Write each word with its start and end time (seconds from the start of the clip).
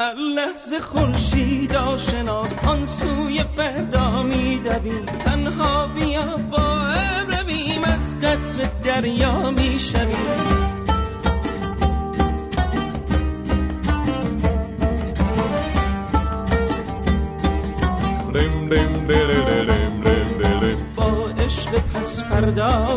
هر 0.00 0.14
لحظه 0.14 0.80
خورشید 0.80 1.76
آشناس 1.76 2.58
آن 2.58 2.86
سوی 2.86 3.42
فردا 3.56 4.22
میدویم 4.22 5.04
تنها 5.06 5.86
بیا 5.86 6.36
با 6.50 6.92
رویم 7.28 7.84
از 7.84 8.18
قطر 8.18 8.68
دریا 8.84 9.50
می‌شویم 9.50 10.60
با 20.96 21.30
عشق 21.38 21.70
پس 21.94 22.20
فردا 22.20 22.96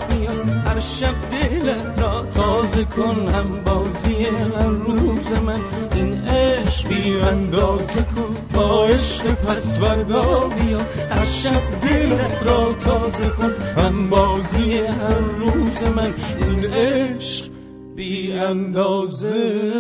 هر 0.66 0.80
شب 0.80 1.16
دلت 1.32 2.00
را 2.00 2.26
تازه 2.26 2.86
کن 2.86 3.30
هم 3.30 3.64
بازی 3.64 4.26
هر 4.26 4.68
روز 4.68 5.32
من. 5.32 5.60
این 5.96 6.28
عشق 6.28 6.88
بی 6.88 7.20
اندازه 7.20 8.02
کن 8.02 8.38
با 8.54 8.86
عشق 8.86 9.34
پس 9.34 9.80
فردا 9.80 10.48
بیا. 10.48 10.80
هر 11.10 11.26
شب 11.26 11.80
دلت 11.82 12.44
را 12.46 12.74
تازه 12.74 13.30
کن 13.30 13.54
هم 13.78 14.10
بازی 14.10 14.78
هر 14.78 15.20
روز 15.20 15.84
من. 15.84 16.14
این 16.40 16.66
عشق 16.66 17.50
بی 17.96 18.34
اندازه 18.34 19.74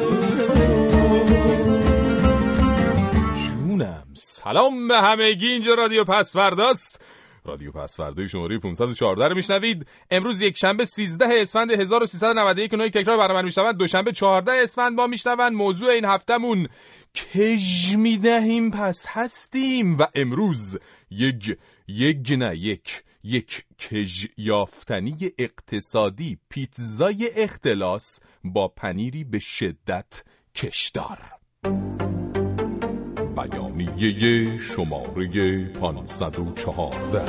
سلام 4.43 4.87
به 4.87 5.01
همگی 5.01 5.47
اینجا 5.47 5.73
رادیو 5.73 6.03
پسورداست 6.03 7.01
رادیو 7.45 7.71
پسوردای 7.71 8.29
شماره 8.29 8.59
514 8.59 9.27
رو 9.27 9.35
میشنوید. 9.35 9.87
امروز 10.11 10.41
یک 10.41 10.57
شنبه 10.57 10.85
13 10.85 11.25
اسفند 11.29 11.71
1391 11.71 12.73
اونایی 12.73 12.91
که 12.91 13.01
تکرار 13.01 13.17
برنامه 13.17 13.41
میشنوند 13.41 13.77
دوشنبه 13.77 14.11
14 14.11 14.51
اسفند 14.51 14.95
با 14.95 15.07
میشنوند. 15.07 15.53
موضوع 15.53 15.89
این 15.89 16.05
هفتمون 16.05 16.67
کج 17.15 17.95
می‌دهیم 17.95 18.71
پس 18.71 19.05
هستیم 19.09 19.97
و 19.97 20.07
امروز 20.15 20.77
یک 21.11 21.57
یک 21.87 22.35
نه 22.37 22.57
یک 22.57 23.03
یک 23.23 23.63
کج 23.79 24.27
یافتنی 24.37 25.31
اقتصادی 25.37 26.37
پیتزای 26.49 27.29
اختلاس 27.35 28.19
با 28.43 28.67
پنیری 28.67 29.23
به 29.23 29.39
شدت 29.39 30.23
کشدار. 30.55 31.32
بیانیه 33.43 34.57
شماره 34.57 35.65
514 35.65 37.23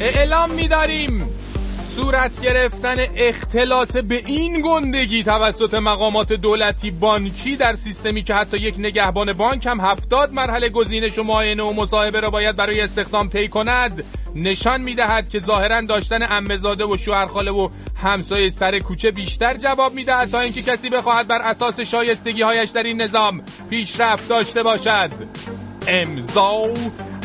اعلام 0.00 0.50
می‌داریم 0.50 1.28
صورت 1.96 2.40
گرفتن 2.40 2.96
اختلاس 3.16 3.96
به 3.96 4.22
این 4.26 4.62
گندگی 4.64 5.22
توسط 5.22 5.74
مقامات 5.74 6.32
دولتی 6.32 6.90
بانکی 6.90 7.56
در 7.56 7.74
سیستمی 7.74 8.22
که 8.22 8.34
حتی 8.34 8.56
یک 8.58 8.74
نگهبان 8.78 9.32
بانک 9.32 9.66
هم 9.66 9.80
هفتاد 9.80 10.32
مرحله 10.32 10.68
گزینش 10.68 11.18
و 11.18 11.22
معاینه 11.22 11.62
و 11.62 11.72
مصاحبه 11.72 12.20
را 12.20 12.30
باید 12.30 12.56
برای 12.56 12.80
استخدام 12.80 13.28
طی 13.28 13.48
کند. 13.48 14.04
نشان 14.36 14.80
می‌دهد 14.80 15.28
که 15.28 15.40
ظاهرا 15.40 15.80
داشتن 15.80 16.22
عمه‌زاده 16.22 16.84
و 16.84 16.96
شوهرخاله 16.96 17.50
و 17.50 17.68
همسایه 18.02 18.50
سر 18.50 18.78
کوچه 18.78 19.10
بیشتر 19.10 19.56
جواب 19.56 19.94
می‌دهد 19.94 20.30
تا 20.30 20.40
اینکه 20.40 20.62
کسی 20.62 20.90
بخواهد 20.90 21.26
بر 21.26 21.42
اساس 21.42 21.80
شایستگی 21.80 22.42
هایش 22.42 22.70
در 22.70 22.82
این 22.82 23.02
نظام 23.02 23.42
پیشرفت 23.70 24.28
داشته 24.28 24.62
باشد. 24.62 25.10
امضا 25.86 26.68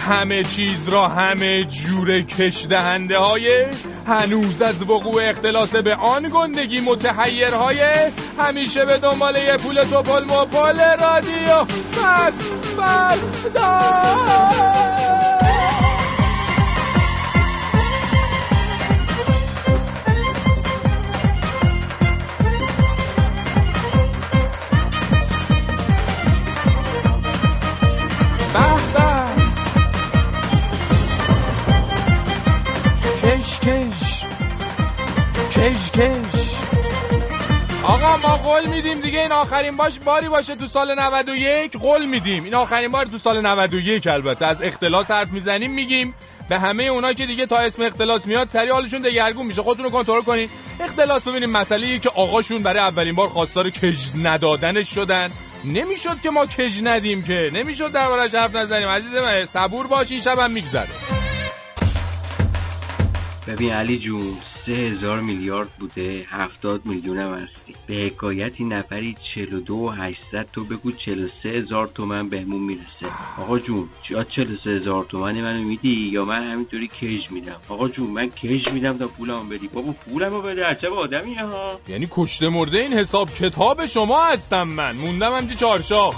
همه 0.07 0.43
چیز 0.43 0.89
را 0.89 1.07
همه 1.07 1.63
جور 1.63 2.21
کش 2.21 2.65
دهنده 2.69 3.17
های 3.17 3.65
هنوز 4.07 4.61
از 4.61 4.83
وقوع 4.83 5.29
اختلاس 5.29 5.75
به 5.75 5.95
آن 5.95 6.29
گندگی 6.33 6.79
متحیرهای 6.79 7.81
همیشه 8.39 8.85
به 8.85 8.97
دنبال 8.97 9.35
یه 9.35 9.57
پول 9.57 9.83
توپل 9.83 10.23
مپل 10.23 10.79
رادیو. 10.99 11.65
فردا 12.77 13.15
به 13.53 15.20
کش 35.61 35.91
کش. 35.91 36.55
آقا 37.83 38.17
ما 38.17 38.37
قول 38.37 38.65
میدیم 38.65 39.01
دیگه. 39.01 39.19
این 39.21 39.31
آخرین 39.31 39.77
باش 39.77 39.99
باری 39.99 40.29
باشه 40.29 40.55
تو 40.55 40.67
سال 40.67 40.99
91 40.99 41.77
قول 41.77 42.05
میدیم. 42.05 42.43
این 42.43 42.55
آخرین 42.55 42.91
بار 42.91 43.05
تو 43.05 43.17
سال 43.17 43.41
91 43.41 44.07
البته. 44.07 44.45
از 44.45 44.61
اختلاس 44.61 45.11
حرف 45.11 45.27
می‌زنیم 45.31 45.71
میگیم. 45.71 46.13
به 46.49 46.59
همه 46.59 46.83
اونا 46.83 47.13
که 47.13 47.25
دیگه 47.25 47.45
تا 47.45 47.57
اسم 47.57 47.81
اختلاس 47.81 48.27
میاد 48.27 48.49
سری 48.49 48.69
حالشون 48.69 49.01
دگرگون 49.01 49.45
میشه. 49.45 49.61
خودتون 49.61 49.85
رو 49.85 49.91
کنترل 49.91 50.21
کنین. 50.21 50.49
اختلاس 50.79 51.27
ببینیم 51.27 51.49
مسئله 51.49 51.99
که 51.99 52.09
آقاشون 52.09 52.63
برای 52.63 52.79
اولین 52.79 53.15
بار 53.15 53.29
خواستار 53.29 53.69
کج 53.69 53.97
ندادنش 54.23 54.95
شدن. 54.95 55.31
نمی‌شد 55.65 56.21
که 56.21 56.29
ما 56.29 56.45
کج 56.45 56.81
ندیم 56.83 57.23
که. 57.23 57.51
نمی‌شد 57.53 57.91
دربارش 57.91 58.35
حرف 58.35 58.55
نزنیم. 58.55 58.87
عزیز 58.87 59.15
من 59.15 59.45
صبور 59.45 59.87
باش. 59.87 60.11
این 60.11 60.21
شبم 60.21 60.51
میگذره. 60.51 60.89
ببین 63.47 63.73
علی 63.73 63.99
جون 63.99 64.37
سه 64.65 64.71
هزار 64.71 65.19
میلیارد 65.19 65.69
بوده 65.79 66.25
هفتاد 66.29 66.85
میلیون 66.85 67.19
هم 67.19 67.33
هستی. 67.33 67.75
به 67.87 67.93
حکایتی 67.93 68.63
نفری 68.63 69.15
چلو 69.35 69.59
دو 69.59 69.75
و 69.75 69.89
هشتصد 69.89 70.47
تو 70.53 70.63
بگو 70.63 70.91
چلو 70.91 71.27
سه 71.43 71.49
هزار 71.49 71.87
تومن 71.87 72.29
بهمون 72.29 72.61
می‌رسه. 72.61 73.15
آقا 73.37 73.59
جون 73.59 73.89
یا 74.09 74.23
چلو 74.23 74.57
سه 74.63 74.69
هزار 74.69 75.05
تومن 75.05 75.41
منو 75.41 75.63
میدی 75.63 76.09
یا 76.11 76.25
من 76.25 76.51
همینطوری 76.51 76.87
کش 76.87 77.31
میدم؟ 77.31 77.55
آقا 77.69 77.87
جون 77.87 78.09
من 78.09 78.29
کش 78.29 78.67
میدم 78.73 78.97
تا 78.97 79.07
پولمو 79.07 79.43
بدی. 79.43 79.67
بابا 79.67 79.91
پولمو 79.91 80.41
بده 80.41 80.65
عجب 80.65 80.93
آدمیه 80.93 81.45
ها. 81.45 81.79
یعنی 81.87 82.07
کشته 82.11 82.49
مرده 82.49 82.77
این 82.77 82.93
حساب 82.93 83.29
کتاب 83.33 83.85
شما 83.85 84.25
هستم 84.25 84.63
من. 84.63 84.95
موندم 84.95 85.33
همچی 85.33 85.55
چارشاخ 85.55 86.15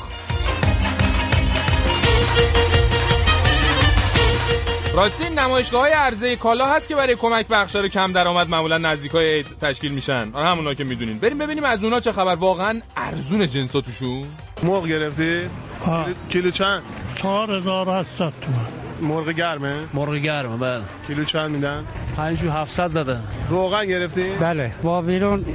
راستی 4.93 5.29
نمایشگاه 5.29 5.81
های 5.81 5.91
عرضه 5.91 6.35
کالا 6.35 6.65
هست 6.65 6.87
که 6.89 6.95
برای 6.95 7.15
کمک 7.15 7.47
بخشار 7.47 7.87
کم 7.87 8.11
درآمد 8.13 8.49
معمولا 8.49 8.77
نزدیک 8.77 9.11
های 9.11 9.33
عید 9.35 9.45
تشکیل 9.61 9.91
میشن 9.91 10.29
آره 10.33 10.47
همونا 10.47 10.73
که 10.73 10.83
می‌دونین 10.83 11.19
بریم 11.19 11.37
ببینیم 11.37 11.63
از 11.63 11.83
اونا 11.83 11.99
چه 11.99 12.11
خبر 12.11 12.35
واقعا 12.35 12.81
ارزون 12.97 13.47
جنساتشون 13.47 14.23
مرغ 14.63 14.87
گرفتی؟ 14.87 15.49
آه. 15.87 16.07
کیلو- 16.29 16.51
چند؟ 16.51 16.83
چهار 17.15 17.51
هزار 17.51 17.87
هشتصد 17.89 18.33
تومن 18.41 18.82
مرغ 19.03 19.29
گرمه؟ 19.31 19.75
مرغ 19.93 20.15
گرمه 20.15 20.57
بله. 20.57 20.81
کیلو 21.07 21.23
چند 21.23 21.51
میدن؟ 21.51 21.83
پنج 22.17 22.43
و 22.43 22.51
هفتصد 22.51 22.87
زده. 22.87 23.19
روغن 23.49 23.85
گرفتی؟ 23.85 24.29
بله. 24.39 24.71
با 24.83 25.01
بیرون 25.01 25.45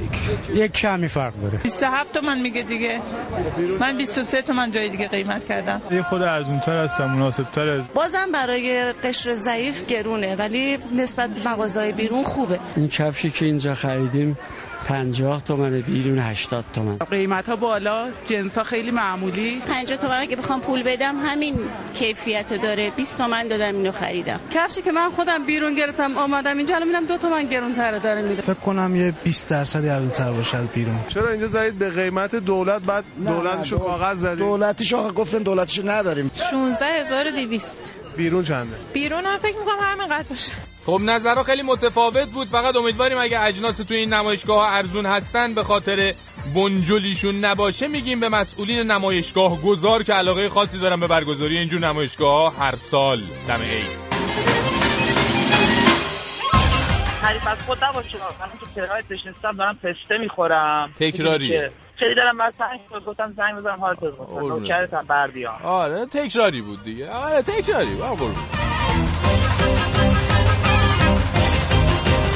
یک 0.53 0.71
کمی 0.71 1.07
فرق 1.07 1.33
داره. 1.41 1.57
27 1.57 2.13
تومن 2.13 2.39
میگه 2.41 2.61
دیگه. 2.61 2.99
من 3.79 3.97
23 3.97 4.41
تومن 4.41 4.71
جای 4.71 4.89
دیگه 4.89 5.07
قیمت 5.07 5.47
کردم. 5.47 5.81
یه 5.91 6.01
خود 6.01 6.21
ارزونتر 6.21 6.77
هستم 6.77 7.05
مناسبتر 7.05 7.77
بازم 7.93 8.31
برای 8.33 8.93
قشر 9.03 9.33
ضعیف 9.35 9.85
گرونه 9.85 10.35
ولی 10.35 10.77
نسبت 10.97 11.29
به 11.29 11.49
مغازهای 11.49 11.91
بیرون 11.91 12.23
خوبه. 12.23 12.59
این 12.75 12.87
کفشی 12.87 13.29
که 13.31 13.45
اینجا 13.45 13.73
خریدیم 13.73 14.37
پنجاه 14.89 15.43
تومن 15.43 15.81
بیرون 15.81 16.19
هشتاد 16.19 16.65
تومن. 16.73 16.97
قیمت 16.97 17.49
ها 17.49 17.55
بالا 17.55 18.07
جنس 18.27 18.57
ها 18.57 18.63
خیلی 18.63 18.91
معمولی. 18.91 19.61
50 19.67 19.99
تومن 19.99 20.19
اگه 20.19 20.35
بخوام 20.35 20.61
پول 20.61 20.83
بدم 20.83 21.15
همین 21.17 21.55
کیفیت 21.93 22.51
رو 22.51 22.57
داره. 22.57 22.91
20 22.95 23.17
تومن 23.17 23.47
دادم 23.47 23.75
اینو 23.75 23.91
خریدم. 23.91 24.39
کفشی 24.51 24.81
که 24.81 24.91
من 24.91 25.09
خودم 25.09 25.45
بیرون 25.45 25.75
گرفتم 25.75 26.17
آمدم 26.17 26.57
اینجا. 26.57 26.75
الان 26.75 26.87
می‌بینم 26.87 27.05
دو 27.05 27.17
تومن 27.17 27.45
گرونتره 27.45 27.99
داره 27.99 28.21
میده. 28.21 28.41
فکر 28.41 28.53
کنم 28.53 28.95
یه 28.95 29.13
20 29.23 29.49
درصد 29.49 29.85
ارزونتر 29.85 30.31
باشه 30.31 30.57
از 30.57 30.67
بیرون. 30.67 30.99
چرا 31.09 31.29
اینجا 31.29 31.47
زدید 31.47 31.79
به 31.79 31.89
قیمت 31.89 32.35
دولت؟ 32.35 32.81
بعد 32.81 33.03
دولتشو 33.25 33.77
کاغذ 33.77 34.17
زدید. 34.17 34.39
دولتیشو 34.39 35.11
گفتن 35.11 35.43
دولتیشو 35.43 35.89
نداریم. 35.89 36.31
16200 36.51 37.93
بیرون 38.19 38.43
چنده 38.43 38.75
بیرون 38.93 39.25
هم 39.25 39.37
فکر 39.37 39.57
می‌کنم 39.57 39.77
همینقدر 39.81 40.27
باشه. 40.29 40.53
خب 40.85 40.99
نظرها 41.01 41.43
خیلی 41.43 41.61
متفاوت 41.61 42.29
بود. 42.29 42.47
فقط 42.47 42.75
امیدواریم 42.75 43.17
اگه 43.17 43.41
اجناس 43.41 43.77
تو 43.77 43.93
این 43.93 44.13
نمایشگاه 44.13 44.59
ها 44.59 44.75
ارزون 44.75 45.05
هستن 45.05 45.53
به 45.53 45.63
خاطر 45.63 46.13
بنجلیشون 46.55 47.45
نباشه 47.45 47.87
میگیم 47.87 48.19
به 48.19 48.29
مسئولین 48.29 48.79
نمایشگاه 48.79 49.61
گذار 49.61 50.03
که 50.03 50.13
علاقه 50.13 50.49
خاصی 50.49 50.79
دارن 50.79 50.99
به 50.99 51.07
برگزاری 51.07 51.57
اینجور 51.57 51.79
نمایشگاه 51.79 52.33
ها 52.33 52.49
هر 52.49 52.75
سال. 52.75 53.21
دم 53.47 53.61
عید. 53.61 53.99
تعریف 57.21 57.47
از 57.47 57.57
خود 57.65 57.83
نباشه. 57.83 58.17
من 58.39 58.47
تو 58.59 58.65
تهران 58.75 59.03
نشستم 59.09 59.57
دارم 59.57 59.75
پسته 59.75 60.17
می‌خورم. 60.21 60.93
تکراریه. 60.99 61.71
خیلی 61.99 62.15
دارم 62.15 62.35
مثلا 62.35 62.99
گفتم 63.07 63.33
زنگ 63.37 63.55
بزنم 63.55 63.75
بزنم 63.77 64.11
قربونت. 64.11 64.61
نوکرتم 64.61 65.05
بردیام 65.07 65.55
آره 65.63 66.05
تکراری 66.05 66.61
بود 66.61 66.83
دیگه. 66.83 67.11
آره 67.11 67.41
تکراری 67.41 67.95
بود. 67.95 68.37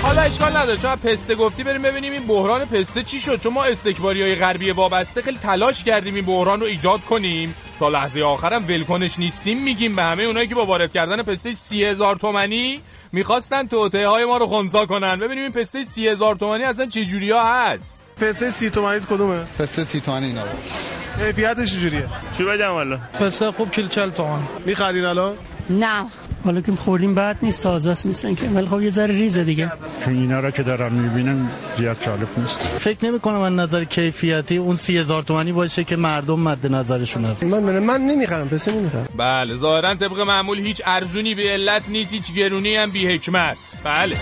حالا 0.03 0.21
اشکال 0.21 0.57
نداره. 0.57 0.77
چون 0.77 0.95
پسته 0.95 1.35
گفتی 1.35 1.63
بریم 1.63 1.81
ببینیم 1.81 2.13
این 2.13 2.27
بحران 2.27 2.65
پسته 2.65 3.03
چی 3.03 3.19
شد. 3.19 3.39
چون 3.39 3.53
ما 3.53 3.63
استکباری 3.63 4.21
های 4.21 4.35
غربی 4.35 4.71
وابسته 4.71 5.21
خیلی 5.21 5.37
تلاش 5.37 5.83
کردیم 5.83 6.15
این 6.15 6.25
بحران 6.25 6.59
رو 6.59 6.65
ایجاد 6.65 6.99
کنیم. 7.01 7.55
تا 7.79 7.89
لحظه 7.89 8.23
آخرم 8.23 8.65
ولکنش 8.67 9.19
نیستیم 9.19 9.63
میگیم 9.63 9.95
به 9.95 10.03
همه 10.03 10.23
اونایی 10.23 10.47
که 10.47 10.55
با 10.55 10.65
وارد 10.65 10.91
کردن 10.91 11.23
پسته 11.23 11.53
سی 11.53 11.83
هزار 11.83 12.15
تومنی 12.15 12.81
می‌خواستن 13.13 13.67
توطعه 13.67 14.07
های 14.07 14.25
ما 14.25 14.37
رو 14.37 14.47
خونسا 14.47 14.85
کنن. 14.85 15.15
ببینیم 15.15 15.43
این 15.43 15.51
پسته 15.51 15.83
سی 15.83 16.07
هزار 16.07 16.35
تومنی 16.35 16.63
اصلا 16.63 16.85
چه 16.85 17.05
جوری 17.05 17.31
ها 17.31 17.43
هست؟ 17.43 18.13
پسته 18.21 18.51
سی 18.51 18.69
تومنیت 18.69 19.05
کدومه؟ 19.05 19.43
پسته 19.59 19.83
سی 19.83 20.01
تومنی 20.01 20.25
اینا. 20.25 20.41
بود 20.41 21.25
کیفیتش 21.25 21.73
چجوریه؟ 21.73 22.07
چی 22.37 22.43
بگم 22.43 22.71
والا 22.71 22.99
پسته 23.19 23.51
خوب 23.51 23.71
کیل 23.71 23.87
چل 23.87 24.09
تومن 24.09 24.39
می‌خرین 24.65 25.05
الان؟ 25.05 25.37
نه. 25.69 26.05
حالا 26.43 26.61
که 26.61 26.71
خوردیم 26.71 27.15
بعد 27.15 27.37
نیست 27.41 27.63
تازه 27.63 27.91
است 27.91 28.05
میسن 28.05 28.35
که 28.35 28.45
ولی 28.45 28.67
خب 28.67 28.81
یه 28.81 28.89
ذره 28.89 29.13
ریزه 29.13 29.43
دیگه. 29.43 29.71
چون 30.05 30.13
اینا 30.13 30.39
را 30.39 30.51
که 30.51 30.63
دارم 30.63 30.93
می‌بینم 30.93 31.49
زیاد 31.77 31.97
جالب 32.05 32.27
نیست. 32.37 32.59
فکر 32.59 33.05
نمی 33.05 33.19
کنم 33.19 33.41
از 33.41 33.53
نظر 33.53 33.83
کیفیتی 33.83 34.57
اون 34.57 34.75
سی 34.75 34.97
هزار 34.97 35.23
تومنی 35.23 35.51
باشه 35.51 35.83
که 35.83 35.95
مردم 35.95 36.39
مد 36.39 36.67
نظرشون 36.67 37.25
هست. 37.25 37.43
من 37.43 37.59
من, 37.63 37.79
من 37.79 38.01
نمی‌خرم 38.01 38.49
پسته 38.49 38.71
نمی‌خرم. 38.71 39.07
بله 39.17 39.55
ظاهرا 39.55 39.95
طبق 39.95 40.19
معمول 40.19 40.59
هیچ 40.59 40.81
ارزونی 40.85 41.35
به 41.35 41.43
علت 41.43 41.89
نیست 41.89 42.13
هیچ 42.13 42.33
گرونی 42.33 42.75
هم 42.75 42.91
بی 42.91 43.07
حکمت. 43.07 43.57
بله. 43.83 44.15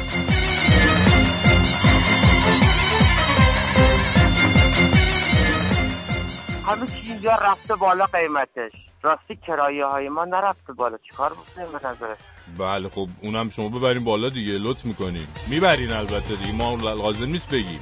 همه 6.65 6.88
چیز 6.88 7.00
یا 7.21 7.35
رفته 7.35 7.75
بالا 7.75 8.06
قیمتش؟ 8.06 8.71
راستی 9.01 9.35
کرایه 9.35 9.85
های 9.85 10.09
ما 10.09 10.25
نرفته 10.25 10.73
بالا. 10.73 10.97
چیکار 10.97 11.33
بکنیم 11.33 11.68
به 11.71 11.88
نظرت؟ 11.88 12.18
بله 12.57 12.89
خب 12.89 13.07
اونم 13.21 13.50
شما 13.50 13.69
ببرین 13.69 14.03
بالا 14.03 14.29
دیگه. 14.29 14.57
لطف 14.57 14.85
می‌کنین 14.85 15.27
می‌برین 15.50 15.91
البته 15.91 16.35
دیگه. 16.35 16.51
ما 16.51 16.75
لازم 16.75 17.25
نیست 17.25 17.50
بگیم. 17.51 17.79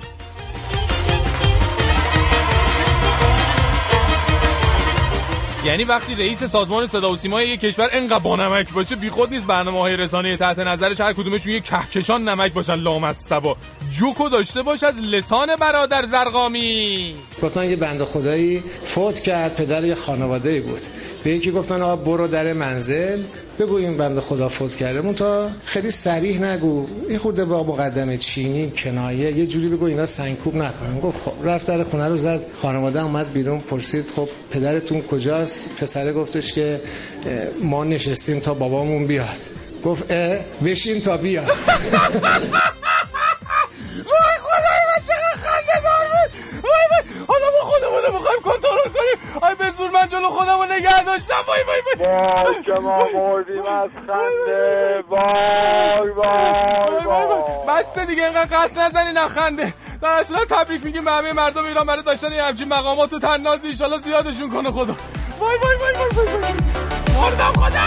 یعنی 5.66 5.84
وقتی 5.84 6.16
رئیس 6.16 6.44
سازمان 6.44 6.88
صدا 6.88 7.12
و 7.12 7.18
سیمای 7.18 7.50
یک 7.50 7.60
کشور 7.60 7.90
انقدر 7.92 8.20
بانمک 8.20 8.74
باشه 8.74 8.96
بیخود 8.96 9.30
نیست 9.30 9.46
برنامه 9.46 9.80
های 9.80 9.98
رسانه 9.98 10.38
تحت 10.38 10.60
نظرش 10.60 11.02
هر 11.02 11.14
کدومشون 11.14 11.54
یک 11.54 11.64
کهکشان 11.64 12.30
نمک 12.30 12.54
باشن 12.54 12.76
لام 12.76 13.04
از 13.04 13.18
سبا 13.18 13.58
جوکو 13.92 14.30
داشته 14.30 14.62
باش 14.62 14.84
از 14.84 15.02
لسان 15.02 15.56
برادر 15.56 16.06
زرقامی. 16.06 17.16
گفتن 17.44 17.70
یه 17.70 17.76
بنده 17.76 18.06
خدایی 18.06 18.64
فوت 18.84 19.20
کرد 19.20 19.56
پدر 19.56 19.84
یه 19.84 19.96
خانواده 19.96 20.62
بود. 20.62 20.82
به 21.24 21.32
یکی 21.32 21.52
گفتن 21.52 21.82
آقا 21.82 21.96
برو 21.96 22.28
در 22.28 22.54
منزل. 22.54 23.24
بگو 23.60 23.76
این 23.76 23.98
بنده 23.98 24.22
خدا 24.22 24.50
فوت 24.50 24.76
کرده. 24.76 25.02
مون 25.02 25.14
تا 25.14 25.50
خیلی 25.66 25.92
سریح 25.92 26.42
نگو. 26.42 26.88
این 27.10 27.18
خورده 27.18 27.46
با 27.46 27.64
مقدمه 27.64 28.18
چینی 28.18 28.72
کنایه 28.72 29.32
یه 29.32 29.48
جوری 29.48 29.68
بگو 29.68 29.86
اینا 29.86 30.06
سنگکوب 30.06 30.56
نکنن. 30.56 31.00
گفت 31.00 31.20
خب 31.26 31.34
رفت 31.44 31.68
در 31.68 31.84
خونه 31.84 32.08
رو 32.08 32.18
زد 32.18 32.42
خانواده 32.62 33.04
اومد 33.04 33.34
بیرون 33.34 33.60
پرسید 33.60 34.10
خب 34.16 34.30
پدرتون 34.52 35.02
کجاست؟ 35.02 35.66
پسره 35.82 36.14
گفتش 36.14 36.54
که 36.54 36.82
ما 37.62 37.84
نشستیم 37.84 38.40
تا 38.40 38.54
بابامون 38.54 39.08
بیاد. 39.08 39.40
گفت 39.84 40.12
اه 40.12 40.38
بشین 40.66 41.02
تا 41.02 41.18
بیاد. 41.18 41.52
به 49.60 49.70
زور 49.78 49.90
من 49.90 50.08
جلو 50.08 50.30
خودم 50.30 50.58
رو 50.58 50.66
نگه 50.66 51.04
داشتم 51.04 51.34
وای 51.48 51.60
وای 51.68 51.82
وای 52.00 52.10
وای 52.46 52.64
که 52.64 52.72
ما 52.72 53.08
مردیم 53.14 53.66
از 53.66 53.90
خنده 54.08 55.04
وای 55.10 56.10
وای 56.10 57.06
وای 57.06 57.44
بسته 57.68 58.06
دیگه 58.06 58.24
اینقدر 58.24 58.58
قط 58.58 58.78
نزنی 58.78 59.14
نخنده 59.14 59.74
در 60.02 60.10
اصلا 60.10 60.40
تبریک 60.50 60.86
میگیم 60.86 61.06
به 61.06 61.12
همه 61.12 61.34
مردم 61.34 61.66
ایران 61.66 61.86
برای 61.86 62.04
داشتن 62.04 62.34
یه 62.34 62.44
همچین 62.44 62.68
مقامات 62.68 63.14
و 63.14 63.20
تنازی 63.20 63.68
ایشالا 63.68 63.98
زیادشون 63.98 64.50
کنه 64.50 64.72
خدا 64.72 64.96
وای 65.40 65.58
وای 65.58 65.76
وای 65.76 65.94
وای 65.94 66.26
وای 66.26 66.42
وای 66.42 66.54
مردم 67.18 67.54
خدا 67.54 67.80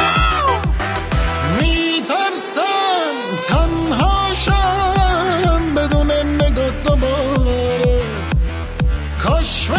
میترسم 1.61 2.63
تنها 3.49 4.35
شم 4.35 5.75
بدون 5.75 6.11
نگاه 6.13 6.71
دوباره 6.71 8.03
کاش 9.23 9.71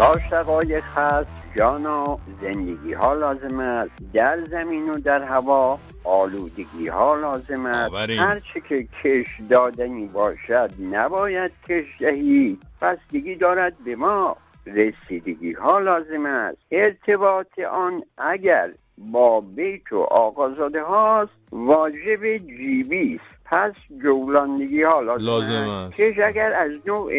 تا 0.00 0.18
شقایق 0.30 0.84
هست 0.96 1.30
جان 1.56 1.86
و 1.86 2.16
زندگی 2.42 2.92
ها 2.92 3.14
لازم 3.14 3.60
است. 3.60 3.90
در 4.14 4.44
زمین 4.44 4.90
و 4.90 4.94
در 4.94 5.22
هوا 5.22 5.78
آلودگی 6.04 6.88
ها 6.88 7.14
لازم 7.14 7.66
است. 7.66 7.94
هرچه 7.94 8.60
که 8.68 8.88
کش 9.02 9.26
دادنی 9.50 10.06
باشد 10.06 10.70
نباید 10.92 11.52
کش 11.68 11.84
دهی. 12.00 12.58
بستگی 12.82 13.34
دارد 13.34 13.72
به 13.84 13.96
ما 13.96 14.36
رسیدگی 14.66 15.52
ها 15.52 15.78
لازم 15.78 16.26
است. 16.26 16.58
ارتباط 16.70 17.58
آن 17.72 18.02
اگر 18.18 18.70
با 18.98 19.40
بیت 19.40 19.92
و 19.92 20.00
آقازاده 20.00 20.82
هاست 20.82 21.32
واجب 21.52 22.36
جیبی 22.36 23.14
است. 23.14 23.40
پس 23.44 23.72
جولاندگی 24.02 24.82
ها 24.82 25.00
لازم, 25.00 25.24
لازم 25.24 25.70
است. 25.70 26.00
کش 26.00 26.18
اگر 26.18 26.52
از 26.52 26.70
نوع 26.86 27.12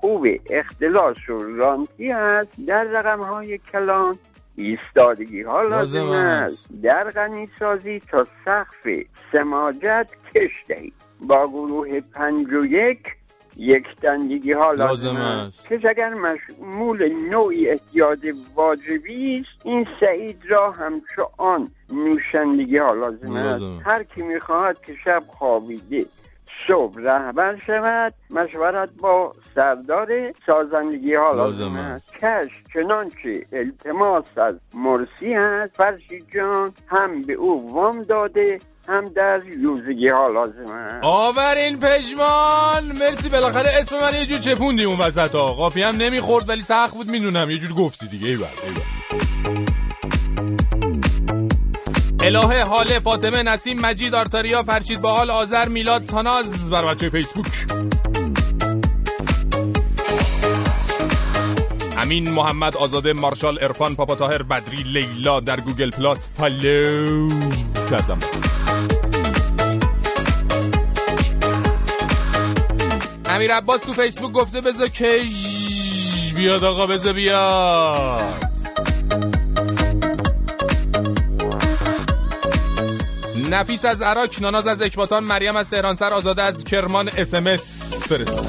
خوب 0.00 0.26
اختلاس 0.50 1.28
و 1.28 1.38
رانتی 1.38 2.12
است 2.12 2.56
در 2.66 2.84
رقم 2.84 3.22
های 3.22 3.58
کلان 3.58 4.18
ایستادگی 4.56 5.42
ها 5.42 5.62
لازم 5.62 6.10
است. 6.10 6.68
در 6.82 7.04
غنی 7.04 7.48
سازی 7.58 8.00
تا 8.00 8.26
سقف 8.44 8.88
سماجت 9.32 10.08
کش 10.34 10.64
دهید 10.68 10.94
با 11.20 11.46
گروه 11.46 12.00
پنج 12.00 12.52
و 12.52 12.66
یک 12.66 13.16
یک 13.56 13.86
تندگی 14.02 14.52
ها 14.52 14.72
لازم, 14.72 15.16
است. 15.16 15.72
کش 15.72 15.84
اگر 15.84 16.14
مشمول 16.14 17.12
نوعی 17.30 17.68
احتیاج 17.70 18.18
واجبی 18.54 19.40
است 19.40 19.66
این 19.66 19.86
سعید 20.00 20.42
را 20.48 20.70
همچو 20.70 21.28
آن 21.38 21.68
نوشندگی 21.92 22.76
ها 22.76 22.94
لازم 22.94 23.32
است. 23.32 23.62
هر 23.86 24.02
کی 24.02 24.22
می‌خواهد 24.22 24.80
که 24.80 24.94
شب 25.04 25.22
خوابیده 25.28 26.06
صبح 26.68 26.94
رهبر 26.98 27.56
شود 27.66 28.14
مشورت 28.30 28.88
با 29.00 29.32
سردار 29.54 30.08
سازندگی 30.46 31.14
ها 31.14 31.32
لازم 31.32 31.76
است. 31.76 32.12
کش 32.12 32.50
چنانچه 32.74 33.46
التماس 33.52 34.24
از 34.36 34.54
مرسی 34.74 35.34
است 35.34 35.76
فرشید 35.76 36.24
جان 36.34 36.72
هم 36.86 37.22
به 37.22 37.32
او 37.32 37.74
وام 37.74 38.02
داده 38.02 38.58
هم 38.88 39.04
در 39.04 39.40
یوزگی 39.60 40.08
ها 40.08 40.28
لازم 40.28 40.70
است. 40.70 40.94
آورین 41.02 41.78
پژمان! 41.78 42.84
مرسی 43.00 43.28
بالاخره 43.28 43.70
اسم 43.80 43.96
من 44.00 44.14
یه 44.14 44.26
جور 44.26 44.38
چپوندی 44.38 44.84
اون 44.84 44.98
وسط 44.98 45.34
ها. 45.34 45.46
قافی 45.52 45.82
هم 45.82 45.96
نمی‌خورد 45.96 46.48
ولی 46.48 46.62
سخت 46.62 46.94
بود 46.94 47.08
می‌دونم. 47.08 47.50
یه 47.50 47.58
جور 47.58 47.72
گفتی 47.72 48.08
دیگه. 48.08 48.28
ایول 48.28 48.46
ایول 48.64 49.65
الهه 52.26 52.64
حاله 52.64 52.98
فاطمه 52.98 53.42
نسیم 53.42 53.80
مجید 53.80 54.14
آرتاریا 54.14 54.62
فرشید 54.62 55.00
باحال 55.00 55.30
آذر 55.30 55.68
میلاد 55.68 56.02
ساناز 56.02 56.70
بر 56.70 56.86
بچه 56.86 57.10
فیسبوک. 57.10 57.66
امین 61.98 62.30
محمد 62.30 62.76
آزاده 62.76 63.12
مارشال 63.12 63.58
عرفان 63.62 63.96
بابا 63.96 64.14
طاهر 64.14 64.42
بدری 64.42 64.82
لیلا 64.82 65.40
در 65.40 65.60
گوگل 65.60 65.90
پلاس 65.90 66.28
follow 66.36 67.28
کردم. 67.90 68.18
امیر 73.26 73.54
عباس 73.54 73.82
تو 73.82 73.92
فیسبوک 73.92 74.32
گفته 74.32 74.60
بذار 74.60 74.88
کش 74.88 76.34
بیاد 76.36 76.64
آقا 76.64 76.86
بذار 76.86 77.12
بیاد. 77.12 78.56
نفیس 83.50 83.84
از 83.84 84.02
عراق 84.02 84.40
ناناز 84.40 84.66
از 84.66 84.82
اکباتان 84.82 85.24
مریم 85.24 85.56
از 85.56 85.70
تهران 85.70 85.94
سر 85.94 86.12
آزاده 86.12 86.42
از 86.42 86.64
کرمان 86.64 87.08
اس 87.16 87.34
ام 87.34 87.46
اس. 87.46 88.08
فرستاد 88.08 88.46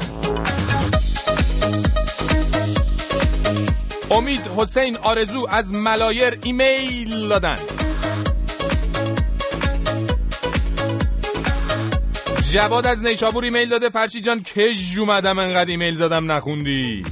امید 4.10 4.40
حسین 4.56 4.96
آرزو 4.96 5.46
از 5.50 5.74
ملایر 5.74 6.38
ایمیل 6.42 7.28
دادن. 7.28 7.56
جواد 12.50 12.86
از 12.86 13.02
نیشابور 13.02 13.44
ایمیل 13.44 13.68
داده. 13.68 13.88
فرشی 13.88 14.20
جان 14.20 14.42
کج 14.42 14.98
اومدم 14.98 15.38
انقدر 15.38 15.70
ایمیل 15.70 15.94
زدم 15.94 16.32
نخوندی. 16.32 17.02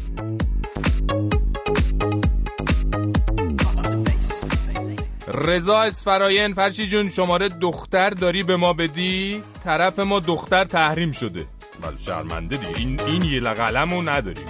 رضا 5.47 5.81
اسفراین 5.81 6.55
فرشی 6.55 6.87
جون 6.87 7.09
شماره 7.09 7.49
دختر 7.49 8.11
داری 8.11 8.43
به 8.43 8.57
ما 8.57 8.73
بدی؟ 8.73 9.43
طرف 9.65 9.99
ما 9.99 10.21
دختر 10.21 10.65
تحریم 10.65 11.13
شده. 11.13 11.47
ولی 11.83 11.97
شرمنده 11.99 12.57
دیگه. 12.57 12.79
این, 12.79 13.01
این 13.01 13.23
یه 13.23 13.41
قلمو 13.41 14.03
نداریم. 14.03 14.45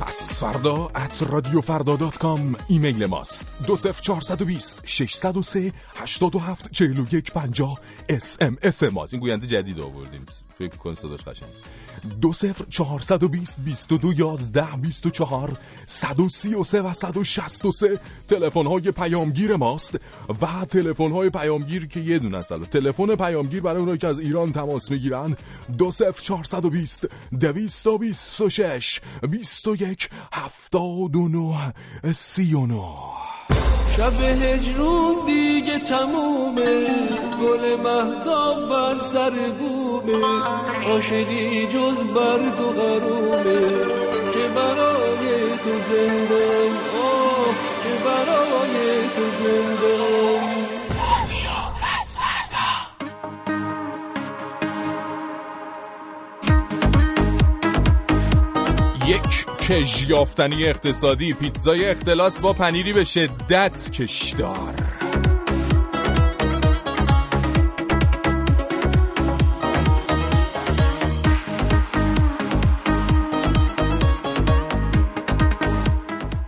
پس 0.00 0.40
فردا 0.40 0.90
at 0.96 1.22
رادیو 1.30 1.60
فردا 1.60 1.96
dot 1.96 2.18
com 2.18 2.56
ایمیل 2.68 3.06
ماست. 3.06 3.52
دو 3.66 3.76
صفر 3.76 4.00
چارصد 4.00 4.42
و 4.42 4.44
بیست 4.44 4.82
ششصد 4.84 5.36
و 5.36 5.42
سه 5.42 5.72
هشتاد 5.94 6.36
و 6.36 6.38
هفت 6.38 6.72
چهل 6.72 6.98
و 6.98 7.06
یک 7.12 7.32
پنجاه 7.32 7.80
اس 8.08 8.36
ام 8.40 8.56
اس 8.62 8.82
ماست. 8.82 9.14
این 9.14 9.20
گوینده 9.20 9.46
جدید 9.46 9.80
آوردیم. 9.80 10.26
فکر 10.58 10.76
کن 10.76 10.94
صداش 10.94 11.20
قشنگ 11.20 11.48
دو 12.20 12.32
سفر 12.32 12.64
چهارصد 12.68 13.22
و 13.22 13.28
بیست 13.28 13.60
بیست 13.60 13.92
و 13.92 13.98
دو 13.98 14.12
یازده 14.12 14.76
بیست 14.82 15.06
و 15.06 15.10
چهار 15.10 15.58
صد 15.86 16.20
و 16.20 16.28
سی 16.28 16.54
و 16.54 16.64
سه 16.64 16.82
و 16.82 16.92
صد 16.92 17.16
و 17.16 17.24
شست 17.24 17.64
و 17.64 17.72
سه. 17.72 18.00
تلفن 18.28 18.66
های 18.66 18.90
پیامگیر 18.90 19.56
ماست 19.56 20.00
و 20.42 20.64
تلفن 20.64 21.10
های 21.10 21.30
پیامگیر 21.30 21.86
که 21.86 22.00
یه 22.00 22.18
دونه 22.18 22.38
است 22.38 22.52
تلفن 22.52 23.16
پیامگیر 23.16 23.60
برای 23.60 23.80
اونایی 23.80 23.98
که 23.98 24.06
از 24.06 24.18
ایران 24.18 24.52
تماس 24.52 24.90
می‌گیرن 24.90 25.36
دو 25.78 25.90
سفر 25.92 26.22
چهارصد 26.22 26.64
و 26.64 26.70
بیست 26.70 27.08
دویست 27.40 27.86
و 27.86 27.98
بیست 27.98 28.40
و 28.40 28.50
شش 28.50 29.00
بیست 29.30 29.68
و 29.68 29.74
یک 29.74 30.10
هفتاد 30.32 31.16
و 31.16 31.28
نه 31.28 31.74
سی 32.12 32.54
و 32.54 32.66
نه. 32.66 33.35
شب 33.96 34.20
هجرون 34.20 35.26
دیگه 35.26 35.78
تمومه. 35.78 36.86
گل 37.40 37.76
مهدام 37.76 38.68
بر 38.68 38.98
سر 38.98 39.30
بومه. 39.30 40.26
عاشقی 40.86 41.66
جز 41.66 41.96
برگ 42.14 42.60
و 42.60 42.72
غرومه. 42.72 43.60
که 44.32 44.48
برای 44.56 45.48
تو 45.64 45.70
زنده. 45.88 46.70
آه 47.02 47.54
که 47.82 48.04
برای 48.04 49.00
تو 49.16 49.44
زنده. 49.44 50.15
یک 59.08 59.46
کش 59.68 60.08
یافتنی 60.08 60.64
اقتصادی 60.64 61.32
پیتزای 61.32 61.84
اختلاس 61.84 62.40
با 62.40 62.52
پنیری 62.52 62.92
به 62.92 63.04
شدت 63.04 63.90
کشدار. 63.90 64.74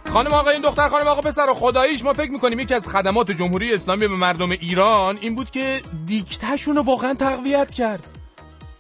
خانم 0.07 0.33
آقا 0.33 0.51
این 0.51 0.63
دختر 0.63 0.89
خانم 0.89 1.07
آقا 1.07 1.21
پسر 1.21 1.47
خداییش 1.55 2.05
ما 2.05 2.13
فکر 2.13 2.31
می‌کنیم 2.31 2.61
یکی 2.61 2.75
از 2.75 2.89
خدمات 2.89 3.31
جمهوری 3.31 3.75
اسلامی 3.75 4.09
به 4.09 4.17
مردم 4.17 4.51
ایران 4.51 5.19
این 5.21 5.35
بود 5.35 5.51
که 5.51 5.81
دیکتهشون 6.07 6.77
رو 6.77 6.83
واقعا 6.83 7.15
تقویت 7.15 7.75
کرد. 7.75 8.18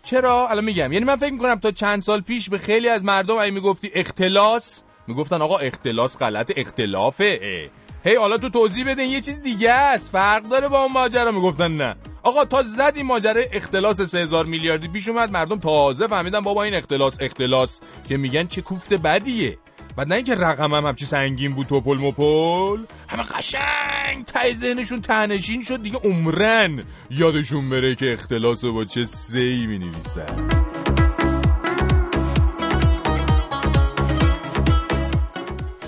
چرا؟ 0.08 0.48
الان 0.48 0.64
میگم. 0.64 0.92
یعنی 0.92 1.04
من 1.04 1.16
فکر 1.16 1.32
می‌کنم 1.32 1.54
تا 1.54 1.70
چند 1.70 2.00
سال 2.00 2.20
پیش 2.20 2.50
به 2.50 2.58
خیلی 2.58 2.88
از 2.88 3.04
مردم 3.04 3.36
اگه 3.36 3.50
می‌گفتی 3.50 3.90
اختلاس. 3.94 4.82
می‌گفتن 5.06 5.42
آقا 5.42 5.58
اختلاس 5.58 6.18
غلط 6.18 6.52
اختلافه. 6.56 7.70
هی 8.04 8.14
حالا 8.14 8.38
تو 8.38 8.48
توضیح 8.48 8.90
بده 8.90 9.02
یه 9.02 9.20
چیز 9.20 9.40
دیگه 9.40 9.70
است. 9.70 10.12
فرق 10.12 10.42
داره 10.42 10.68
با 10.68 10.82
اون 10.82 10.92
ماجرا. 10.92 11.32
می‌گفتن 11.32 11.76
نه. 11.76 11.96
آقا 12.22 12.44
تا 12.44 12.62
زد 12.62 12.98
ماجرا 12.98 13.42
اختلاس 13.52 14.00
3000 14.00 14.46
میلیاردی 14.46 14.88
پیش 14.88 15.08
اومد 15.08 15.30
مردم 15.30 15.58
تازه 15.58 16.06
فهمیدن 16.06 16.40
بابا 16.40 16.62
این 16.62 16.74
اختلاس 16.74 17.16
اختلاس. 17.20 17.80
که 18.08 18.16
میگن 18.16 18.46
چه 18.46 18.62
کوفت 18.62 18.94
بدیه. 18.94 19.58
بعد 19.98 20.08
نه 20.08 20.14
اینکه 20.14 20.34
رقم 20.34 20.74
هم 20.74 20.86
همچی 20.86 21.04
سنگین 21.04 21.54
بود 21.54 21.66
توپل 21.66 21.98
مپل. 21.98 22.84
همه 23.08 23.22
قشنگ 23.22 24.24
تای 24.26 24.54
ذهنشون 24.54 25.00
تنشین 25.00 25.62
شد 25.62 25.82
دیگه 25.82 25.98
عمرن 26.04 26.84
یادشون 27.10 27.70
بره 27.70 27.94
که 27.94 28.12
اختلاس 28.12 28.64
با 28.64 28.84
چه 28.84 29.04
سی 29.04 29.66
می 29.66 29.78
نویسن 29.78 30.48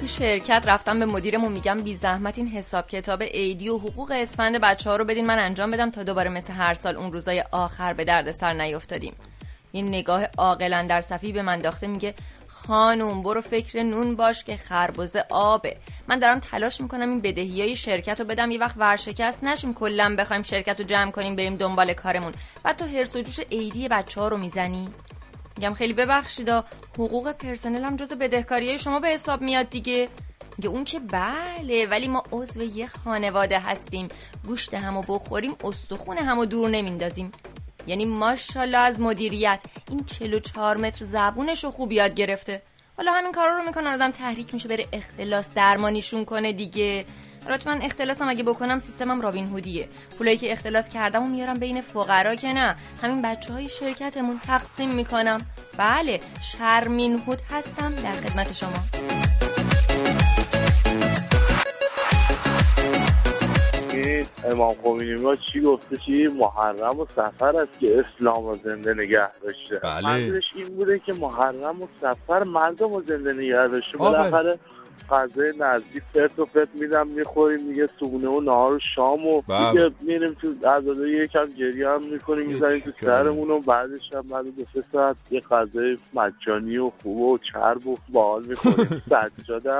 شرکت 0.06 0.64
رفتم 0.66 0.98
به 0.98 1.06
مدیرمون 1.06 1.52
میگم 1.52 1.80
بی 1.82 1.94
زحمت 1.94 2.38
این 2.38 2.48
حساب 2.48 2.86
کتاب 2.86 3.22
ایدی 3.32 3.68
و 3.68 3.78
حقوق 3.78 4.12
اسفند 4.16 4.60
بچه 4.60 4.90
ها 4.90 4.96
رو 4.96 5.04
بدین 5.04 5.26
من 5.26 5.38
انجام 5.38 5.70
بدم 5.70 5.90
تا 5.90 6.02
دوباره 6.02 6.30
مثل 6.30 6.52
هر 6.52 6.74
سال 6.74 6.96
اون 6.96 7.12
روزای 7.12 7.44
آخر 7.52 7.92
به 7.92 8.04
درد 8.04 8.30
سر 8.30 8.52
نیفتادیم. 8.52 9.14
این 9.72 9.88
نگاه 9.88 10.24
عاقلا 10.38 10.86
در 10.88 11.00
صفی 11.00 11.32
به 11.32 11.42
من 11.42 11.60
داخته 11.60 11.86
میگه 11.86 12.14
خانوم 12.66 13.22
برو 13.22 13.40
فکر 13.40 13.82
نون 13.82 14.16
باش 14.16 14.44
که 14.44 14.56
خربزه 14.56 15.24
آبه. 15.30 15.76
من 16.08 16.18
دارم 16.18 16.40
تلاش 16.40 16.80
می‌کنم 16.80 17.10
این 17.10 17.20
بدهی 17.20 17.60
های 17.60 17.76
شرکت 17.76 18.20
رو 18.20 18.26
بدم. 18.26 18.50
یه 18.50 18.58
وقت 18.58 18.74
ورشکست 18.78 19.44
نشیم 19.44 19.74
کلا 19.74 20.16
بخوایم 20.18 20.42
شرکت 20.42 20.78
رو 20.78 20.84
جمع 20.84 21.10
کنیم 21.10 21.36
بریم 21.36 21.56
دنبال 21.56 21.92
کارمون. 21.92 22.32
بعد 22.62 22.76
تو 22.76 22.84
هرس 22.84 23.16
و 23.16 23.20
جوش 23.20 23.40
عیدی 23.40 23.88
بچه 23.88 24.20
ها 24.20 24.28
رو 24.28 24.38
می‌زنی؟ 24.38 24.88
میگم 25.56 25.74
خیلی 25.74 25.92
ببخشیدا 25.92 26.64
حقوق 26.94 27.32
پرسنل 27.32 27.82
هم 27.84 27.96
جز 27.96 28.12
بدهکاری 28.12 28.78
شما 28.78 29.00
به 29.00 29.08
حساب 29.08 29.40
میاد 29.40 29.70
دیگه. 29.70 30.08
میگه 30.58 30.68
اون 30.68 30.84
که 30.84 31.00
بله 31.00 31.86
ولی 31.90 32.08
ما 32.08 32.24
عضو 32.32 32.62
یه 32.62 32.86
خانواده 32.86 33.58
هستیم. 33.58 34.08
گوشت 34.46 34.74
همو 34.74 35.02
بخوریم 35.02 35.56
استخون 35.64 36.18
همو 36.18 36.44
دور 36.46 36.70
نمیندازیم. 36.70 37.32
یعنی 37.90 38.04
ماشاءالله 38.04 38.78
از 38.78 39.00
مدیریت. 39.00 39.62
این 39.90 40.04
44 40.04 40.76
متر 40.76 41.04
زبونش 41.04 41.64
رو 41.64 41.70
خوب 41.70 41.92
یاد 41.92 42.14
گرفته. 42.14 42.62
حالا 42.96 43.12
همین 43.12 43.32
کارا 43.32 43.56
رو 43.56 43.62
می‌کنه 43.62 43.90
آدم 43.90 44.10
تحریک 44.10 44.54
میشه 44.54 44.68
بره 44.68 44.86
اختلاس 44.92 45.50
درمانیشون 45.54 46.24
کنه 46.24 46.52
دیگه. 46.52 47.04
البته 47.46 47.68
من 47.68 47.82
اختلاسم 47.82 48.28
اگه 48.28 48.42
بکنم 48.42 48.78
سیستمم 48.78 49.20
رابین 49.20 49.48
هودیه. 49.48 49.88
پولایی 50.18 50.36
که 50.36 50.52
اختلاس 50.52 50.88
کردم 50.88 51.22
و 51.22 51.26
میارم 51.26 51.58
بین 51.58 51.80
فقرا 51.80 52.34
که 52.34 52.52
نه. 52.52 52.76
همین 53.02 53.22
بچه 53.22 53.52
های 53.52 53.68
شرکتمون 53.68 54.38
تقسیم 54.46 54.90
می‌کنم. 54.90 55.40
بله 55.76 56.20
شرمین 56.42 57.22
هود 57.26 57.38
هستم 57.50 57.94
در 57.94 58.12
خدمت 58.12 58.52
شما. 58.52 59.19
امام 64.44 64.74
خمینی 64.82 65.14
ما 65.14 65.36
چی 65.36 65.60
گفته؟ 65.60 65.96
چی؟ 65.96 66.26
محرم 66.26 67.00
و 67.00 67.06
سفر 67.16 67.56
است 67.56 67.78
که 67.80 67.98
اسلام 68.00 68.46
رو 68.46 68.56
زنده 68.64 68.94
نگه 68.94 69.28
داشته. 69.42 69.78
بله. 69.82 70.02
منظورش 70.02 70.44
این 70.54 70.68
بوده 70.68 70.98
که 70.98 71.12
محرم 71.12 71.82
و 71.82 71.86
سفر 72.00 72.44
مردم 72.44 72.94
رو 72.94 73.02
زنده 73.06 73.32
نگه 73.32 73.68
داشته. 73.68 73.98
بالاخره 73.98 74.58
غذای 75.10 75.52
نزدیک 75.58 76.02
فرت 76.14 76.38
و 76.38 76.44
فرت 76.44 76.68
میدم 76.74 77.06
می‌خوریم 77.06 77.68
دیگه 77.68 77.88
صبحونه 78.00 78.28
و 78.28 78.40
نهار 78.40 78.72
و 78.74 78.78
شام 78.94 79.26
و 79.26 79.42
بله. 79.48 79.72
دیگه 79.72 79.90
میریم 80.00 80.36
تو 80.40 80.68
عزاده 80.68 81.08
یکم 81.08 81.46
گریه 81.46 81.88
هم 81.88 82.02
می‌کنیم 82.02 82.46
می‌زنیم 82.46 82.78
تو 82.78 82.90
سرمون 83.00 83.50
و 83.50 83.60
بعدش 83.60 84.14
هم 84.14 84.22
بعد 84.22 84.44
دو 84.44 84.64
سه 84.74 84.84
ساعت 84.92 85.16
یه 85.30 85.40
غذای 85.40 85.98
مجانی 86.14 86.78
و 86.78 86.90
خوب 87.02 87.20
و 87.20 87.38
چرب 87.52 87.86
و 87.86 87.96
باحال 88.08 88.44
می‌خوریم. 88.46 89.02
سجاده 89.38 89.72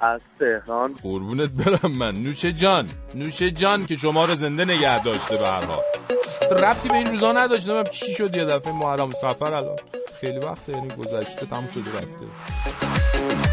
از 0.00 0.20
تهران. 0.38 0.94
قربونت 1.02 1.50
برم 1.50 1.92
من. 1.92 2.14
نوش 2.14 2.44
جان. 2.44 2.88
نوش 3.14 3.42
جان 3.42 3.86
که 3.86 3.96
شما 3.96 4.24
رو 4.24 4.34
زنده 4.34 4.64
نگه 4.64 5.02
داشته 5.02 5.36
به 5.36 5.46
هر 5.46 5.64
حال. 5.64 5.82
ربطی 6.50 6.88
به 6.88 6.94
این 6.94 7.06
روزا 7.06 7.32
نداشت. 7.32 7.68
نمیم 7.68 7.84
چی 7.84 8.14
شد 8.14 8.36
یه 8.36 8.44
دفعه؟ 8.44 8.72
محرم 8.72 9.10
سفر 9.10 9.54
الان. 9.54 9.76
خیلی 10.20 10.38
وقته. 10.38 10.72
یعنی 10.72 10.88
گذشته 10.88 11.46
تموم 11.46 11.68
شده 11.68 11.90
رفته. 11.90 13.45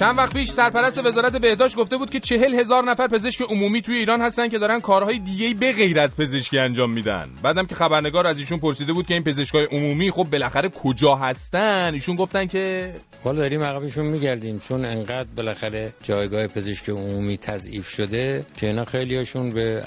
چند 0.00 0.18
وقت 0.18 0.34
پیش 0.34 0.48
سرپرست 0.48 0.98
وزارت 0.98 1.36
بهداشت 1.36 1.76
گفته 1.76 1.96
بود 1.96 2.10
که 2.10 2.20
چهل 2.20 2.54
هزار 2.54 2.84
نفر 2.84 3.06
پزشک 3.06 3.42
عمومی 3.42 3.82
توی 3.82 3.94
ایران 3.96 4.20
هستن 4.20 4.48
که 4.48 4.58
دارن 4.58 4.80
کارهای 4.80 5.18
دیگه 5.18 5.54
به 5.54 5.72
غیر 5.72 6.00
از 6.00 6.16
پزشکی 6.16 6.58
انجام 6.58 6.90
میدن. 6.90 7.28
بعدم 7.42 7.66
که 7.66 7.74
خبرنگار 7.74 8.26
از 8.26 8.38
ایشون 8.38 8.58
پرسیده 8.58 8.92
بود 8.92 9.06
که 9.06 9.14
این 9.14 9.24
پزشکای 9.24 9.64
عمومی 9.64 10.10
خب 10.10 10.24
بالاخره 10.24 10.68
کجا 10.68 11.14
هستن؟ 11.14 11.90
ایشون 11.94 12.16
گفتن 12.16 12.46
که 12.46 12.94
حالا 13.24 13.38
داریم 13.38 13.62
عقبشون 13.62 14.06
میگردیم 14.06 14.58
چون 14.58 14.84
انقدر 14.84 15.28
بالاخره 15.36 15.92
جایگاه 16.02 16.46
پزشک 16.46 16.88
عمومی 16.88 17.36
تضعیف 17.36 17.88
شده 17.88 18.46
که 18.56 18.66
اینا 18.66 18.84
خیلیاشون 18.84 19.50
به 19.50 19.82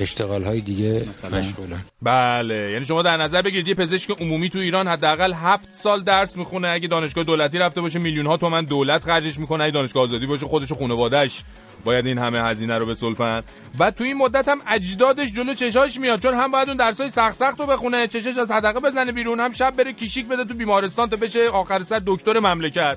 اشتغال 0.00 0.44
های 0.44 0.60
دیگه 0.60 1.04
مشغولن. 1.32 1.84
بله 2.02 2.70
یعنی 2.70 2.84
شما 2.84 3.02
در 3.02 3.16
نظر 3.16 3.42
بگیرید 3.42 3.68
یه 3.68 3.74
پزشک 3.74 4.10
عمومی 4.10 4.48
تو 4.50 4.58
ایران 4.58 4.88
حداقل 4.88 5.32
هفت 5.32 5.72
سال 5.72 6.02
درس 6.02 6.36
می‌خونه. 6.36 6.68
اگه 6.68 6.88
دانشگاه 6.88 7.24
دولتی 7.24 7.58
رفته 7.58 7.80
باشه 7.80 7.98
میلیون 7.98 8.26
ها 8.26 8.36
تومن 8.36 8.64
دولت 8.64 9.04
خرجش 9.04 9.35
می‌کنه 9.38 9.64
اگه 9.64 9.72
دانشگاه 9.72 10.02
آزادی 10.02 10.26
باشه 10.26 10.46
خودش 10.46 10.72
و 10.72 10.74
خانواده‌اش 10.74 11.42
باید 11.84 12.06
این 12.06 12.18
همه 12.18 12.42
هزینه 12.42 12.78
رو 12.78 12.86
بسلفن. 12.86 13.42
بعد 13.78 13.94
تو 13.94 14.04
این 14.04 14.16
مدت 14.16 14.48
هم 14.48 14.58
اجدادش 14.66 15.32
جلو 15.32 15.54
چشاش 15.54 16.00
میاد 16.00 16.20
چون 16.20 16.34
هم 16.34 16.50
باید 16.50 16.68
اون 16.68 16.76
درسای 16.76 17.10
سخت 17.10 17.34
سخت 17.34 17.60
رو 17.60 17.66
بخونه 17.66 18.06
چشش 18.06 18.38
از 18.38 18.50
حدقه 18.50 18.80
بزنه 18.80 19.12
بیرون 19.12 19.40
هم 19.40 19.52
شب 19.52 19.76
بره 19.76 19.92
کیشیک 19.92 20.28
بده 20.28 20.44
تو 20.44 20.54
بیمارستان 20.54 21.10
تا 21.10 21.16
بشه 21.16 21.48
آخر 21.48 21.82
سر 21.82 22.02
دکتر 22.06 22.40
مملکت. 22.40 22.96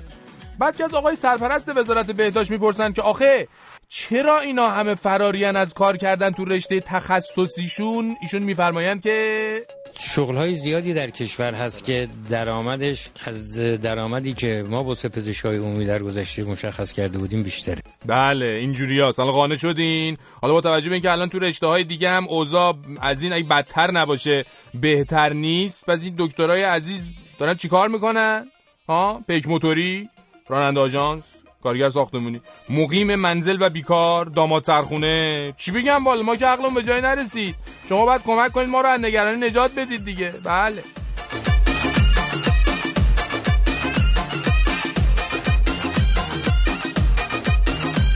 بعد 0.58 0.76
که 0.76 0.84
از 0.84 0.94
آقای 0.94 1.16
سرپرست 1.16 1.68
وزارت 1.76 2.10
بهداشت 2.10 2.50
می‌پرسن 2.50 2.92
که 2.92 3.02
آخه 3.02 3.48
چرا 3.88 4.38
اینا 4.38 4.68
همه 4.68 4.94
فراریان 4.94 5.56
از 5.56 5.74
کار 5.74 5.96
کردن 5.96 6.30
تو 6.30 6.44
رشته 6.44 6.80
تخصصیشون 6.80 8.16
ایشون 8.22 8.42
میفرمایند 8.42 9.02
که 9.02 9.66
شغل 9.98 10.36
های 10.36 10.54
زیادی 10.54 10.94
در 10.94 11.10
کشور 11.10 11.54
هست 11.54 11.84
که 11.84 12.08
درآمدش 12.30 13.08
از 13.24 13.58
درآمدی 13.58 14.32
که 14.32 14.64
ما 14.68 14.84
واسه 14.84 15.08
پزشکای 15.08 15.56
عمومی 15.56 15.86
در 15.86 15.98
گذشته 15.98 16.44
مشخص 16.44 16.92
کرده 16.92 17.18
بودیم 17.18 17.42
بیشتره. 17.42 17.82
بله 18.06 18.46
اینجوری 18.46 19.00
هست. 19.00 19.20
حالا 19.20 19.32
قانع 19.32 19.56
شدین. 19.56 20.16
حالا 20.42 20.54
با 20.54 20.60
توجه 20.60 20.88
به 20.88 20.94
اینکه 20.94 21.10
الان 21.10 21.28
تو 21.28 21.38
رشته 21.38 21.66
های 21.66 21.84
دیگه 21.84 22.10
هم 22.10 22.28
اوضاع 22.28 22.76
از 23.00 23.22
این 23.22 23.32
اگه 23.32 23.48
بدتر 23.48 23.90
نباشه 23.90 24.44
بهتر 24.74 25.32
نیست 25.32 25.86
پس 25.86 26.04
این 26.04 26.14
دکترای 26.18 26.62
عزیز 26.62 27.10
دارن 27.38 27.54
چیکار 27.54 27.88
می‌کنن؟ 27.88 28.46
ها؟ 28.88 29.24
پیک 29.28 29.48
موتوری؟ 29.48 30.08
راننده 30.48 30.80
آژانس؟ 30.80 31.39
کارگر 31.62 31.90
ساختمونی. 31.90 32.40
مقیم 32.70 33.14
منزل 33.14 33.56
و 33.60 33.70
بیکار 33.70 34.24
داماد 34.24 34.62
سرخونه. 34.62 35.52
چی 35.56 35.70
بگم 35.70 36.04
والا 36.04 36.22
ما 36.22 36.36
که 36.36 36.46
عقلمون 36.46 36.74
به 36.74 36.82
جای 36.82 37.00
نرسید. 37.00 37.54
شما 37.88 38.06
باید 38.06 38.22
کمک 38.22 38.52
کنید 38.52 38.68
ما 38.68 38.80
رو 38.80 38.88
از 38.88 39.00
نگرانی 39.00 39.46
نجات 39.46 39.74
بدید 39.74 40.04
دیگه. 40.04 40.34
بله. 40.44 40.82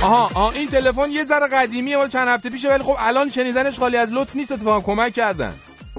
آها 0.04 0.30
آها 0.34 0.50
این 0.50 0.68
تلفن 0.68 1.10
یه 1.10 1.24
ذره 1.24 1.46
قدیمیه 1.46 1.96
مال 1.96 2.08
چند 2.08 2.28
هفته 2.28 2.50
پیشه 2.50 2.68
ولی 2.70 2.82
خب 2.82 2.96
الان 2.98 3.28
شنیدنش 3.28 3.78
خالی 3.78 3.96
از 3.96 4.12
لطف 4.12 4.36
نیست 4.36 4.52
اتفاقا 4.52 4.80
کمک 4.80 5.12
کردن. 5.12 5.54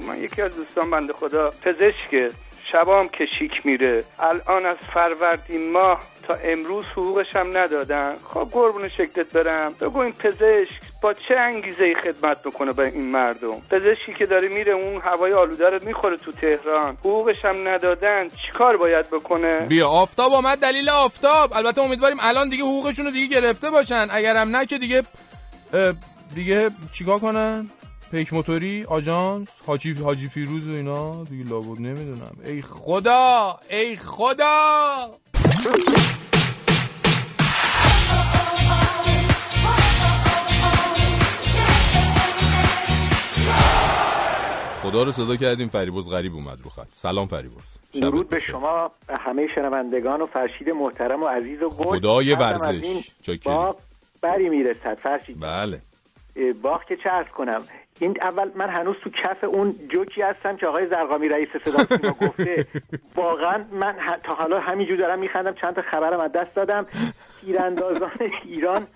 من 0.07 0.23
یکی 0.23 0.41
از 0.41 0.55
دوستان 0.55 0.91
بنده 0.91 1.13
خدا 1.13 1.49
پزشکه. 1.49 2.31
شبام 2.71 3.07
که 3.07 3.25
شیک 3.39 3.65
میره. 3.65 4.03
الان 4.19 4.65
از 4.65 4.77
فروردین 4.93 5.71
ماه 5.71 6.01
تا 6.27 6.33
امروز 6.43 6.85
حقوقش 6.85 7.35
هم 7.35 7.57
ندادن. 7.57 8.15
خب 8.23 8.49
قربون 8.51 8.89
شکلت 8.89 9.33
برم. 9.33 9.73
بگو 9.81 9.99
این 9.99 10.13
پزشک 10.13 10.71
با 11.01 11.13
چه 11.13 11.35
انگیزه 11.37 11.83
ای 11.83 11.95
خدمت 11.95 12.45
می‌کنه 12.45 12.73
به 12.73 12.85
این 12.85 13.11
مردم؟ 13.11 13.61
پزشکی 13.71 14.13
که 14.13 14.25
داره 14.25 14.47
میره 14.47 14.73
اون 14.73 15.01
هوای 15.01 15.33
آلوده 15.33 15.69
رو 15.69 15.79
می‌خوره 15.85 16.17
تو 16.17 16.31
تهران. 16.31 16.97
حقوقش 16.99 17.45
هم 17.45 17.67
ندادن. 17.67 18.29
چیکار 18.29 18.77
باید 18.77 19.09
بکنه؟ 19.09 19.59
بیا 19.59 19.87
آفتاب 19.87 20.33
آمد 20.33 20.59
دلیل 20.59 20.89
آفتاب. 20.89 21.53
البته 21.53 21.81
امیدواریم 21.81 22.17
الان 22.21 22.49
دیگه 22.49 22.63
حقوقشون 22.63 23.05
رو 23.05 23.11
دیگه 23.11 23.41
گرفته 23.41 23.69
باشن. 23.71 24.07
اگرم 24.11 24.55
نه 24.55 24.65
که 24.65 24.77
دیگه 24.77 25.03
دیگه 26.35 26.69
چیکار 26.91 27.19
کنن؟ 27.19 27.69
پیک 28.15 28.33
موتوری؟ 28.33 28.83
آژانس؟ 28.83 29.61
حاجی 29.67 29.93
حاجی 29.93 30.27
فیروز 30.27 30.67
و 30.67 30.71
اینا؟ 30.71 31.23
دیگه 31.23 31.49
لابد 31.49 31.79
نمی‌دونم. 31.81 32.37
ای 32.45 32.61
خدا! 32.61 33.59
ای 33.69 33.95
خدا! 33.95 35.09
خدا 44.83 45.03
رو 45.03 45.11
صدا 45.11 45.35
کردیم 45.35 45.67
فریبرز 45.67 46.09
غریب 46.09 46.35
اومد 46.35 46.57
رو 46.63 46.69
خط. 46.69 46.87
سلام 46.91 47.27
فریبرز 47.27 47.77
درود 48.01 48.29
به 48.29 48.39
شما 48.39 48.91
همه 49.09 49.47
شنوندگان 49.55 50.21
و 50.21 50.25
فرشید 50.25 50.69
محترم 50.69 51.23
و 51.23 51.27
عزیز 51.27 51.61
و 51.61 51.69
گل. 51.69 51.99
خدای 51.99 52.33
ورزش. 52.33 53.11
باغ 53.43 53.77
بری 54.21 54.49
می‌رسد 54.49 54.97
فرشید 55.03 55.39
بله. 55.39 55.81
باغ 56.61 56.83
که 56.85 56.97
چه 56.97 57.09
کنم. 57.37 57.63
این 57.99 58.17
اول 58.21 58.51
من 58.55 58.69
هنوز 58.69 58.95
تو 59.03 59.09
کف 59.09 59.43
اون 59.43 59.75
جوکی 59.89 60.21
هستم 60.21 60.57
که 60.57 60.67
آقای 60.67 60.87
زرقامی 60.87 61.29
رئیس 61.29 61.49
صدا 61.65 61.97
سیما 61.97 62.13
گفته. 62.13 62.67
واقعا 63.15 63.65
من 63.71 63.95
تا 64.23 64.35
حالا 64.35 64.59
همینجور 64.59 64.97
دارم 64.97 65.19
میخندم 65.19 65.53
چند 65.53 65.75
تا 65.75 65.81
خبرم 65.81 66.19
از 66.19 66.31
دست 66.31 66.55
دادم. 66.55 66.87
تیراندازان 67.41 68.11
ایران. 68.45 68.87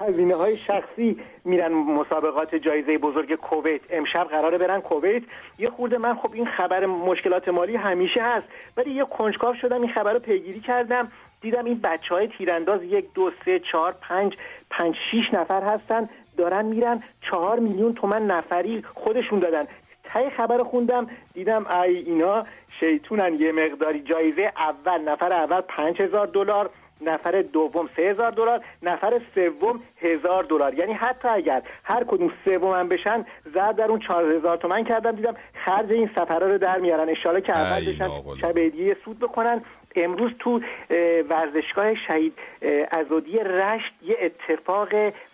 هزینه 0.00 0.34
های 0.34 0.56
شخصی 0.56 1.16
میرن 1.44 1.72
مسابقات 1.72 2.54
جایزه 2.54 2.98
بزرگ 2.98 3.34
کویت. 3.34 3.80
امشب 3.90 4.24
قراره 4.24 4.58
برن 4.58 4.80
کویت. 4.80 5.22
یه 5.58 5.70
خورده 5.70 5.98
من 5.98 6.14
خب 6.14 6.30
این 6.32 6.46
خبر 6.46 6.86
مشکلات 6.86 7.48
مالی 7.48 7.76
همیشه 7.76 8.22
هست 8.22 8.46
ولی 8.76 8.90
یه 8.90 9.04
کنجکاو 9.04 9.54
شدم 9.54 9.82
این 9.82 9.92
خبر 9.92 10.12
رو 10.12 10.18
پیگیری 10.18 10.60
کردم. 10.60 11.12
دیدم 11.44 11.64
این 11.64 11.80
بچه 11.84 12.14
های 12.14 12.28
تیرانداز 12.28 12.82
یک 12.82 13.12
دو 13.14 13.30
سه 13.44 13.58
چهار 13.58 13.94
پنج 14.00 14.36
پنج 14.70 14.96
شیش 15.10 15.34
نفر 15.34 15.62
هستن 15.62 16.08
دارن 16.36 16.64
میرن 16.64 17.02
چهار 17.30 17.58
میلیون 17.58 17.94
تومن 17.94 18.26
نفری 18.26 18.82
خودشون 18.94 19.38
دادن. 19.38 19.66
تای 20.04 20.30
خبر 20.30 20.62
خوندم 20.62 21.06
دیدم 21.34 21.66
ای 21.66 21.96
اینا 21.96 22.46
شیطونن 22.80 23.34
یه 23.34 23.52
مقداری 23.52 24.00
جایزه 24.00 24.52
اول 24.56 24.98
نفر 25.08 25.32
اول 25.32 25.60
پنج 25.60 26.02
هزار 26.02 26.26
دلار 26.26 26.70
نفر 27.00 27.42
دوم 27.42 27.88
سه 27.96 28.02
هزار 28.02 28.30
دلار 28.30 28.64
نفر 28.82 29.20
سوم 29.34 29.80
هزار 30.00 30.44
دلار. 30.44 30.74
یعنی 30.74 30.92
حتی 30.92 31.28
اگر 31.28 31.62
هر 31.84 32.04
کدوم 32.04 32.32
سوم 32.44 32.72
هم 32.72 32.88
بشن 32.88 33.26
زد 33.54 33.76
در 33.76 33.84
اون 33.84 33.98
چهار 33.98 34.32
هزار 34.32 34.56
تومن 34.56 34.84
کردم 34.84 35.12
دیدم 35.12 35.34
خرج 35.64 35.92
این 35.92 36.10
سفرها 36.14 36.48
رو 36.48 36.58
در 36.58 36.78
میارن. 36.78 37.08
اشاره 37.08 37.40
که 37.40 37.52
اول 37.52 37.92
بشن 37.92 38.08
شب 38.40 38.58
هدیه 38.58 38.96
سود 39.04 39.18
بکنن 39.18 39.62
امروز 39.96 40.30
تو 40.38 40.60
ورزشگاه 41.30 41.94
شهید 41.94 42.38
ازودی 42.90 43.38
رشت 43.38 43.92
یه 44.02 44.16
اتفاق 44.20 44.88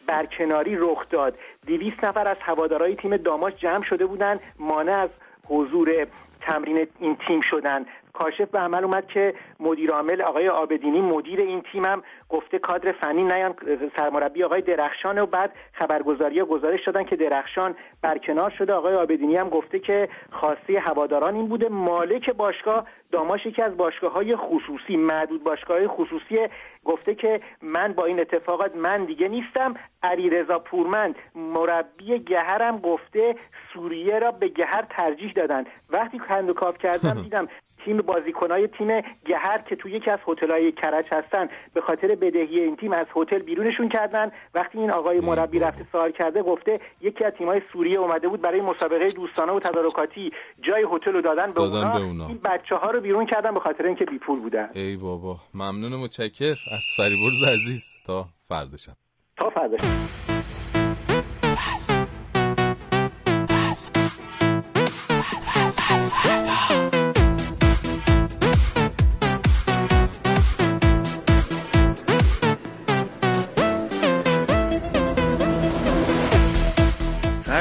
برکناری 0.06 0.76
رخ 0.76 1.08
داد. 1.10 1.38
دویست 1.66 2.04
نفر 2.04 2.28
از 2.28 2.36
هوادارهای 2.40 2.96
تیم 2.96 3.16
داماش 3.16 3.52
جمع 3.52 3.84
شده 3.84 4.06
بودن 4.06 4.40
مانع 4.58 4.92
از 4.92 5.10
حضور 5.44 6.06
تمرین 6.40 6.86
این 7.00 7.16
تیم 7.26 7.40
شدن. 7.40 7.86
کاشف 8.12 8.48
به 8.48 8.58
عمل 8.58 8.84
اومد 8.84 9.06
که 9.06 9.34
مدیر 9.60 9.90
عامل 9.90 10.22
آقای 10.22 10.48
آبدینی 10.48 11.00
مدیر 11.00 11.40
این 11.40 11.62
تیم 11.72 11.84
هم 11.84 12.02
گفته 12.28 12.58
کادر 12.58 12.92
فنی 12.92 13.24
نیان 13.24 13.54
سرمربی 13.96 14.44
آقای 14.44 14.60
درخشان 14.60 15.18
و 15.18 15.26
بعد 15.26 15.52
خبرگزاری 15.72 16.42
گزارش 16.42 16.84
دادن 16.86 17.04
که 17.04 17.16
درخشان 17.16 17.74
برکنار 18.02 18.50
شده. 18.50 18.72
آقای 18.72 18.94
آبدینی 18.94 19.36
هم 19.36 19.48
گفته 19.48 19.78
که 19.78 20.08
خواسته 20.32 20.80
هواداران 20.80 21.34
این 21.34 21.48
بوده. 21.48 21.68
مالک 21.68 22.30
باشگاه 22.30 22.86
داماش 23.12 23.46
یکی 23.46 23.62
از 23.62 23.76
باشگاه 23.76 24.12
های 24.12 24.36
خصوصی 24.36 24.96
معدود 24.96 25.44
باشگاه 25.44 25.76
های 25.76 25.86
خصوصی 25.86 26.38
گفته 26.84 27.14
که 27.14 27.40
من 27.62 27.92
با 27.92 28.04
این 28.04 28.20
اتفاقات 28.20 28.76
من 28.76 29.04
دیگه 29.04 29.28
نیستم. 29.28 29.74
علیرضا 30.02 30.58
پورمند 30.58 31.14
مربی 31.34 32.18
گهرم 32.18 32.78
گفته 32.78 33.34
سوریه 33.72 34.18
را 34.18 34.30
به 34.30 34.48
گهر 34.48 34.86
ترجیح 34.90 35.32
دادن. 35.32 35.64
وقتی 35.90 36.18
کندوکاف 36.18 36.78
کردم 36.78 37.22
دیدم 37.22 37.48
تیم 37.84 37.96
بازیکنای 37.96 38.66
تیم 38.66 38.88
گهر 39.24 39.58
که 39.68 39.76
توی 39.76 39.92
یکی 39.92 40.10
از 40.10 40.18
هتل‌های 40.28 40.72
کرج 40.72 41.06
هستن 41.12 41.48
به 41.74 41.80
خاطر 41.80 42.14
بدهی 42.14 42.60
این 42.60 42.76
تیم 42.76 42.92
از 42.92 43.06
هتل 43.16 43.38
بیرونشون 43.38 43.88
کردن 43.88 44.30
وقتی 44.54 44.78
این 44.78 44.90
آقای 44.90 45.20
مربی 45.20 45.58
رفته 45.58 45.86
سوال 45.92 46.12
کرده 46.12 46.42
گفته 46.42 46.80
یکی 47.00 47.24
از 47.24 47.32
تیم‌های 47.32 47.62
سوریه 47.72 47.98
اومده 47.98 48.28
بود 48.28 48.40
برای 48.40 48.60
مسابقه 48.60 49.06
دوستانه 49.06 49.52
و 49.52 49.60
تدارکاتی 49.60 50.32
جای 50.62 50.86
هتل 50.92 51.12
رو 51.12 51.20
دادن 51.20 51.46
به 51.46 51.52
دادن 51.52 51.76
اونا, 51.76 51.92
به 51.92 52.04
اونا. 52.04 52.26
این 52.26 52.38
بچه 52.44 52.76
ها 52.76 52.90
رو 52.90 53.00
بیرون 53.00 53.26
کردن 53.26 53.54
به 53.54 53.60
خاطر 53.60 53.86
اینکه 53.86 54.04
بی 54.04 54.18
پول 54.18 54.40
بودن 54.40 54.68
ای 54.74 54.96
بابا 54.96 55.36
ممنون 55.54 55.94
متشکر 55.94 56.56
از 56.72 56.82
فریبرز 56.96 57.42
عزیز 57.42 57.94
تا 58.06 58.26
فردا 58.48 58.76
شب 58.76 58.92
تا 59.36 59.50
فردا 59.50 59.76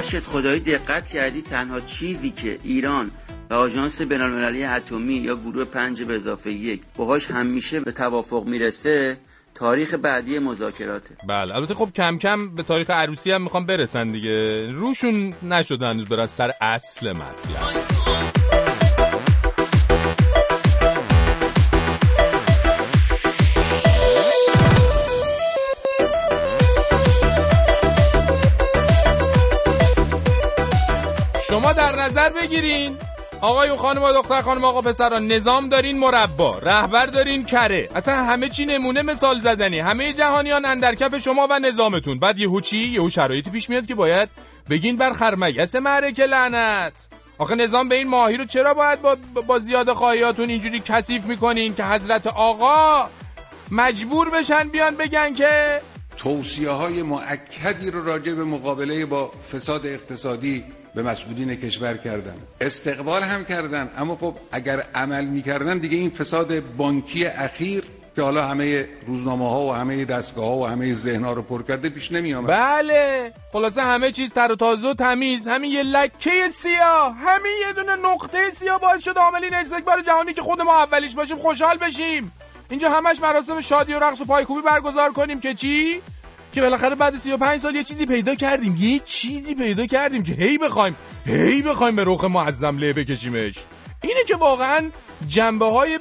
فرشت 0.01 0.19
خدایی 0.19 0.59
دقت 0.59 1.09
کردی 1.09 1.41
تنها 1.41 1.79
چیزی 1.79 2.31
که 2.31 2.59
ایران 2.63 3.11
و 3.49 3.53
آژانس 3.53 4.01
بینالمللی 4.01 4.63
اتمی 4.63 5.13
یا 5.13 5.35
گروه 5.35 5.65
پنج 5.65 6.03
به 6.03 6.15
اضافه 6.15 6.51
یک 6.51 6.81
باهاش 6.97 7.31
همیشه 7.31 7.79
به 7.79 7.91
توافق 7.91 8.43
می‌رسه 8.45 9.17
تاریخ 9.55 9.93
بعدی 9.93 10.39
مذاکراته. 10.39 11.15
بله 11.27 11.55
البته 11.55 11.73
خب 11.73 11.89
کم 11.95 12.17
کم 12.17 12.55
به 12.55 12.63
تاریخ 12.63 12.89
عروسی 12.89 13.31
هم 13.31 13.41
می‌خوام 13.41 13.65
برسن 13.65 14.11
دیگه. 14.11 14.71
روشون 14.71 15.33
نشده 15.43 15.87
هنوز 15.87 16.05
برن 16.05 16.27
سر 16.27 16.51
اصل 16.61 17.11
مطلب. 17.11 18.08
شما 31.49 31.73
در 31.73 31.95
نظر 31.95 32.29
بگیرین. 32.29 32.97
آقای 33.41 33.69
و 33.69 33.75
خانم 33.75 34.03
و 34.03 34.11
دختر 34.11 34.41
خانم 34.41 34.65
آقا 34.65 34.81
پسران 34.81 35.27
نظام 35.27 35.69
دارین 35.69 35.97
مربا 35.97 36.57
رهبر 36.57 37.05
دارین 37.05 37.45
کره. 37.45 37.89
اصلا 37.95 38.15
همه 38.15 38.49
چی 38.49 38.65
نمونه 38.65 39.01
مثال 39.01 39.39
زدنی. 39.39 39.79
همه 39.79 40.13
جهانیان 40.13 40.65
اندر 40.65 40.95
کف 40.95 41.17
شما 41.17 41.47
و 41.49 41.59
نظامتون. 41.59 42.19
بعد 42.19 42.39
یهو 42.39 42.61
چی؟ 42.61 42.77
یهو 42.77 43.09
شرایطی 43.09 43.49
پیش 43.49 43.69
میاد 43.69 43.85
که 43.85 43.95
باید 43.95 44.29
بگین 44.69 44.97
بر 44.97 45.13
خرمگس 45.13 45.75
معرکه 45.75 46.25
لعنت. 46.25 47.07
آخه 47.37 47.55
نظام 47.55 47.89
به 47.89 47.95
این 47.95 48.07
ماهی 48.07 48.37
رو 48.37 48.45
چرا 48.45 48.73
باید 48.73 49.01
با, 49.01 49.17
با 49.47 49.59
زیاد 49.59 49.93
خواهیاتون 49.93 50.49
اینجوری 50.49 50.81
کثیف 50.85 51.25
می‌کنین 51.25 51.75
که 51.75 51.83
حضرت 51.83 52.27
آقا 52.27 53.09
مجبور 53.71 54.29
بشن 54.29 54.69
بیان 54.69 54.95
بگن 54.95 55.33
که 55.33 55.81
توصیه 56.17 56.69
های 56.69 57.01
معکدی 57.01 57.91
رو 57.91 58.05
راجع 58.05 58.33
به 58.33 58.43
مقابله 58.43 59.05
با 59.05 59.31
فساد 59.51 59.85
اقتصادی 59.85 60.63
به 60.95 61.03
مسئولین 61.03 61.55
کشور 61.55 61.97
کردن. 61.97 62.35
استقبال 62.61 63.23
هم 63.23 63.45
کردن. 63.45 63.91
اما 63.97 64.15
خب 64.15 64.35
اگر 64.51 64.83
عمل 64.95 65.25
می‌کردن 65.25 65.77
دیگه 65.77 65.97
این 65.97 66.09
فساد 66.09 66.59
بانکی 66.59 67.25
اخیر 67.25 67.83
که 68.15 68.21
حالا 68.21 68.47
همه 68.47 68.87
روزنامه 69.07 69.49
ها 69.49 69.61
و 69.61 69.73
همه 69.73 70.05
دستگاه 70.05 70.45
ها 70.45 70.57
و 70.57 70.67
همه 70.67 70.93
ذهن 70.93 71.23
ها 71.23 71.33
رو 71.33 71.41
پر 71.41 71.63
کرده 71.63 71.89
پیش 71.89 72.11
نمی 72.11 72.33
آمد 72.33 72.49
بله. 72.49 73.33
خلاصه 73.53 73.81
همه 73.81 74.11
چیز 74.11 74.33
تر 74.33 74.51
و 74.51 74.55
تازه 74.55 74.87
و 74.87 74.93
تمیز. 74.93 75.47
همین 75.47 75.71
یه 75.71 75.83
لکه 75.83 76.49
سیاه. 76.49 77.15
همین 77.15 77.51
یه 77.67 77.73
دونه 77.73 77.95
نقطه 77.95 78.49
سیاه 78.49 78.79
باعث 78.79 79.03
شد 79.03 79.17
عاملین 79.17 79.53
استکبار 79.53 80.01
جهانی 80.01 80.33
که 80.33 80.41
خود 80.41 80.61
ما 80.61 80.83
اولیش 80.83 81.15
باشیم 81.15 81.37
خوشحال 81.37 81.77
بشیم. 81.77 82.31
اینجا 82.69 82.89
همش 82.89 83.19
مراسم 83.21 83.61
شادی 83.61 83.93
و 83.93 83.99
رقص 83.99 84.21
و 84.21 84.25
پایکوبی 84.25 84.61
برگزار 84.61 85.11
کنیم 85.11 85.39
که 85.39 85.53
چی؟ 85.53 86.01
که 86.53 86.61
بالاخره 86.61 86.95
بعد 86.95 87.17
35 87.17 87.59
سال 87.59 87.75
یه 87.75 87.83
چیزی 87.83 88.05
پیدا 88.05 88.35
کردیم. 88.35 88.77
یه 88.79 88.99
چیزی 88.99 89.55
پیدا 89.55 89.85
کردیم 89.85 90.23
که 90.23 90.33
هی 90.33 90.57
بخوایم 90.57 90.95
هی 91.25 91.61
بخوایم 91.61 91.95
به 91.95 92.03
رخ 92.07 92.23
معظم 92.23 92.77
له 92.77 92.93
بکشیمش. 92.93 93.55
اینه 94.03 94.23
که 94.27 94.35
واقعا 94.35 94.89
جنبه 95.27 95.65
های 95.65 95.99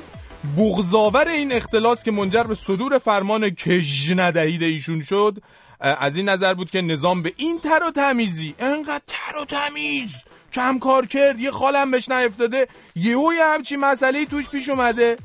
بغزاور 0.58 1.28
این 1.28 1.52
اختلاس 1.52 2.04
که 2.04 2.10
منجر 2.10 2.42
به 2.42 2.54
صدور 2.54 2.98
فرمان 2.98 3.50
کج 3.50 4.12
ندهید 4.16 4.62
ایشون 4.62 5.00
شد 5.00 5.42
از 5.80 6.16
این 6.16 6.28
نظر 6.28 6.54
بود 6.54 6.70
که 6.70 6.80
نظام 6.80 7.22
به 7.22 7.32
این 7.36 7.60
تر 7.60 7.82
و 7.88 7.90
تمیزی 7.90 8.54
انقدر 8.58 9.02
تر 9.06 9.36
و 9.36 9.44
تمیز 9.44 10.24
کم 10.52 10.78
کار 10.78 11.06
کرد 11.06 11.40
یه 11.40 11.50
خالم 11.50 11.90
بهش 11.90 12.08
نیفتاده 12.08 12.66
یه 12.96 13.16
همچی 13.42 13.76
مسئله 13.76 14.26
توش 14.26 14.50
پیش 14.50 14.68
اومده. 14.68 15.16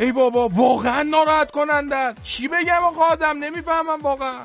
ای 0.00 0.12
بابا 0.12 0.48
واقعا 0.48 1.02
ناراحت 1.02 1.50
کننده 1.50 1.96
است. 1.96 2.22
چی 2.22 2.48
بگم 2.48 2.84
آقا 2.84 3.04
آدم؟ 3.04 3.38
نمی‌فهمم 3.38 4.02
واقعا. 4.02 4.44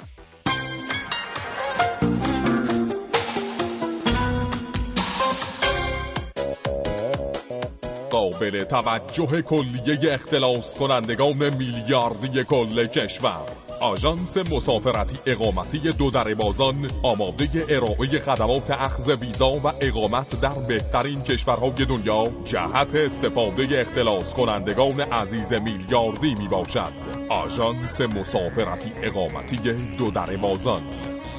قابل 8.18 8.64
توجه 8.64 9.42
کلیه 9.42 10.14
اختلاس 10.14 10.76
کنندگان 10.76 11.56
میلیاردی 11.56 12.44
کل 12.44 12.88
کشور. 12.88 13.68
آژانس 13.82 14.38
مسافرتی 14.38 15.18
اقامتی 15.26 15.80
دو 15.80 16.12
در 16.12 16.34
بازان 16.34 16.90
آماده 17.04 17.66
ارائه 17.70 18.20
خدمات 18.20 18.72
اخذ 18.72 19.10
ویزا 19.10 19.52
و 19.52 19.74
اقامت 19.82 20.42
در 20.42 20.60
بهترین 20.68 21.22
کشورهای 21.22 21.86
دنیا 21.86 22.24
جهت 22.44 22.96
استفاده 22.96 23.68
اختلاس 23.80 24.34
کنندگان 24.34 25.00
عزیز 25.00 25.54
میلیاردی 25.54 26.36
می 26.40 26.48
باشد 26.48 26.94
آژانس 27.30 28.02
مسافرتی 28.02 28.92
اقامتی 29.04 29.58
دو 29.98 30.12
در 30.12 30.38
بازان. 30.38 30.82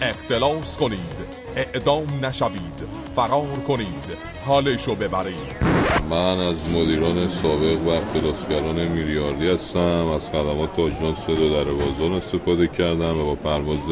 اختلاس 0.03 0.77
کنید. 0.77 1.48
اعدام 1.57 2.25
نشوید 2.27 2.79
فرار 3.17 3.47
کنید 3.69 4.05
حالشو 4.47 4.95
ببرید. 4.95 5.79
من 6.11 6.39
از 6.39 6.71
مدیران 6.71 7.29
سابق 7.43 7.83
و 7.87 7.89
اختلاسگران 7.89 8.89
میلیاردی 8.89 9.49
هستم. 9.49 10.07
از 10.07 10.23
خدمات 10.23 10.79
آژانس 10.79 11.19
دو 11.27 11.55
در 11.55 11.65
بازان 11.65 12.13
استفاده 12.13 12.69
کردم 12.69 13.21
و 13.21 13.25
با 13.25 13.35
پرواز 13.35 13.89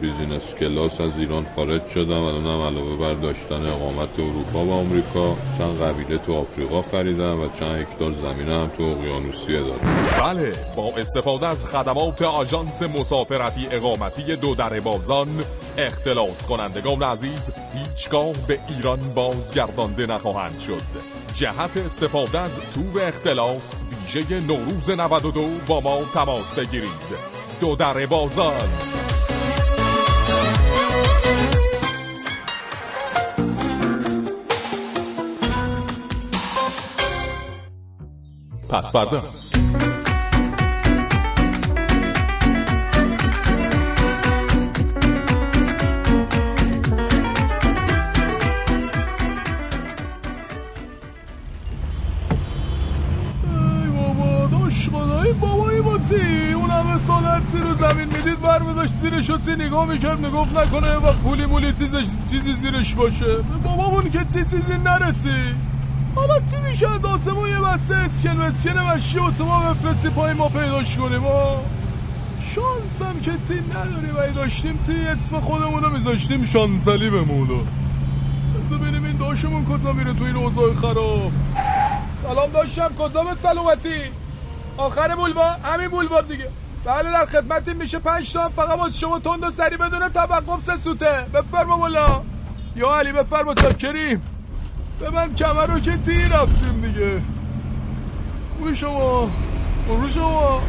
بیزینس 0.00 0.42
کلاس 0.60 1.00
از 1.00 1.12
ایران 1.18 1.46
خارج 1.56 1.88
شدم. 1.94 2.22
الانم 2.22 2.62
علاوه 2.62 2.96
بر 2.96 3.14
داشتن 3.14 3.66
اقامت 3.66 4.18
اروپا 4.18 4.64
و 4.64 4.72
آمریکا 4.72 5.36
چند 5.58 5.82
قبیله 5.82 6.18
تو 6.18 6.34
آفریقا 6.34 6.82
خریدم 6.82 7.40
و 7.40 7.48
چند 7.60 7.80
هکتار 7.80 8.12
زمین 8.12 8.48
هم 8.48 8.70
تو 8.78 8.82
اقیانوسیه 8.82 9.60
دارم. 9.60 9.80
بله 10.20 10.52
با 10.76 10.92
استفاده 10.96 11.46
از 11.46 11.66
خدمات 11.66 12.22
آژانس 12.22 12.82
مسافرتی 12.82 13.66
اقامتی 13.70 14.36
دو 14.36 14.54
در 14.54 14.80
بازان 14.80 15.28
اختلاس 15.78 16.46
کنندگان 16.46 16.89
عزیز 16.98 17.50
هیچگاه 17.74 18.32
به 18.48 18.58
ایران 18.68 19.00
بازگردانده 19.14 20.06
نخواهند 20.06 20.60
شد. 20.60 20.82
جهت 21.34 21.76
استفاده 21.76 22.38
از 22.38 22.60
توب 22.74 22.98
اختلاس 23.02 23.74
ویژه 24.14 24.40
نوروز 24.40 24.90
92 24.90 25.44
با 25.66 25.80
ما 25.80 25.98
تماس 26.14 26.54
بگیرید. 26.54 26.90
دو 27.60 27.76
در 27.76 28.06
بازان 28.06 28.68
پس 38.70 38.92
فردا. 38.92 39.49
اون 57.08 57.24
همه 57.24 57.46
سالت 57.46 57.54
رو 57.54 57.74
زمین 57.74 58.08
می‌دید 58.08 58.40
بر 58.40 58.58
داشت 58.58 58.94
زیرش 58.94 59.30
رو 59.30 59.38
نگاه 59.58 59.86
می‌کرد 59.86 60.18
می‌گفت 60.18 60.58
نکنه 60.58 60.94
و 60.94 61.12
پولی 61.12 61.46
مولی 61.46 61.72
چیزش 61.72 62.06
چیزی 62.30 62.52
زیرش 62.52 62.94
باشه. 62.94 63.36
بابامون 63.64 64.10
که 64.10 64.18
چی 64.18 64.44
چیزی 64.44 64.78
نرسی. 64.84 65.54
حالا 66.14 66.34
چی 66.50 66.56
میشه 66.60 66.94
از 66.94 67.04
آسمون 67.04 67.48
یه 67.48 67.60
بسته 67.60 67.94
اسکن؟ 67.94 68.36
مسکن 68.36 68.78
مشی 68.78 69.18
و 69.18 69.44
ما 69.44 69.60
بفرستی 69.60 70.08
پای 70.08 70.32
ما 70.32 70.48
پیداش 70.48 70.96
کنیم 70.96 71.20
ها 71.20 71.62
شانس 72.54 73.02
هم 73.02 73.20
که 73.20 73.32
تی 73.32 73.54
نداری 73.54 74.10
و 74.10 74.32
داشتیم 74.32 74.76
تی 74.76 75.06
اسم 75.06 75.40
خودمون 75.40 75.82
رو 75.82 75.90
میذاشتیم 75.90 76.44
شانسلی 76.44 77.10
بمونو 77.10 77.56
بذار 77.56 78.78
ببینیم 78.78 79.04
این 79.04 79.16
داشمون 79.16 79.64
کجا 79.64 79.92
میره 79.92 80.14
تو 80.14 80.24
این 80.24 80.36
اوضاع 80.36 80.74
خراب. 80.74 81.32
سلام 82.22 82.50
داشتم 82.50 82.90
کجا 82.98 83.34
سلامتی؟ 83.36 84.00
آخر 84.76 85.16
بولوار 85.16 85.56
همین 85.64 85.88
بولوار 85.88 86.22
دیگه. 86.22 86.48
بله 86.84 87.10
در 87.10 87.26
خدمتیم 87.26 87.76
میشه 87.76 87.98
پنج 87.98 88.32
تا 88.32 88.48
فقط 88.48 88.78
واسه 88.78 88.98
شما 88.98 89.18
تند 89.18 89.44
و 89.44 89.50
سری 89.50 89.76
بدون 89.76 90.08
توقف 90.08 90.60
سه 90.64 90.76
سوته. 90.76 91.26
بفرما 91.34 91.78
والا 91.78 92.22
یا 92.76 92.96
علی 92.98 93.12
بفرما 93.12 93.54
تا 93.54 93.72
کریم. 93.72 94.22
به 95.00 95.10
من 95.10 95.34
کمر 95.34 95.66
رو 95.66 95.80
که 95.80 95.96
تی 95.96 96.24
رفتیم 96.24 96.80
دیگه. 96.80 97.22
خوبی 98.58 98.76
شما. 98.76 99.30
خوبی 99.86 100.10
شما. 100.10 100.62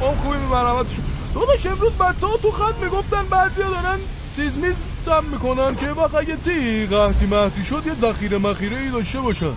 ما 0.00 0.14
خوبی 0.14 0.38
مرحمت 0.38 0.92
شما. 0.92 1.04
داداش 1.34 1.66
امروز 1.66 1.92
بچه 1.92 2.26
ها 2.26 2.36
تو 2.36 2.50
خط 2.50 2.74
می‌گفتن 2.82 3.26
بعضی 3.30 3.62
دارن 3.62 3.98
چیز 4.36 4.58
میز 4.58 4.86
تم 5.06 5.24
می‌کنن 5.24 5.76
که 5.76 5.90
وقت 5.90 6.14
اگه 6.14 6.36
چی 6.36 6.86
قحطی 6.86 7.26
مهدی 7.26 7.64
شد 7.64 7.82
یه 7.86 7.94
ذخیره 7.94 8.38
مخیره 8.38 8.80
ای 8.80 8.90
داشته 8.90 9.20
باشن. 9.20 9.52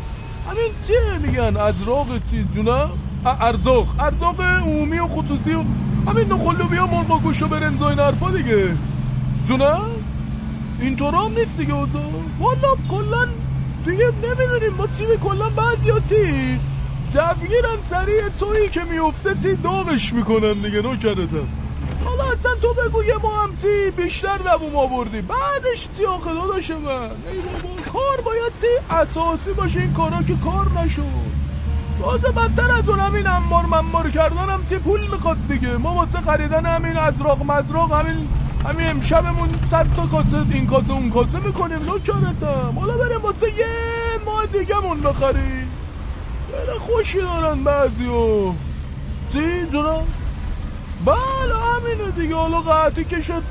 همین 0.49 0.71
چیه 0.87 1.17
میگن؟ 1.17 1.57
از 1.57 1.83
راق 1.83 2.07
چی 2.29 2.47
جونه 2.53 2.89
ارزاق. 3.25 3.87
ارزاق 3.99 4.41
عمومی 4.41 4.99
و 4.99 5.07
خصوصی 5.07 5.53
و 5.53 5.63
همین 6.07 6.33
نخلوبی 6.33 6.75
ها 6.75 6.87
مرغ 6.87 7.21
گوش 7.21 7.41
و 7.41 7.47
برنز 7.47 7.81
و 7.81 7.85
این 7.85 7.99
اینطور 10.81 11.15
هم 11.15 11.33
نیست 11.33 11.57
دیگه 11.57 11.73
اوضاع. 11.73 12.01
والا 12.39 12.75
کلا 12.89 13.27
دیگه 13.85 14.11
نمی‌دونیم 14.23 14.73
ما 14.77 14.87
چی 14.87 15.03
کلا 15.23 15.49
بعضی 15.49 15.89
ها 15.89 15.99
چی. 15.99 16.59
تبگیرن 17.13 17.81
سریع 17.81 18.29
تویی 18.29 18.69
که 18.69 18.83
میفته 18.83 19.35
چی 19.35 19.55
داغش 19.55 20.13
می‌کنن 20.13 20.53
دیگه 20.53 20.81
نکردتم 20.81 21.47
حالا 22.05 22.23
اصلا 22.33 22.55
تو 22.55 22.73
بگو 22.73 23.03
یه 23.03 23.17
ما 23.23 23.43
هم 23.43 23.55
چی 23.55 23.91
بیشتر 23.91 24.37
دووم 24.37 24.75
آوردی 24.75 25.21
بعدش 25.21 25.89
چی 25.97 26.05
آخه 26.05 26.33
داداش 26.33 26.69
من؟ 26.69 27.01
ای 27.01 27.41
کار 27.93 28.21
باید 28.25 28.53
چی 28.61 28.67
اساسی 28.89 29.53
باشه 29.53 29.79
این 29.79 29.93
کارا 29.93 30.23
که 30.23 30.35
کار 30.35 30.71
نشد. 30.81 31.30
تازه 31.99 32.31
بدتر 32.31 32.71
از 32.71 32.89
اون 32.89 32.99
همین 32.99 33.27
انبار 33.27 33.65
منبار 33.65 34.09
کردن 34.09 34.49
هم 34.49 34.65
چی 34.65 34.77
پول 34.77 35.01
می‌خواد 35.01 35.37
دیگه؟ 35.47 35.77
ما 35.77 35.95
واسه 35.95 36.21
خریدن 36.21 36.65
همین 36.65 36.97
ازراق 36.97 37.43
مزراق 37.43 37.93
همین 37.93 38.29
همین 38.65 38.89
امشبمون 38.89 39.49
صد 39.65 39.87
تا 39.95 40.07
کاسه 40.07 40.45
این 40.51 40.67
کاسه 40.67 40.91
اون 40.91 41.09
کاسه 41.09 41.39
می‌کنیم 41.39 41.79
نکرتم 41.95 42.79
حالا 42.79 42.97
بریم 42.97 43.21
واسه 43.21 43.47
یه 43.47 43.65
ماه 44.25 44.45
دیگه 44.45 44.79
مون 44.79 45.01
بخریم. 45.01 45.71
دل 46.51 46.79
خوشی 46.79 47.21
دارن 47.21 47.63
بعضیو 47.63 48.53
چی 49.33 49.65
جناب؟ 49.71 50.07
بله 51.05 51.55
همینه 51.55 52.11
دیگه. 52.11 52.35
حالا 52.35 52.61
قطعی 52.61 53.05
که 53.05 53.21
شد 53.21 53.43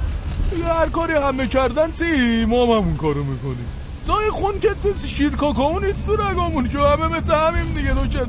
دیگه 0.51 0.65
هر 0.65 0.89
کاری 0.89 1.15
همه 1.15 1.47
کردن 1.47 1.93
چی؟ 1.93 2.45
ما 2.45 2.65
هم 2.65 2.71
همون 2.71 2.97
کارو 2.97 3.25
می‌کنیم 3.25 3.80
جای 4.11 4.31
خون 4.31 4.59
که 4.59 4.69
شیر 5.07 5.37
کاکاو 5.37 5.81
نیست 5.81 6.07
تو 6.07 6.17
رگامون. 6.17 6.69
که 6.69 6.79
همه 6.79 7.19
مثل 7.19 7.35
همین 7.35 7.73
دیگه 7.73 7.95
نوکر. 7.95 8.27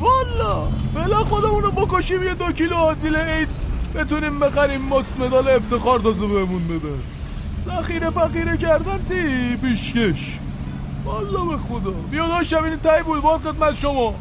والا 0.00 0.68
فعلا 0.94 1.24
خودمونو 1.24 1.70
بکشیم 1.70 2.22
یه 2.22 2.34
دو 2.34 2.52
کیلو 2.52 2.76
آتیل 2.76 3.16
اید 3.16 3.48
بتونیم 3.94 4.40
بخریم 4.40 4.80
ماس 4.80 5.20
مدال 5.20 5.48
افتخار 5.48 6.00
تازه 6.00 6.26
بهمون 6.26 6.68
بدن 6.68 7.02
ذخیره 7.64 8.10
پخیره 8.10 8.56
کردن 8.56 9.04
چی؟ 9.04 9.56
پیشکش. 9.56 10.38
والا 11.04 11.44
به 11.44 11.56
خدا. 11.56 11.90
بیا 11.90 12.28
داشتم 12.28 12.64
این 12.64 13.02
بود. 13.02 13.22
بار 13.22 13.38
خدمت 13.38 13.74
شما. 13.74 14.14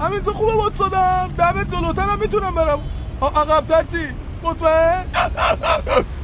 همین 0.00 0.20
تو 0.20 0.32
خوبه 0.32 0.52
باد 0.52 0.72
صدم 0.72 1.30
دمت 1.38 1.74
جلوتر 1.74 2.02
هم 2.02 2.18
می‌تونم 2.18 2.54
برم. 2.54 2.80
عقبتر 3.22 3.82
چی؟ 3.82 4.06
مطمئن؟ 4.42 5.04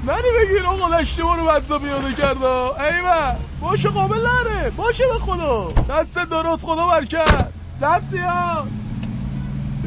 نری 0.06 0.28
بگیر 0.40 0.66
آقا 0.66 0.94
اشتباه 0.94 1.36
رو 1.36 1.46
بدزا 1.46 1.78
بیاده 1.78 2.12
کرده 2.14 2.46
ایوه 2.46 3.36
باشه 3.60 3.88
قابل 3.88 4.16
نره. 4.26 4.70
باشه 4.76 5.04
به 5.12 5.18
خدا. 5.20 5.72
دست 5.90 6.18
درست 6.18 6.66
خدا 6.66 6.86
برکت 6.86 7.48
زبطی 7.76 8.18
ها. 8.18 8.66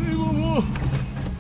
ای 0.08 0.16
بابا 0.16 0.64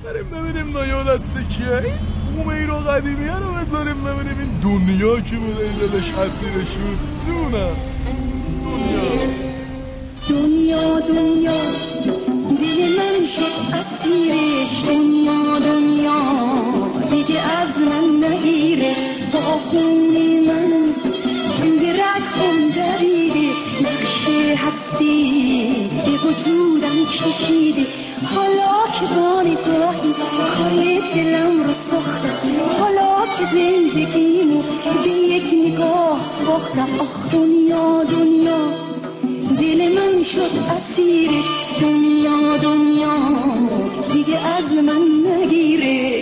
بریم 0.03 0.29
ببینیم 0.29 0.73
نایا 0.77 1.03
دست 1.03 1.37
کیه. 1.37 1.99
قوم 2.37 2.47
ایران 2.49 2.83
قدیمیه 2.83 3.35
رو 3.35 3.51
بذاریم 3.51 4.03
ببینیم 4.03 4.39
این 4.39 4.59
دنیا 4.59 5.19
کی 5.19 5.35
بوده 5.35 5.63
این 5.63 5.77
دلش 5.77 6.11
حسیرش 6.13 6.71
بود. 6.71 6.99
تونه 7.25 7.71
دنیا. 8.65 9.09
دنیا 10.29 10.99
دل 10.99 12.81
من 12.97 13.25
شد 13.35 13.73
اسیرش 13.75 14.83
دنیا 14.87 15.59
دنیا. 15.59 15.78
دیگه 17.29 17.41
از 17.41 17.69
من 17.77 18.27
نگیره 18.29 18.95
با 19.33 19.39
خونی 19.39 20.39
من 20.39 20.69
به 21.79 21.91
رگم 21.91 22.69
دریده 22.75 23.53
نقشه 23.81 24.55
هستی 24.55 25.89
به 26.05 26.11
وجودم 26.11 26.97
کشیده 27.25 27.87
حالا 28.35 28.87
که 28.99 29.05
با 29.15 29.41
نگاهی 29.41 30.13
کار 30.57 31.13
دلم 31.15 31.63
رو 31.63 31.73
ساختم. 31.89 32.39
حالا 32.79 33.25
که 33.37 33.45
زندگیمو 33.53 34.61
به 35.03 35.09
یک 35.09 35.73
نگاه 35.73 36.21
باختم. 36.47 36.89
آخ 36.99 37.33
دنیا 37.33 38.03
دنیا 38.03 38.59
دل 39.61 39.93
من 39.95 40.23
شد 40.23 40.51
اسیرش 40.77 41.45
دنیا 41.81 42.57
دنیا 42.57 43.17
دیگه 44.13 44.37
از 44.57 44.71
من 44.71 45.31
نگیره. 45.31 46.18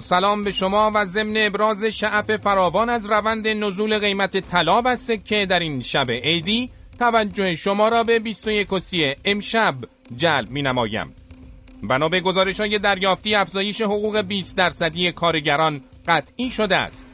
سلام 0.00 0.44
به 0.44 0.50
شما 0.50 0.90
و 0.94 1.04
ضمن 1.04 1.34
ابراز 1.36 1.84
شعف 1.84 2.36
فراوان 2.36 2.88
از 2.88 3.10
روند 3.10 3.48
نزول 3.48 3.98
قیمت 3.98 4.40
طلا 4.40 4.82
و 4.84 4.96
سکه 4.96 5.46
در 5.46 5.60
این 5.60 5.80
شب 5.80 6.10
عیدی 6.10 6.70
توجه 6.98 7.54
شما 7.54 7.88
را 7.88 8.04
به 8.04 8.18
21 8.18 8.72
و 8.72 8.80
امشب 9.24 9.74
جلب 10.16 10.50
می 10.50 10.62
نمایم. 10.62 11.14
بنا 11.82 12.08
به 12.08 12.20
گزارش 12.20 12.60
های 12.60 12.78
دریافتی 12.78 13.34
افزایش 13.34 13.80
حقوق 13.80 14.20
20 14.20 14.56
درصدی 14.56 15.12
کارگران 15.12 15.80
قطعی 16.08 16.50
شده 16.50 16.76
است. 16.76 17.06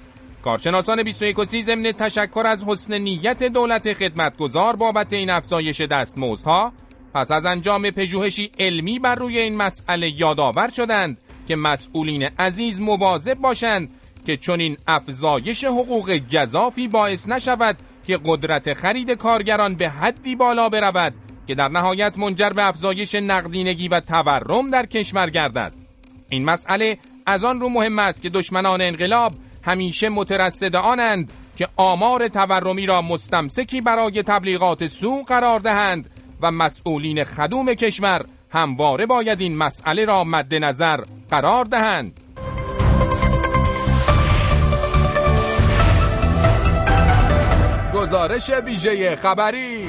کارشناسان 0.42 1.02
21 1.02 1.38
و 1.38 1.44
ضمن 1.44 1.92
تشکر 1.92 2.42
از 2.46 2.64
حسن 2.64 2.98
نیت 2.98 3.42
دولت 3.42 3.92
خدمتگزار 3.92 4.76
بابت 4.76 5.12
این 5.12 5.30
افزایش 5.30 5.80
دستمزدها 5.80 6.72
پس 7.14 7.30
از 7.30 7.46
انجام 7.46 7.90
پژوهشی 7.90 8.50
علمی 8.58 8.98
بر 8.98 9.14
روی 9.14 9.38
این 9.38 9.56
مسئله 9.56 10.20
یادآور 10.20 10.68
شدند 10.68 11.18
که 11.48 11.56
مسئولین 11.56 12.22
عزیز 12.38 12.80
مواظب 12.80 13.34
باشند 13.34 13.90
که 14.26 14.36
چنین 14.36 14.76
افزایش 14.86 15.64
حقوق 15.64 16.20
گذافی 16.32 16.88
باعث 16.88 17.28
نشود 17.28 17.76
که 18.06 18.20
قدرت 18.24 18.74
خرید 18.74 19.10
کارگران 19.10 19.74
به 19.74 19.88
حدی 19.88 20.36
بالا 20.36 20.68
برود 20.68 21.14
که 21.46 21.54
در 21.54 21.68
نهایت 21.68 22.18
منجر 22.18 22.50
به 22.50 22.68
افزایش 22.68 23.14
نقدینگی 23.14 23.88
و 23.88 24.00
تورم 24.00 24.70
در 24.70 24.86
کشور 24.86 25.30
گردد. 25.30 25.72
این 26.28 26.44
مسئله 26.44 26.98
از 27.26 27.44
آن 27.44 27.60
رو 27.60 27.68
مهم 27.68 27.98
است 27.98 28.22
که 28.22 28.30
دشمنان 28.30 28.80
انقلاب 28.80 29.32
همیشه 29.62 30.08
مترصد 30.08 30.76
آنند 30.76 31.32
که 31.56 31.68
آمار 31.76 32.28
تورمی 32.28 32.86
را 32.86 33.02
مستمسکی 33.02 33.80
برای 33.80 34.22
تبلیغات 34.22 34.86
سو 34.86 35.22
قرار 35.22 35.60
دهند 35.60 36.10
و 36.40 36.50
مسئولین 36.50 37.24
خدوم 37.24 37.74
کشور 37.74 38.24
همواره 38.50 39.06
باید 39.06 39.40
این 39.40 39.56
مسئله 39.56 40.04
را 40.04 40.24
مد 40.24 40.54
نظر 40.54 41.00
قرار 41.30 41.64
دهند. 41.64 42.20
گزارش 47.94 48.50
ویژه 48.50 49.16
خبری. 49.16 49.88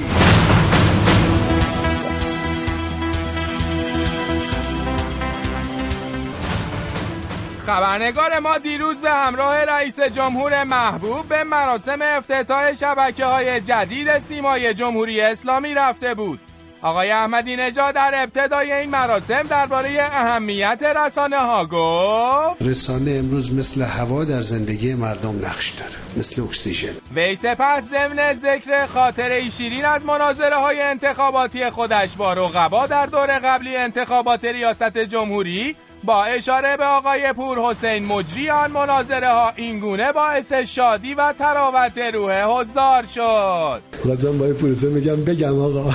خبرنگار 7.66 8.38
ما 8.38 8.58
دیروز 8.58 9.00
به 9.00 9.10
همراه 9.10 9.64
رئیس 9.64 10.00
جمهور 10.00 10.64
محبوب 10.64 11.28
به 11.28 11.44
مراسم 11.44 11.98
افتتاح 12.02 12.74
شبکه 12.74 13.24
های 13.24 13.60
جدید 13.60 14.18
سیمای 14.18 14.74
جمهوری 14.74 15.20
اسلامی 15.20 15.74
رفته 15.74 16.14
بود. 16.14 16.49
آقای 16.82 17.10
احمدی 17.10 17.56
نژاد 17.56 17.94
در 17.94 18.10
ابتدای 18.14 18.72
این 18.72 18.90
مراسم 18.90 19.42
درباره 19.42 20.08
اهمیت 20.12 20.82
رسانه 20.96 21.36
ها 21.36 21.66
گفت. 21.66 22.62
رسانه 22.62 23.10
امروز 23.10 23.54
مثل 23.54 23.82
هوا 23.82 24.24
در 24.24 24.40
زندگی 24.42 24.94
مردم 24.94 25.46
نقش 25.46 25.70
داره 25.70 25.92
مثل 26.16 26.42
اکسیژن. 26.42 26.92
وی 27.14 27.36
سپس 27.36 27.82
ضمن 27.84 28.34
ذکر 28.34 28.86
خاطره 28.86 29.48
شیرین 29.48 29.84
از 29.84 30.04
مناظره 30.04 30.56
های 30.56 30.82
انتخاباتی 30.82 31.70
خودش 31.70 32.16
با 32.16 32.32
رقبا 32.32 32.86
در 32.86 33.06
دور 33.06 33.38
قبلی 33.38 33.76
انتخابات 33.76 34.44
ریاست 34.44 34.98
جمهوری 34.98 35.76
با 36.04 36.24
اشاره 36.24 36.76
به 36.76 36.84
آقای 36.84 37.32
پور 37.32 37.58
حسین 37.58 38.06
مجری 38.06 38.50
آن 38.50 38.70
مناظره 38.70 39.28
ها 39.28 39.52
اینگونه 39.56 40.12
باعث 40.12 40.52
شادی 40.52 41.14
و 41.14 41.32
تراوت 41.32 41.98
روح 41.98 42.42
حضار 42.42 43.06
شد. 43.06 43.82
خواستم 44.02 44.38
با 44.38 44.46
پور 44.46 44.70
حسین 44.70 44.94
بگم 44.94 45.24
بگم 45.24 45.58
آقا. 45.58 45.94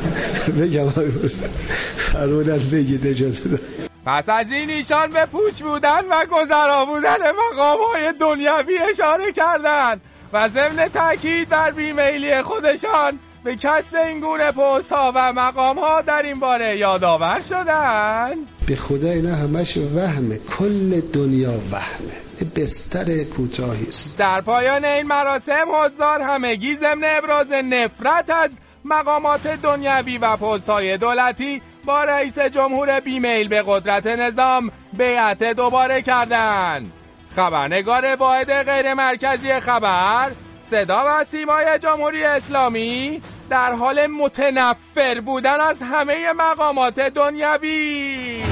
بگم 0.60 0.88
حسین 1.24 1.48
فرمودن 1.96 2.58
بگید 2.58 3.06
اجازه. 3.06 3.60
پس 4.06 4.28
از 4.28 4.52
این 4.52 4.70
ایشان 4.70 5.10
به 5.10 5.26
پوچ 5.26 5.62
بودن 5.62 6.00
و 6.10 6.26
گذرا 6.32 6.84
بودن 6.84 7.16
مقام 7.32 7.78
های 7.94 8.12
دنیوی 8.20 8.78
اشاره 8.90 9.32
کردند 9.32 10.00
و 10.32 10.48
ضمن 10.48 10.88
تاکید 10.88 11.48
بر 11.48 11.70
بیمیلی 11.70 12.42
خودشان 12.42 13.18
به 13.46 13.56
کسب 13.56 13.96
این 13.96 14.20
گونه 14.20 14.52
پست 14.52 14.92
ها 14.92 15.12
و 15.14 15.32
مقام 15.32 15.78
ها 15.78 16.02
در 16.02 16.22
این 16.22 16.40
باره 16.40 16.78
یادآور 16.78 17.40
شدند. 17.40 18.52
به 18.66 18.76
خدا 18.76 19.10
اینا 19.10 19.34
همش 19.34 19.76
وهمه 19.76 20.38
کل 20.38 21.00
دنیا 21.00 21.52
وهمه. 21.72 22.46
بستر 22.56 23.24
کوتاهی 23.24 23.88
است. 23.88 24.18
در 24.18 24.40
پایان 24.40 24.84
این 24.84 25.06
مراسم 25.06 25.66
حضار 25.68 26.20
همگی 26.20 26.76
ضمن 26.76 27.04
ابراز 27.04 27.52
نفرت 27.52 28.30
از 28.30 28.60
مقامات 28.84 29.46
دنیوی 29.46 30.18
و 30.18 30.36
پست 30.36 30.70
های 30.70 30.98
دولتی 30.98 31.62
با 31.84 32.04
رئیس 32.04 32.38
جمهور 32.38 33.00
بیمیل 33.00 33.48
به 33.48 33.64
قدرت 33.66 34.06
نظام 34.06 34.70
بیعت 34.92 35.42
دوباره 35.42 36.02
کردند 36.02 36.92
خبرنگار 37.36 38.16
واحد 38.16 38.52
غیر 38.52 38.94
مرکزی 38.94 39.60
خبر 39.60 40.30
صدا 40.66 41.04
و 41.06 41.24
سیمای 41.24 41.78
جمهوری 41.78 42.24
اسلامی 42.24 43.22
در 43.50 43.72
حال 43.72 44.06
متنفر 44.06 45.20
بودن 45.20 45.60
از 45.60 45.82
همه 45.82 46.32
مقامات 46.32 47.00
دنیوی 47.00 48.42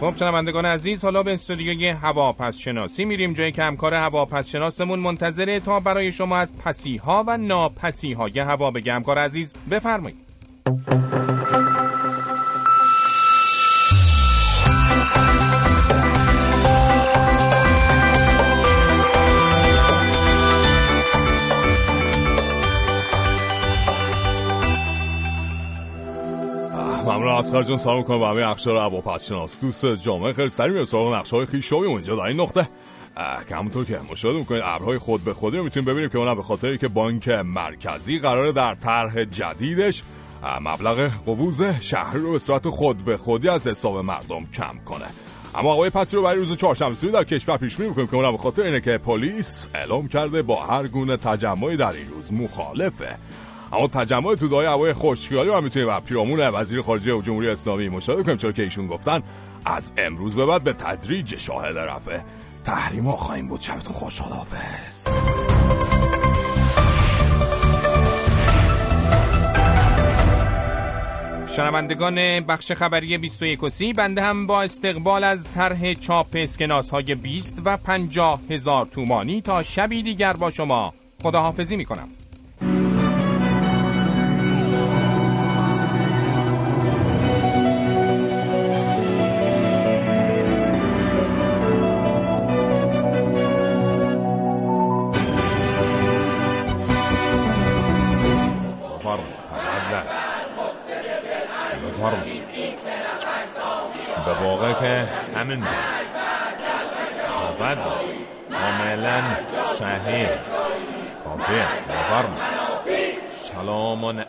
خب 0.00 0.16
شنوندگان 0.16 0.64
عزیز 0.64 1.04
حالا 1.04 1.22
به 1.22 1.34
استودیوی 1.34 1.88
هواپس 1.88 2.58
شناسی 2.58 3.04
میریم 3.04 3.32
جایی 3.32 3.52
که 3.52 3.62
همکار 3.62 3.94
هواپس 3.94 4.48
شناسمون 4.48 4.98
منتظره 4.98 5.60
تا 5.60 5.80
برای 5.80 6.12
شما 6.12 6.36
از 6.36 6.56
پسی 6.56 6.96
ها 6.96 7.24
و 7.26 7.36
ناپسی 7.36 8.12
های 8.12 8.38
هوا 8.38 8.70
بگه. 8.70 8.92
همکار 8.92 9.18
عزیز 9.18 9.54
بفرمایید. 9.70 10.18
از 27.38 27.80
سلام 27.80 28.02
کنم 28.02 28.18
به 28.18 28.26
همه 28.26 28.48
اخشار 28.48 28.76
هواپس 28.76 29.26
شناس 29.26 29.60
دوست 29.60 29.86
جامعه 29.86 30.32
خیلی 30.32 30.48
سری 30.48 30.70
میره 30.70 30.84
سراغ 30.84 31.14
نقشه 31.14 31.36
های 31.36 31.46
خیشاوی 31.46 31.86
اونجا 31.86 32.16
در 32.16 32.22
این 32.22 32.40
نقطه. 32.40 32.68
همونطور 33.50 33.84
که 33.84 33.98
مشاهده 34.10 34.38
می‌کنید 34.38 34.62
ابرهای 34.64 34.98
خود 34.98 35.24
به 35.24 35.34
خودی 35.34 35.56
رو 35.56 35.64
می‌تونیم 35.64 35.86
ببینیم 35.86 36.08
که 36.08 36.18
اونم 36.18 36.34
به 36.34 36.42
خاطری 36.42 36.78
که 36.78 36.88
بانک 36.88 37.28
مرکزی 37.28 38.18
قراره 38.18 38.52
در 38.52 38.74
طرح 38.74 39.24
جدیدش 39.24 40.02
مبلغ 40.60 41.10
قبوز 41.26 41.62
شهری 41.62 42.20
رو 42.20 42.32
به 42.32 42.38
صورت 42.38 42.68
خود 42.68 43.04
به 43.04 43.16
خودی 43.16 43.48
از 43.48 43.66
حساب 43.66 43.96
مردم 43.96 44.46
کم 44.54 44.78
کنه. 44.84 45.06
اما 45.54 45.74
هوای 45.74 45.90
پسی 45.90 46.16
رو 46.16 46.22
برای 46.22 46.38
روز 46.38 46.56
چهارشنبه 46.56 46.94
در 46.94 47.24
کشور 47.24 47.56
پیش 47.56 47.80
می‌کنیم 47.80 48.06
که 48.06 48.16
اونم 48.16 48.32
به 48.32 48.38
خاطر 48.38 48.62
اینه 48.62 48.80
که 48.80 48.98
پلیس 48.98 49.66
اعلام 49.74 50.08
کرده 50.08 50.42
با 50.42 50.64
هر 50.64 50.86
گونه 50.86 51.16
تجمعی 51.16 51.76
در 51.76 51.92
این 51.92 52.08
روز 52.08 52.32
مخالفه. 52.32 53.18
اما 53.72 53.88
تجمع 53.88 54.34
تو 54.34 54.48
دای 54.48 54.66
هوای 54.66 54.92
خشکیالی 54.92 55.48
رو 55.48 55.60
می‌تونیم 55.60 55.88
و 55.88 56.00
پیرامون 56.00 56.40
وزیر 56.40 56.82
خارجه 56.82 57.22
جمهوری 57.22 57.48
اسلامی 57.48 57.88
مشاهده 57.88 58.22
کنیم 58.22 58.36
چرا 58.36 58.52
که 58.52 58.62
ایشون 58.62 58.86
گفتن 58.86 59.22
از 59.64 59.92
امروز 59.96 60.36
به 60.36 60.46
بعد 60.46 60.64
به 60.64 60.72
تدریج 60.72 61.36
شاهد 61.36 61.78
رفع. 61.78 62.18
تحریم 62.64 63.04
ها 63.04 63.16
خواهیم 63.16 63.48
بود. 63.48 63.60
شبتون 63.60 63.92
خوش 63.94 64.20
خداحافظ. 64.20 65.08
شنوندگان 71.56 72.40
بخش 72.40 72.72
خبری 72.72 73.18
21 73.18 73.62
و 73.62 73.70
سی 73.70 73.92
بنده 73.92 74.22
هم 74.22 74.46
با 74.46 74.62
استقبال 74.62 75.24
از 75.24 75.52
طرح 75.52 75.94
چاپ 75.94 76.26
اسکناس 76.34 76.90
های 76.90 77.14
20 77.14 77.62
و 77.64 77.76
50 77.76 78.40
هزار 78.50 78.86
تومانی 78.86 79.40
تا 79.40 79.62
شبی 79.62 80.02
دیگر 80.02 80.32
با 80.32 80.50
شما. 80.50 80.94
خداحافظی 81.22 81.76
می‌کنم. 81.76 82.08
به 82.08 82.17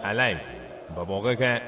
علیک 0.09 0.37
به 0.95 1.01
واقع 1.01 1.35
که 1.35 1.61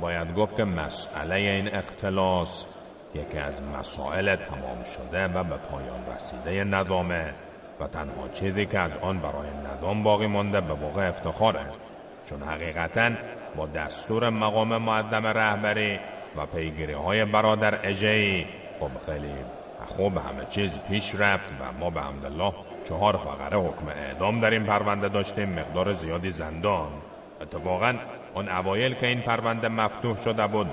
باید 0.00 0.34
گفت 0.34 0.56
که 0.56 0.64
مسئله 0.64 1.34
این 1.34 1.74
اختلاس 1.74 2.74
یکی 3.14 3.38
از 3.38 3.62
مسائل 3.62 4.36
تمام 4.36 4.84
شده 4.84 5.24
و 5.24 5.44
به 5.44 5.56
پایان 5.56 6.06
رسیده 6.14 6.64
نظامه 6.64 7.34
و 7.80 7.86
تنها 7.86 8.28
چیزی 8.28 8.66
که 8.66 8.78
از 8.78 8.96
آن 8.98 9.18
برای 9.18 9.48
نظام 9.74 10.02
باقی 10.02 10.26
مانده 10.26 10.60
به 10.60 10.74
واقع 10.74 11.08
افتخاره. 11.08 11.60
چون 12.24 12.42
حقیقتا 12.42 13.10
با 13.56 13.66
دستور 13.66 14.30
مقام 14.30 14.76
معدم 14.76 15.26
رهبری 15.26 16.00
و 16.36 16.46
پیگیری 16.46 16.92
های 16.92 17.24
برادر 17.24 17.80
اجی 17.82 18.46
خب 18.80 19.12
خیلی 19.12 19.34
خوب 19.86 20.16
همه 20.16 20.44
چیز 20.48 20.78
پیش 20.78 21.14
رفت 21.14 21.50
و 21.50 21.72
ما 21.80 21.90
به 21.90 22.00
حمدالله 22.00 22.52
چهار 22.84 23.16
فقره 23.16 23.58
حکم 23.58 23.88
اعدام 23.88 24.40
در 24.40 24.50
این 24.50 24.64
پرونده 24.64 25.08
داشتیم 25.08 25.48
مقدار 25.48 25.92
زیادی 25.92 26.30
زندان. 26.30 26.92
اتفاقا 27.52 27.94
آن 28.34 28.48
اوایل 28.48 28.94
که 28.94 29.06
این 29.06 29.20
پرونده 29.20 29.68
مفتوح 29.68 30.16
شده 30.16 30.46
بود. 30.46 30.66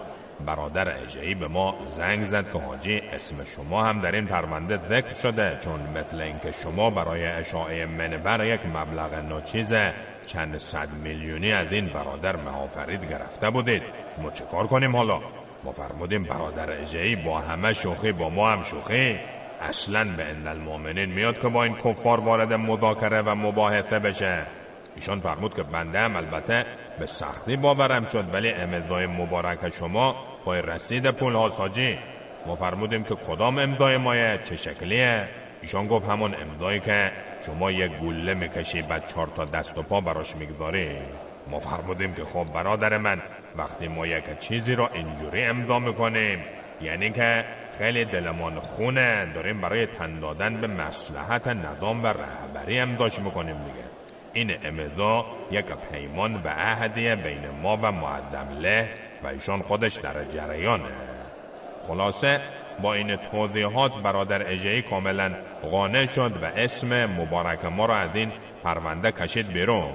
برادر 0.46 1.04
اجهی 1.04 1.36
به 1.36 1.48
ما 1.48 1.76
زنگ 1.86 2.24
زد 2.24 2.52
که 2.52 2.60
حاجی 2.60 3.00
اسم 3.00 3.44
شما 3.44 3.84
هم 3.84 4.02
در 4.02 4.16
این 4.16 4.26
پرونده 4.26 4.80
ذکر 4.90 5.14
شده 5.14 5.58
چون 5.64 5.80
مثل 5.82 6.22
اینکه 6.22 6.52
شما 6.52 6.90
برای 6.90 7.26
اشاعه 7.26 7.86
منبر 7.86 8.46
یک 8.46 8.66
مبلغ 8.66 9.14
ناچیز 9.14 9.74
چند 10.26 10.58
صد 10.58 10.90
میلیونی 11.04 11.52
از 11.52 11.72
این 11.72 11.88
برادر 11.88 12.36
محافرید 12.36 13.10
گرفته 13.10 13.50
بودید. 13.50 13.82
ما 14.22 14.32
چه 14.32 14.46
کنیم 14.46 14.96
حالا؟ 14.96 15.22
ما 15.64 15.72
فرمودیم 15.72 16.24
برادر 16.24 16.82
اجهی 16.82 17.16
با 17.16 17.40
همه 17.40 17.74
شوخی 17.74 18.12
با 18.12 18.30
ما 18.30 18.52
هم 18.52 18.62
شوخی. 18.62 19.20
اصلا 19.62 20.06
به 20.18 20.24
ان 20.24 21.06
میاد 21.06 21.40
که 21.40 21.48
با 21.48 21.64
این 21.64 21.76
کفار 21.76 22.20
وارد 22.20 22.54
مذاکره 22.54 23.22
و 23.22 23.36
مباحثه 23.36 24.00
بشه. 24.00 24.48
ایشان 24.96 25.20
فرمود 25.20 25.54
که 25.54 25.64
بنده 25.64 26.00
هم 26.00 26.16
البته 26.16 26.66
به 27.00 27.06
سختی 27.06 27.56
باورم 27.56 28.06
شد 28.06 28.34
ولی 28.34 28.50
امضای 28.50 29.08
مبارک 29.08 29.70
شما 29.70 30.16
پای 30.46 30.62
رسید 30.62 31.12
پول 31.12 31.34
ها 31.34 31.50
ساجی. 31.50 31.98
ما 32.46 32.56
فرمودیم 32.56 33.04
که 33.04 33.16
کدام 33.16 33.58
امضای 33.58 33.98
مایه؟ 33.98 34.40
چه 34.44 34.56
شکلیه؟ 34.56 35.30
ایشان 35.62 35.88
گفت 35.88 36.10
همون 36.10 36.36
امضایی 36.42 36.80
که 36.80 37.12
شما 37.46 37.72
یک 37.72 37.92
گوله 37.92 38.34
می‌کشی 38.34 38.82
بعد 38.82 39.08
چهار 39.08 39.28
تا 39.28 39.46
دست 39.46 39.78
و 39.78 39.84
پا 39.84 40.02
براش 40.02 40.36
می‌گذاری. 40.36 40.98
ما 41.48 41.60
فرمودیم 41.60 42.14
که 42.14 42.24
خب 42.24 42.46
برادر 42.54 42.98
من 42.98 43.22
وقتی 43.56 43.88
ما 43.88 44.08
یک 44.08 44.40
چیزی 44.40 44.76
را 44.76 44.90
اینجوری 44.94 45.44
امضا 45.44 45.80
می‌کنیم 45.80 46.44
یعنی 46.82 47.12
که 47.12 47.46
خیلی 47.78 48.06
دلمان 48.06 48.60
خونه 48.60 49.26
داریم 49.36 49.62
برای 49.62 49.86
تن 49.86 50.20
دادن 50.20 50.62
به 50.62 50.68
مسلحت 50.68 51.48
نظام 51.48 52.04
و 52.04 52.08
رهبری 52.08 52.80
امضاش 52.80 53.20
می‌کنیم 53.20 53.58
دیگه. 53.58 53.95
این 54.36 54.58
امضا 54.64 55.26
یک 55.52 55.66
پیمان 55.92 56.36
و 56.36 56.48
عهدیه 56.48 57.16
بین 57.16 57.50
ما 57.50 57.78
و 57.78 57.92
معدم 57.92 58.50
له 58.60 58.90
و 59.24 59.28
ایشان 59.28 59.62
خودش 59.62 59.94
در 59.94 60.24
جریانه. 60.24 60.92
خلاصه 61.88 62.40
با 62.82 62.94
این 62.94 63.16
توضیحات 63.16 63.98
برادر 63.98 64.52
اجهی 64.52 64.82
کاملا 64.82 65.36
قانع 65.72 66.06
شد 66.06 66.44
و 66.44 66.46
اسم 66.46 67.06
مبارک 67.06 67.66
ما 67.66 67.86
را 67.86 67.98
از 67.98 68.16
این 68.16 68.32
پرونده 68.64 69.12
کشید 69.12 69.54
بیرون. 69.54 69.94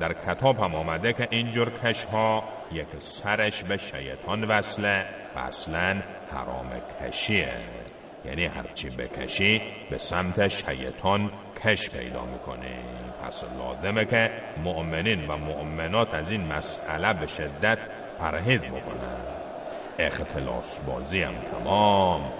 در 0.00 0.12
کتاب 0.12 0.58
هم 0.58 0.74
آمده 0.74 1.12
که 1.12 1.28
اینجور 1.30 1.70
کش 1.70 2.04
ها 2.04 2.44
یک 2.72 2.98
سرش 2.98 3.62
به 3.62 3.76
شیطان 3.76 4.44
وصله 4.44 5.04
و 5.36 5.38
اصلا 5.38 6.02
حرام 6.32 6.70
کشیه. 7.02 7.48
یعنی 8.24 8.46
هرچی 8.46 8.88
بکشی 8.88 9.62
به 9.90 9.98
سمت 9.98 10.48
شیطان 10.48 11.30
کش 11.64 11.90
پیدا 11.90 12.24
می‌کنی. 12.24 13.07
پس 13.28 13.44
لازمه 13.58 14.04
که 14.04 14.30
مؤمنین 14.64 15.26
و 15.28 15.36
مؤمنات 15.36 16.14
از 16.14 16.30
این 16.30 16.46
مسئله 16.46 17.12
به 17.12 17.26
شدت 17.26 17.78
پرهیز 18.18 18.60
بکنن 18.60 19.16
اختلاس 19.98 20.80
بازی 20.80 21.22
هم 21.22 21.34
تمام. 21.34 22.32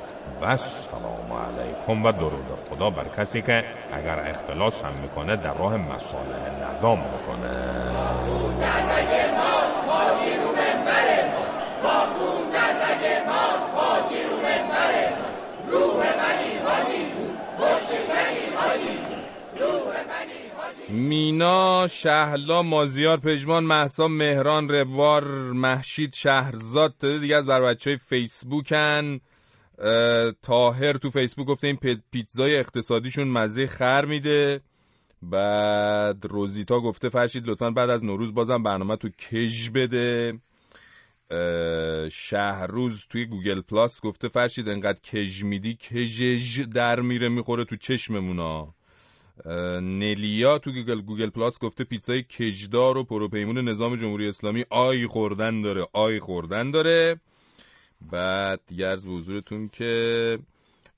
و 0.42 0.56
سلام 0.56 1.32
علیکم 1.32 2.04
و 2.04 2.12
درود 2.12 2.58
خدا 2.70 2.90
بر 2.90 3.08
کسی 3.16 3.42
که 3.42 3.64
اگر 3.92 4.18
اختلاس 4.18 4.82
هم 4.82 4.92
می‌کنه 5.02 5.36
در 5.36 5.54
راه 5.54 5.76
مسائل 5.76 6.26
نظام 6.78 6.98
می‌کنه 6.98 7.78
شهلا 21.88 22.62
مازیار 22.62 23.16
پژمان 23.16 23.64
مهسا 23.64 24.08
مهران 24.08 24.68
روار 24.68 25.24
مهشید 25.52 26.14
شهرزاد 26.14 26.94
تعداد 26.98 27.20
دیگه 27.20 27.36
از 27.36 27.46
بر 27.46 27.60
بچه 27.60 27.90
های 27.90 27.96
فیسبوکن. 27.96 29.20
اه، 29.78 30.32
طاهر 30.32 30.92
تو 30.92 31.10
فیسبوک 31.10 31.46
گفته 31.46 31.66
این 31.66 31.76
پی- 31.76 32.02
پیتزای 32.10 32.56
اقتصادیشون 32.56 33.28
مزه 33.28 33.66
خر 33.66 34.04
میده. 34.04 34.60
بعد 35.22 36.24
روزیتا 36.24 36.80
گفته 36.80 37.08
فرشید 37.08 37.46
لطفا 37.46 37.70
بعد 37.70 37.90
از 37.90 38.04
نوروز 38.04 38.34
بازم 38.34 38.62
برنامه 38.62 38.96
تو 38.96 39.08
کژ 39.08 39.70
بده. 39.70 40.38
شهروز 42.12 43.06
توی 43.06 43.26
گوگل 43.26 43.60
پلاس 43.60 44.00
گفته 44.00 44.28
فرشید 44.28 44.68
انقدر 44.68 45.00
کژ 45.00 45.44
میدی 45.44 45.74
کژژ 45.74 46.60
در 46.60 47.00
میره 47.00 47.28
می‌خوره 47.28 47.64
تو 47.64 47.76
چشممونا. 47.76 48.77
نلیا 49.80 50.58
تو 50.58 50.72
گوگل 50.72 51.00
گوگل 51.00 51.30
پلاس 51.30 51.58
گفته 51.58 51.84
پیتزای 51.84 52.22
کجدار 52.22 52.98
و 52.98 53.04
پروپیمون 53.04 53.68
نظام 53.68 53.96
جمهوری 53.96 54.28
اسلامی 54.28 54.64
آی 54.70 55.06
خوردن 55.06 55.62
داره. 55.62 55.86
آی 55.92 56.20
خوردن 56.20 56.70
داره. 56.70 57.20
بعد 58.10 58.60
به 58.76 58.96
حضورتون 59.08 59.68
که 59.68 60.38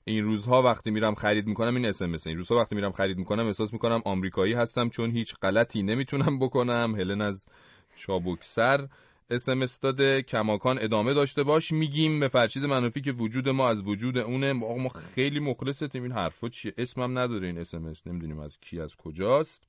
این 0.05 0.23
روزها 0.23 0.61
وقتی 0.61 0.91
میرم 0.91 1.15
خرید 1.15 1.47
می‌کنم 1.47 1.75
این 1.75 1.85
اسمس 1.85 2.27
این 2.27 2.37
روزها 2.37 2.57
وقتی 2.57 2.75
میرم 2.75 2.91
خرید 2.91 3.17
می‌کنم 3.17 3.45
احساس 3.45 3.73
می‌کنم 3.73 4.01
آمریکایی 4.05 4.53
هستم 4.53 4.89
چون 4.89 5.11
هیچ 5.11 5.35
غلطی 5.41 5.83
نمی‌تونم 5.83 6.39
بکنم. 6.39 6.95
هلن 6.97 7.21
از 7.21 7.47
چابکسر. 7.95 8.87
اسمس 9.31 9.79
داده 9.79 10.21
کماکان 10.21 10.79
ادامه 10.81 11.13
داشته 11.13 11.43
باش. 11.43 11.71
میگیم 11.71 12.19
به 12.19 12.27
فرشید 12.27 12.65
منافی 12.65 13.01
که 13.01 13.11
وجود 13.11 13.49
ما 13.49 13.69
از 13.69 13.81
وجود 13.81 14.17
اونه. 14.17 14.65
آقا 14.65 14.77
ما 14.77 14.89
خیلی 14.89 15.39
مخلصتیم. 15.39 16.03
این 16.03 16.11
حرفا 16.11 16.49
چیه؟ 16.49 16.73
اسمم 16.77 17.19
نداره 17.19 17.47
این 17.47 17.57
اسمس 17.57 18.07
نمی‌دونیم 18.07 18.39
از 18.39 18.57
کی 18.59 18.79
از 18.79 18.95
کجاست. 18.95 19.67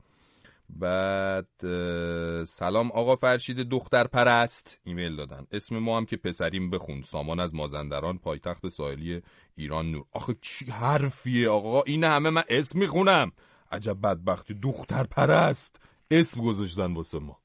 بعد 0.68 1.48
سلام 2.44 2.90
آقا 2.92 3.16
فرشید 3.16 3.56
دختر 3.56 4.06
پرست. 4.06 4.78
ایمیل 4.84 5.16
دادن. 5.16 5.46
اسم 5.52 5.78
ما 5.78 5.96
هم 5.96 6.06
که 6.06 6.16
پسریم 6.16 6.70
بخون. 6.70 7.02
سامان 7.02 7.40
از 7.40 7.54
مازندران 7.54 8.18
پایتخت 8.18 8.68
ساحلی 8.68 9.22
ایران 9.54 9.90
نور. 9.90 10.04
آخه 10.12 10.36
چی 10.40 10.64
حرفیه 10.64 11.48
آقا؟ 11.48 11.82
این 11.82 12.04
همه 12.04 12.30
من 12.30 12.44
اسم 12.48 12.78
می‌خونم. 12.78 13.32
عجب 13.70 14.00
بدبختی. 14.02 14.54
دختر 14.54 15.04
پرست. 15.04 15.80
اسم 16.10 16.42
گذاشتن 16.42 16.92
واسه 16.92 17.18
ما. 17.18 17.41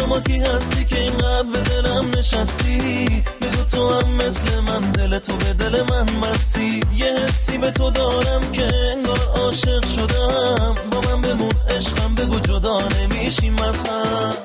شما 0.00 0.20
کی 0.20 0.38
هستی 0.38 0.84
که 0.84 1.00
اینقدر 1.00 1.48
به 1.52 1.58
دلم 1.58 2.10
نشستی؟ 2.18 3.04
بگو 3.40 3.64
تو 3.72 3.94
هم 3.94 4.10
مثل 4.12 4.60
من 4.60 4.80
دل 4.80 5.18
تو 5.18 5.36
به 5.36 5.52
دل 5.52 5.82
من 5.82 6.06
بستی 6.20 6.80
یه 6.96 7.14
حسی 7.14 7.58
به 7.58 7.70
تو 7.70 7.90
دارم 7.90 8.50
که 8.52 8.68
انگار 8.92 9.20
عاشق 9.36 9.86
شدم. 9.86 10.74
با 10.90 11.00
من 11.00 11.20
بمون 11.20 11.52
عشقم 11.68 12.14
بگو 12.14 12.40
جدا 12.40 12.88
نمیشیم 12.88 13.58
از 13.58 13.82
هم 13.82 14.36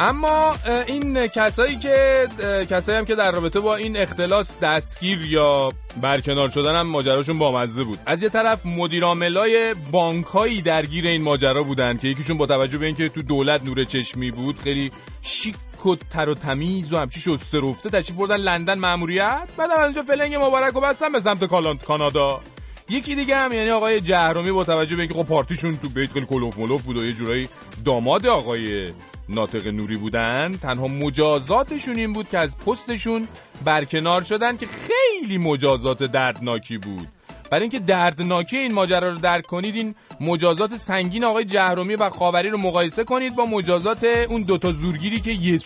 اما 0.00 0.54
این 0.86 1.26
کسایی 1.26 1.76
که 1.76 2.26
کسایی 2.70 2.98
هم 2.98 3.04
که 3.04 3.14
در 3.14 3.32
رابطه 3.32 3.60
با 3.60 3.76
این 3.76 3.96
اختلاس 3.96 4.58
دستگیر 4.58 5.26
یا 5.26 5.72
برکنار 6.00 6.50
شدن 6.50 6.76
هم 6.76 6.86
ماجراشون 6.86 7.38
بامزه 7.38 7.84
بود. 7.84 7.98
از 8.06 8.22
یه 8.22 8.28
طرف 8.28 8.66
مدیرعاملای 8.66 9.74
بانکایی 9.92 10.62
درگیر 10.62 11.06
این 11.06 11.22
ماجرا 11.22 11.62
بودن 11.62 11.96
که 11.96 12.08
یکیشون 12.08 12.38
با 12.38 12.46
توجه 12.46 12.78
به 12.78 12.86
اینکه 12.86 13.08
تو 13.08 13.22
دولت 13.22 13.64
نور 13.64 13.84
چشمی 13.84 14.30
بود 14.30 14.58
خیلی 14.58 14.90
شیک 15.22 15.86
و 15.86 15.96
تر 16.10 16.28
و 16.28 16.34
تمیز 16.34 16.92
و 16.92 16.98
همچی 16.98 17.20
شسته 17.20 17.60
رفته 17.60 17.90
تشریف 17.90 18.18
بردن 18.18 18.36
لندن 18.36 18.78
ماموریت 18.78 19.48
بعد 19.56 19.70
اونجا 19.70 20.02
فلنگ 20.02 20.34
مبارک 20.34 20.76
و 20.76 20.80
بستن 20.80 21.12
به 21.12 21.20
سمت 21.20 21.44
کانادا. 21.84 22.40
یکی 22.88 23.14
دیگه 23.14 23.36
هم 23.36 23.52
یعنی 23.52 23.70
آقای 23.70 24.00
جهرومی 24.00 24.52
با 24.52 24.64
توجه 24.64 24.96
به 24.96 25.02
اینکه 25.02 25.14
خب 25.14 25.26
پارتیشون 25.26 25.76
تو 25.76 25.88
بیت 25.88 26.12
خیلی 26.12 26.26
کلوف 26.26 26.58
ملوف 26.58 26.82
بود 26.82 26.96
و 26.96 27.04
یه 27.04 27.12
جورایی 27.12 27.48
داماد 27.84 28.26
آقای 28.26 28.88
ناطق 29.28 29.66
نوری 29.66 29.96
بودن 29.96 30.58
تنها 30.62 30.88
مجازاتشون 30.88 31.96
این 31.96 32.12
بود 32.12 32.28
که 32.28 32.38
از 32.38 32.58
پستشون 32.58 33.28
برکنار 33.64 34.22
شدن 34.22 34.56
که 34.56 34.66
خیلی 34.66 35.38
مجازات 35.38 36.02
دردناکی 36.02 36.78
بود. 36.78 37.08
برای 37.50 37.62
اینکه 37.62 37.78
دردناکی 37.78 38.58
این 38.58 38.74
ماجرا 38.74 39.10
رو 39.10 39.18
درک 39.18 39.46
کنید 39.46 39.76
این 39.76 39.94
مجازات 40.20 40.76
سنگین 40.76 41.24
آقای 41.24 41.44
جهرومی 41.44 41.94
و 41.94 42.10
خاوری 42.10 42.50
رو 42.50 42.58
مقایسه 42.58 43.04
کنید 43.04 43.36
با 43.36 43.46
مجازات 43.46 44.04
اون 44.04 44.42
دوتا 44.42 44.72
زورگیری 44.72 45.20
که 45.20 45.30
یه 45.30 45.60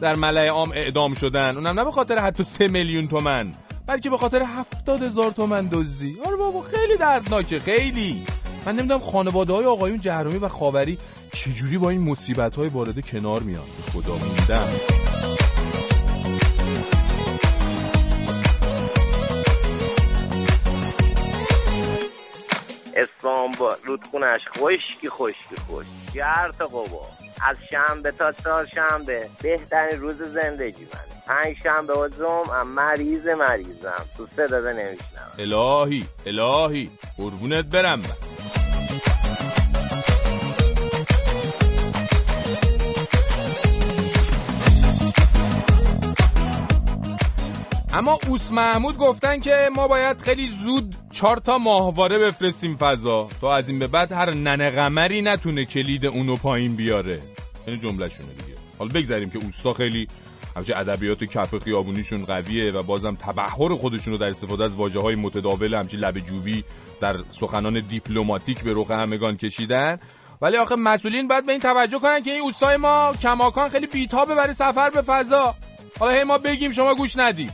در 0.00 0.14
ملع 0.14 0.48
عام 0.48 0.72
اعدام 0.72 1.14
شدن. 1.14 1.56
اونم 1.56 1.80
نه 1.80 1.84
به 1.84 1.90
خاطر 1.90 2.18
حتی 2.18 2.44
سه 2.44 2.68
میلیون 2.68 3.08
تومن. 3.08 3.52
بلکه 3.86 4.10
به 4.10 4.18
خاطر 4.18 4.42
هفتاد 4.42 5.02
هزار 5.02 5.30
تومن 5.30 5.66
دزدی. 5.66 6.16
آره 6.26 6.36
بابا 6.36 6.60
خیلی 6.60 6.96
دردناکه 6.96 7.60
خیلی. 7.60 8.26
من 8.66 8.76
نمی‌دونم 8.76 9.00
خانواده 9.00 9.52
های 9.52 9.64
آقایون 9.64 10.00
جهرومی 10.00 10.38
و 10.38 10.48
خاوری 10.48 10.98
چجوری 11.32 11.78
با 11.78 11.90
این 11.90 12.00
مصیبت 12.00 12.54
های 12.54 12.68
وارد 12.68 13.06
کنار 13.06 13.42
میان. 13.42 13.64
خدا 13.92 14.14
موندم. 14.16 14.68
اسلام 22.96 23.50
رودخونش 23.84 24.48
خشکی 24.48 25.08
خشکی 25.08 25.56
خوش 25.66 25.86
گرد 26.14 26.54
قبا 26.54 27.21
از 27.48 27.56
شنبه 27.70 28.10
تا 28.10 28.32
چهارشنبه. 28.32 29.28
بهترین 29.42 30.00
روز 30.00 30.22
زندگی 30.22 30.84
من. 30.84 31.34
پنج 31.34 31.56
شنبه 31.62 31.94
و 31.94 32.08
جمعه 32.08 32.62
مریض 32.62 33.26
مریضم. 33.26 34.04
تو 34.16 34.26
صدا 34.36 34.72
نمیشنم 34.72 35.32
الهی 35.38 36.06
الهی. 36.26 36.90
قربونت 37.16 37.64
برم 37.64 37.98
من. 37.98 38.06
اما 47.94 48.18
اوس 48.28 48.52
محمود 48.52 48.96
گفتن 48.96 49.40
که 49.40 49.70
ما 49.76 49.88
باید 49.88 50.18
خیلی 50.18 50.48
زود 50.48 50.96
چهار 51.10 51.36
تا 51.36 51.58
ماهواره 51.58 52.18
بفرستیم 52.18 52.76
فضا. 52.76 53.28
تا 53.40 53.54
از 53.54 53.68
این 53.68 53.78
به 53.78 53.86
بعد 53.86 54.12
هر 54.12 54.30
ننه 54.30 54.70
قمری 54.70 55.22
نتونه 55.22 55.64
کلید 55.64 56.06
اونو 56.06 56.36
پایین 56.36 56.76
بیاره. 56.76 57.22
این 57.66 57.78
جملهشونه 57.78 58.28
دیگه. 58.28 58.58
حالا 58.78 58.92
بگذاریم 58.92 59.30
که 59.30 59.38
اوسا 59.38 59.72
خیلی 59.72 60.08
همچه 60.56 60.76
ادبیات 60.76 61.24
کف 61.24 61.58
خیابونیشون 61.58 62.24
قویه 62.24 62.72
و 62.72 62.82
بازم 62.82 63.14
تبحر 63.14 63.74
خودشون 63.74 64.12
رو 64.12 64.18
در 64.18 64.28
استفاده 64.28 64.64
از 64.64 64.74
واجه 64.74 65.00
های 65.00 65.14
متداول 65.14 65.74
همچی 65.74 65.96
لب 65.96 66.18
جوبی 66.18 66.64
در 67.00 67.16
سخنان 67.30 67.80
دیپلماتیک 67.80 68.64
به 68.64 68.72
رخ 68.76 68.90
همگان 68.90 69.36
کشیدن. 69.36 69.98
ولی 70.42 70.56
آخه 70.56 70.76
مسئولین 70.76 71.28
باید 71.28 71.46
به 71.46 71.52
این 71.52 71.60
توجه 71.60 71.98
کنن 71.98 72.22
که 72.22 72.30
این 72.30 72.42
اوستای 72.42 72.76
ما 72.76 73.14
کماکان 73.22 73.68
خیلی 73.68 73.86
بیتابه 73.86 74.34
برای 74.34 74.52
سفر 74.52 74.90
به 74.90 75.02
فضا. 75.02 75.54
حالا 76.00 76.12
هی 76.12 76.24
ما 76.24 76.38
بگیم 76.38 76.70
شما 76.70 76.94
گوش 76.94 77.16
ندی. 77.16 77.50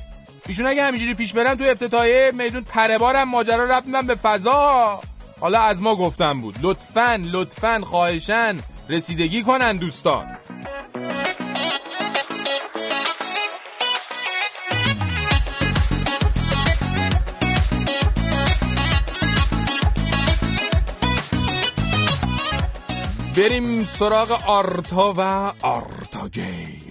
ایشون 0.47 0.67
اگه 0.67 0.83
همینجوری 0.83 1.15
پیش 1.15 1.33
برن 1.33 1.55
تو 1.55 1.65
افتتاحیه 1.65 2.33
میدون 2.35 2.65
تره 2.65 2.99
بارم 2.99 3.29
ماجرا 3.29 3.65
رفت 3.65 3.87
به 4.07 4.15
فضا. 4.15 5.01
حالا 5.41 5.61
از 5.61 5.83
ما 5.83 5.97
گفتم 5.97 6.41
بود. 6.41 6.55
لطفا 6.63 7.21
لطفا 7.33 7.81
خواهشن 7.85 8.59
رسیدگی 8.89 9.43
کنن 9.43 9.77
دوستان. 9.77 10.27
بریم 23.37 23.85
سراغ 23.85 24.31
آرتا 24.47 25.15
و 25.17 25.21
آرتا 25.63 26.29
گیم. 26.29 26.88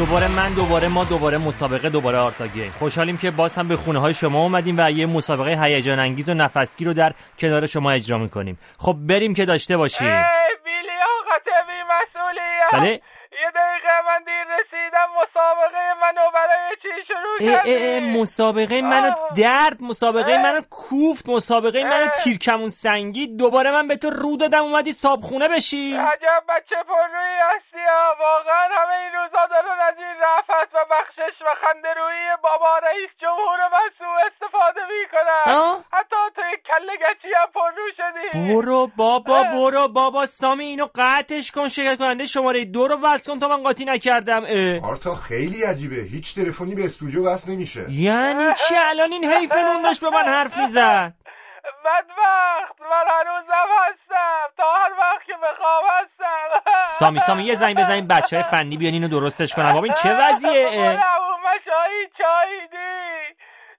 دوباره 0.00 0.28
من 0.36 0.54
دوباره 0.54 0.88
ما 0.88 1.04
دوباره 1.04 1.38
مسابقه 1.38 1.88
دوباره 1.90 2.18
آرتا 2.18 2.46
گیم 2.46 2.70
خوشحالیم 2.78 3.16
که 3.16 3.30
باز 3.30 3.54
هم 3.56 3.68
به 3.68 3.76
خونه 3.76 3.98
های 3.98 4.14
شما 4.14 4.42
اومدیم 4.42 4.76
و 4.78 4.90
یه 4.90 5.06
مسابقه 5.06 5.64
هیجان 5.64 5.98
انگیز 5.98 6.28
و 6.28 6.34
نفسگیر 6.34 6.88
رو 6.88 6.94
در 6.94 7.12
کنار 7.38 7.66
شما 7.66 7.90
اجرا 7.90 8.18
می‌کنیم. 8.18 8.58
خب 8.78 8.96
بریم 9.08 9.34
که 9.34 9.44
داشته 9.44 9.76
باشیم. 9.76 10.08
بیلی 10.64 10.96
آقا 11.12 11.36
بی 11.66 11.82
مسئولیت 11.94 12.72
بله؟ 12.72 12.90
یه 13.42 13.50
دقیقه 13.54 13.94
من 14.06 14.19
دیر 14.30 14.46
رسیدم 14.56 15.08
مسابقه 15.22 15.84
منو 16.02 16.30
برای 16.34 16.76
چی 16.82 16.88
شروع 17.08 17.38
کردی 17.38 17.74
اه 17.74 17.80
اه 17.80 18.20
مسابقه 18.22 18.82
منو 18.82 19.10
درد 19.36 19.82
مسابقه 19.82 20.38
منو 20.38 20.60
کوفت 20.70 21.28
مسابقه 21.28 21.84
منو 21.84 22.06
تیرکمون 22.24 22.68
سنگی. 22.68 23.26
دوباره 23.26 23.70
من 23.70 23.88
به 23.88 23.96
تو 23.96 24.10
رو 24.10 24.36
دادم 24.36 24.64
اومدی 24.64 24.92
صابخونه 24.92 25.48
بشی. 25.48 25.96
عجب 25.96 26.42
بچه 26.48 26.76
پررویی 26.88 27.40
واقعا 28.20 28.68
همه 28.78 28.94
این 28.94 29.12
روزا 29.12 29.46
دارن 29.50 29.80
از 29.88 29.94
این 29.98 30.16
رفت 30.22 30.74
و 30.74 30.78
بخشش 30.90 31.42
و 31.42 31.48
خندرویی 31.62 32.28
بابا 32.42 32.78
رئیس 32.78 33.10
جمهور 33.20 33.58
من 33.72 33.90
سوء 33.98 34.18
استفاده 34.26 34.80
می‌کنن. 34.90 35.54
ها؟ 35.54 35.84
حتی 35.92 36.16
تو 36.36 36.42
یک 36.52 36.60
کله 36.66 36.92
گچی 36.96 37.28
هم 37.34 37.48
پررو 37.54 37.86
شدی. 37.96 38.54
برو 38.54 38.90
بابا 38.96 39.42
برو 39.42 39.88
بابا 39.88 40.26
سامی 40.26 40.64
اینو 40.64 40.86
قطعش 40.94 41.50
کن 41.50 41.68
شرکت 41.68 41.98
کننده 41.98 42.24
شماره 42.24 42.64
دو 42.64 42.88
رو 42.88 42.98
وصل 43.02 43.32
کن 43.32 43.38
تا 43.40 43.48
من 43.48 43.62
قاطی 43.62 43.84
نکردم. 43.84 44.19
اه. 44.28 44.90
آرتا 44.90 45.14
خیلی 45.14 45.64
عجیبه. 45.64 45.96
هیچ 45.96 46.34
تلفنی 46.34 46.74
به 46.74 46.84
استودیو 46.84 47.26
وصل 47.26 47.52
نمیشه. 47.52 47.80
یعنی 47.90 48.52
چی؟ 48.52 48.74
الان 48.76 49.12
این 49.12 49.24
حیف 49.24 49.52
نون 49.52 49.82
داشت 49.82 50.00
به 50.00 50.10
من 50.10 50.26
حرف 50.26 50.58
می‌زد. 50.58 51.14
بدبخت. 51.84 52.80
من 52.80 53.06
هنوزم 53.20 53.68
هستم. 53.80 54.46
تا 54.56 54.64
هر 54.72 54.92
وقت 54.98 55.26
که 55.26 55.32
بخوام 55.32 55.84
هستم. 55.90 56.46
سامی 56.90 57.20
سامی 57.20 57.44
یه 57.44 57.54
زنگ 57.54 57.76
بزنین 57.78 58.06
بچه 58.08 58.36
های 58.36 58.42
فنی 58.42 58.76
بیان 58.76 58.92
اینو 58.92 59.08
درستش 59.08 59.54
کنن. 59.54 59.72
بابا 59.72 59.84
این 59.84 59.94
چه 59.94 60.10
وضعیه؟ 60.14 60.98
چاییدی 62.18 63.34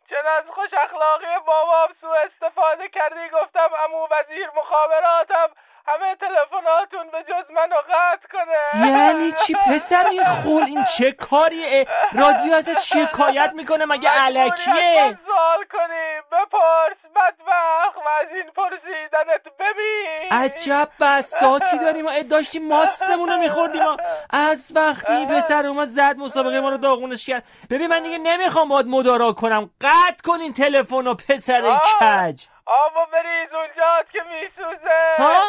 چون 0.09 0.25
از 0.37 0.43
خوش 0.55 0.69
اخلاقی 0.85 1.25
بابام 1.47 1.89
سوء 2.01 2.17
استفاده 2.25 2.89
کردی. 2.93 3.25
گفتم 3.33 3.69
امو 3.83 4.07
وزیر 4.11 4.47
مخابراتم. 4.59 5.49
همه 5.93 6.15
تلفناتون 6.15 7.11
به 7.11 7.23
جز 7.23 7.51
منو 7.51 7.75
قطع 7.75 8.27
کنه. 8.31 8.87
یعنی 8.87 9.31
چی 9.31 9.53
پسر 9.53 10.07
این 10.07 10.25
خول؟ 10.25 10.63
این 10.63 10.83
چه 10.83 11.11
کاریه؟ 11.11 11.87
رادیو 12.13 12.53
ازت 12.53 12.81
شکایت 12.81 13.51
می‌کنه؟ 13.53 13.85
مگه 13.85 14.09
علکیه؟ 14.09 15.17
سوال 15.25 15.65
کنیم 15.71 16.21
بپرس. 16.31 16.97
بدبخت. 17.15 17.97
و 18.05 18.09
از 18.21 18.27
این 18.33 18.51
پرسیدنت 18.55 19.43
ببین. 19.59 20.31
عجب 20.31 20.89
بساتی 20.99 21.77
داریم. 21.77 22.05
ما 22.05 22.21
داشتیم 22.21 22.67
ماستمون 22.67 23.29
رو 23.29 23.37
میخوردیم. 23.37 23.83
ما. 23.83 23.97
از 24.29 24.73
وقتی 24.75 25.25
پسر 25.25 25.65
اومد 25.65 25.87
زد 25.87 26.17
مسابقه 26.17 26.59
ما 26.59 26.69
رو 26.69 26.77
داغونش 26.77 27.25
کرد. 27.25 27.43
ببین 27.69 27.87
من 27.87 28.03
دیگه 28.03 28.17
نمی‌خوام 28.17 28.69
باید 28.69 28.87
مدارا 28.87 29.33
کنم. 29.33 29.69
قطع 29.81 30.21
کنین 30.23 30.53
تلفن 30.53 31.07
و 31.07 31.15
پسر 31.15 31.61
کج. 31.61 32.45
آبو 32.65 33.11
بریز 33.11 33.53
اونجات 33.53 34.11
که 34.11 34.19
میسوزه. 34.31 35.15
ها؟ 35.17 35.43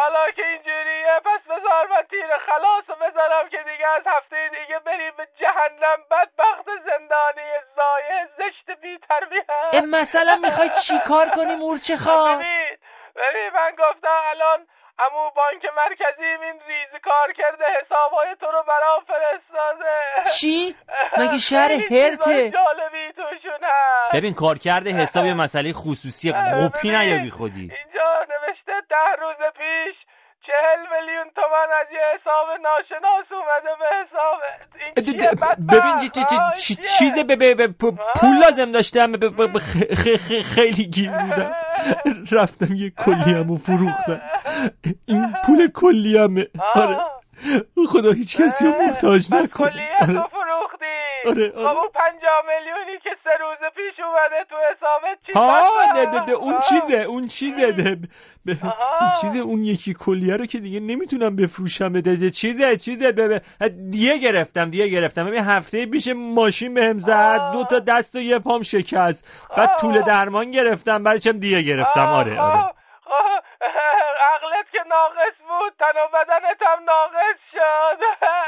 حالا 0.00 0.30
که 0.36 0.46
اینجوریه 0.46 1.20
پس 1.24 1.42
بذار 1.50 1.86
من 1.86 2.02
تیر 2.10 2.30
خلاص 2.46 2.84
رو 2.88 2.94
بذارم 3.06 3.48
که 3.48 3.58
دیگه 3.58 3.88
از 3.88 4.02
هفته 4.06 4.50
دیگه 4.50 4.78
بریم 4.78 5.12
به 5.16 5.28
جهنم. 5.40 5.98
بدبخت 6.10 6.66
زندانی 6.84 7.48
زایه 7.76 8.28
زشت 8.38 8.80
بی 8.80 8.98
مثلا 9.86 10.36
می‌خوای 10.36 10.70
چی 10.70 10.98
کار 11.08 11.28
کنی 11.30 11.54
مورچه 11.56 11.96
خواه 12.04 12.36
ببین 12.36 12.78
ببین 13.16 13.50
من 13.54 13.70
گفتم 13.70 14.20
الان 14.30 14.66
امو 14.98 15.30
بانک 15.36 15.64
مرکزی 15.76 16.24
این 16.24 16.60
ریز 16.68 17.00
کار 17.04 17.32
کرده 17.36 17.64
حسابای 17.80 18.36
تو 18.40 18.46
رو 18.46 18.64
برام 18.68 19.00
فرستاده. 19.06 20.30
چی؟ 20.38 20.74
مگه 21.20 21.38
شهر 21.38 21.72
هرته؟ 21.72 22.50
جالبی 22.50 23.12
توشون 23.16 23.60
هست. 23.62 24.14
ببین 24.16 24.34
کار 24.34 24.58
کرده 24.58 24.90
حساب 24.90 25.24
یه 25.26 25.34
مسئله 25.34 25.72
خصوصی 25.72 26.32
قپی 26.32 26.90
نیابی 26.90 27.30
خودی. 27.30 27.60
اینجا 27.60 28.08
نوشته 28.30 28.72
ده 28.90 29.22
روز 29.22 29.52
پیش 29.58 29.96
چهل 30.46 30.80
میلیون 30.92 31.30
تومن 31.34 31.68
از 31.80 31.86
یه 31.92 31.98
حساب 32.14 32.46
ناشناس 32.62 33.32
اومده 33.32 33.72
به 33.80 33.86
بدبخت؟ 35.12 35.58
ببین 35.72 35.96
چی, 35.98 36.74
چی؟ 36.74 36.74
چیز 36.74 37.14
به, 37.14 37.68
پول 38.16 38.38
لازم 38.42 38.72
داشتم 38.72 39.12
خیلی 40.54 40.86
گیر 40.86 41.10
بودم. 41.10 41.52
رفتم 42.40 42.74
یه 42.74 42.90
کلیه‌مو 42.90 43.56
فروختم. 43.56 44.20
این 45.06 45.34
پول 45.44 45.70
کلیه‌مه. 45.70 46.46
آره. 46.74 46.98
خدا 47.88 48.12
هیچ 48.12 48.36
کسی 48.36 48.66
رو 48.66 48.82
محتاج 48.82 49.34
نکنه. 49.34 49.70
کلیه 49.70 50.20
تو 50.30 50.45
آره. 51.28 51.52
آره، 51.56 51.68
خب 51.68 51.76
اون 51.78 51.88
پنجاه 51.94 52.42
میلیونی 52.48 52.98
که 53.02 53.10
سه 53.24 53.30
روز 53.40 53.70
پیش 53.76 54.00
اومده 54.04 54.44
تو 54.50 54.56
حسابت 54.56 55.18
چی؟ 55.26 55.32
ده 55.94 56.04
ده 56.20 56.24
ده 56.26 56.32
اون؟ 56.32 56.60
چیزه 56.60 56.96
اون 56.96 57.26
چیزه 57.28 57.72
ده 57.72 57.96
ب- 58.46 58.50
اون 59.00 59.10
چیزه 59.20 59.38
اون 59.38 59.64
یکی 59.64 59.94
کلیه 59.94 60.36
رو 60.36 60.46
که 60.46 60.58
دیگه 60.58 60.80
نمی‌تونم 60.80 61.36
بفروشم. 61.36 62.00
ده 62.00 62.16
ده 62.16 62.30
چیزه 62.30 62.76
چیزه 62.76 63.12
به 63.12 63.40
دیگه 63.90 64.18
گرفتم 64.18 64.70
دیگه 64.70 64.88
گرفتم. 64.88 65.26
ببین 65.26 65.44
هفته 65.44 65.86
پیش 65.86 66.08
ماشین 66.16 66.74
بهم 66.74 66.98
زد 66.98 67.50
دو 67.52 67.64
تا 67.64 67.78
دست 67.78 68.14
و 68.14 68.18
یه 68.18 68.38
پام 68.38 68.62
شکست. 68.62 69.48
بعد 69.56 69.76
طول 69.80 70.02
درمان 70.02 70.50
گرفتم 70.50 71.04
بعدش 71.04 71.26
هم 71.26 71.38
دیگه 71.38 71.62
گرفتم. 71.62 72.06
آره 72.08 72.40
آره. 72.40 72.58
عقلت 74.32 74.66
که 74.72 74.78
ناقص 74.88 75.36
بود 75.48 75.72
تن 75.78 75.98
و 76.00 76.06
بدنت 76.14 76.62
هم 76.62 76.84
ناقص 76.84 77.38
شد. 77.52 78.00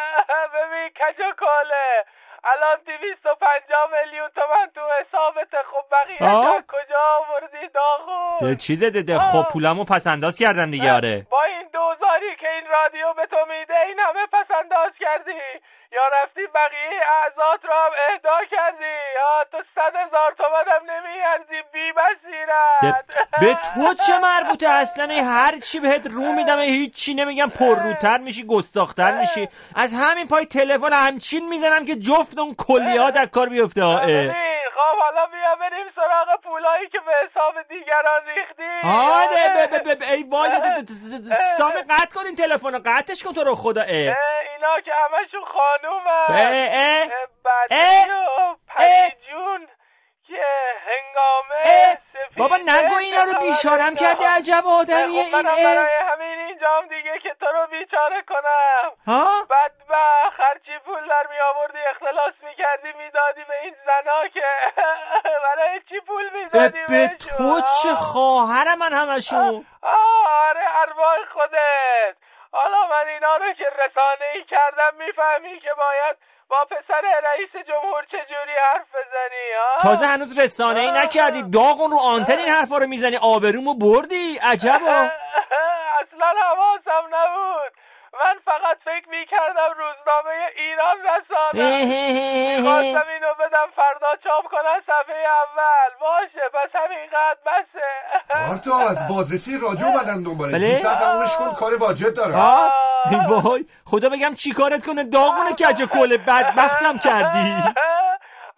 ببین 0.55 0.89
کج 0.89 1.21
و 1.21 1.33
کله 1.39 2.05
الان 2.53 2.79
دویست 2.87 3.27
و 3.27 3.35
پنجاه 3.35 3.91
میلیون 3.93 4.29
تومن 4.29 4.67
تو 4.75 4.81
حسابت. 5.01 5.49
خب 5.71 5.85
بقیه 5.93 6.63
کجا 6.69 7.01
آوردی 7.19 7.69
داغون؟ 7.75 8.39
ده 8.41 8.57
چیزه 8.57 8.91
ده 8.91 9.03
ده 9.03 9.19
خب 9.19 9.45
پولمو 9.53 9.85
پس 9.85 10.07
انداز 10.07 10.39
کردم 10.39 10.71
دیگه 10.71 10.93
آره. 10.93 11.27
با 11.31 11.43
این 11.45 11.69
دوزاری 11.73 12.37
که 12.41 12.49
این 12.51 12.67
رادیو 12.67 13.13
به 13.13 13.27
تو 13.27 13.37
میده 13.49 13.79
این 13.87 13.99
همه 13.99 14.27
پس 14.33 14.51
انداز 14.61 14.93
کردی. 15.01 15.41
یا 15.93 16.03
رفتی 16.23 16.41
بقیه 16.55 17.01
اعضات 17.23 17.65
رو 17.65 17.73
هم 17.73 17.91
اهدا 18.09 18.39
کردی؟ 18.51 18.97
یا 19.15 19.45
تو 19.53 19.59
صد 19.75 19.97
هزار 19.97 20.33
تومن 20.37 20.65
هم 20.75 20.91
نمیارزی 20.91 21.63
بی 21.73 21.93
ده 21.93 22.03
بصیرت. 22.03 23.07
به 23.41 23.55
تو 23.55 23.95
چه 24.07 24.19
مربوطه 24.19 24.69
اصلا؟ 24.69 25.15
هر 25.25 25.59
چی 25.59 25.81
بهت 25.81 26.07
رو 26.07 26.33
میدم 26.33 26.59
هیچی 26.59 27.15
نمیگم. 27.15 27.51
پرروتر 27.51 28.19
میشی 28.19 28.47
گستاختر 28.47 29.19
میشی. 29.19 29.49
از 29.77 29.95
همین 29.95 30.29
پای 30.29 30.47
تلفن 30.47 30.93
همچین 30.93 31.49
می‌زنم 31.49 31.85
که 31.85 31.95
جفت 31.95 32.39
اون 32.39 32.55
کلیات 32.55 33.17
از 33.17 33.29
کار 33.29 33.49
بیفته. 33.49 33.83
ها. 33.83 34.01
ببین، 34.01 34.33
خب 34.75 34.99
حالا 35.03 35.27
پولایی 36.59 36.89
که 36.89 36.99
به 36.99 37.13
حساب 37.31 37.55
دیگران 37.69 38.23
ریختی. 38.27 38.63
به- 39.95 40.13
ای 40.13 40.23
وای 40.23 40.51
سامی 41.59 41.83
قطع 41.91 42.15
کن 42.15 42.27
این 42.27 42.37
تلفن 42.37 42.73
رو 42.75 42.81
قطعش 42.87 43.23
کن 43.25 43.33
تو 43.33 43.45
رو 43.45 43.55
خدا 43.55 43.81
اه. 43.81 43.89
اه، 43.89 44.17
اینا 44.55 44.81
که 44.85 44.91
همشون 44.95 45.45
خانوم 45.45 46.07
اه، 46.07 46.37
اه. 46.71 47.09
پریجون 48.69 49.67
که 49.67 49.78
هنگامه 50.87 51.99
بابا 52.37 52.57
نگو 52.57 52.95
اینا 52.95 53.25
رو 53.25 53.41
بیشارم 53.41 53.95
کرده 53.95 54.25
عجب 54.37 54.63
آدمیه 54.67 55.25
خب 55.25 55.35
این. 55.35 55.65
برای 55.65 55.97
همین 56.13 56.39
اینجام 56.47 56.87
دیگه 56.87 57.19
که 57.23 57.35
تو 57.41 57.47
رو 57.47 57.67
بیچاره 57.67 58.23
کنم. 58.23 58.93
ها؟ 59.07 59.47
بدبخت 59.51 60.41
هرچی 60.41 60.79
پول 60.85 61.09
در 61.09 61.27
می 61.31 61.39
آوردی 61.51 61.79
اختلاس 61.91 62.35
می 62.43 62.55
کردی 62.55 62.99
می‌دادی 62.99 63.45
به 63.49 63.55
این 63.63 63.75
زنا 63.87 64.29
که 64.29 64.47
برای 65.45 65.81
چی 65.89 66.01
پول 66.07 66.31
می‌دادی 66.33 66.85
به 66.89 67.09
تو 67.09 67.61
چه 67.83 67.95
خواهر 67.95 68.75
من 68.75 68.93
همشون 68.93 69.67
آره 69.83 70.65
ارواح 70.83 71.17
خودت. 71.33 72.17
حالا 72.53 72.87
من 72.91 73.09
اینا 73.09 73.37
رو 73.37 73.53
که 73.53 73.65
رسانه 73.65 74.27
ای 74.35 74.45
کردم 74.45 74.95
می‌فهمی 74.99 75.61
که 75.61 75.71
باید 75.77 76.17
با 76.51 76.57
پسر 76.71 77.03
رئیس 77.25 77.67
جمهور 77.67 78.05
چجوری 78.05 78.53
حرف 78.73 78.89
بزنی 78.89 79.53
ها؟ 79.59 79.83
تازه 79.83 80.07
هنوز 80.07 80.39
رسانه 80.39 80.81
ای 80.81 80.91
نکردی. 80.91 81.43
داغون 81.43 81.91
رو 81.91 81.99
آنتن 81.99 82.39
این 82.39 82.49
حرفا 82.49 82.79
رو 82.79 82.87
می‌زنی. 82.87 83.17
آبرومو 83.17 83.75
بردی. 83.75 84.39
عجبا. 84.43 84.77
اصلا 86.01 86.27
حواسم 86.43 87.05
نبود. 87.15 87.73
من 88.21 88.37
فقط 88.45 88.79
فکر 88.85 89.09
می‌کردم 89.09 89.71
روزنامه 89.79 90.37
ایران 90.57 90.97
رسانه. 91.09 91.85
می‌خواستم 92.57 93.09
اینو 93.15 93.35
بدم 93.41 93.69
فردا 93.77 94.17
چاپ 94.25 94.45
کنن 94.45 94.81
صفحه 94.87 95.25
اول. 95.43 95.91
باشه 96.01 96.45
پس 96.55 96.77
همینقدر 96.77 97.39
بسه. 97.47 97.89
آرتا 98.51 98.89
از 98.91 99.09
بازرسی 99.09 99.59
رادیو 99.59 99.87
اومدن 99.87 100.23
دنباله 100.23 100.53
بله؟ 100.53 100.81
تمومش 100.81 101.37
کن 101.37 101.51
کار 101.55 101.77
واجب 101.81 102.15
دارم. 102.15 102.71
ای 103.11 103.17
وای 103.29 103.67
خدا 103.87 104.09
بگم 104.09 104.35
چی 104.35 104.53
کارت 104.53 104.87
کنه 104.87 105.05
داغون 105.05 105.51
کج 105.53 105.83
کل 105.93 106.17
بدبختم 106.17 106.99
کردی. 106.99 107.49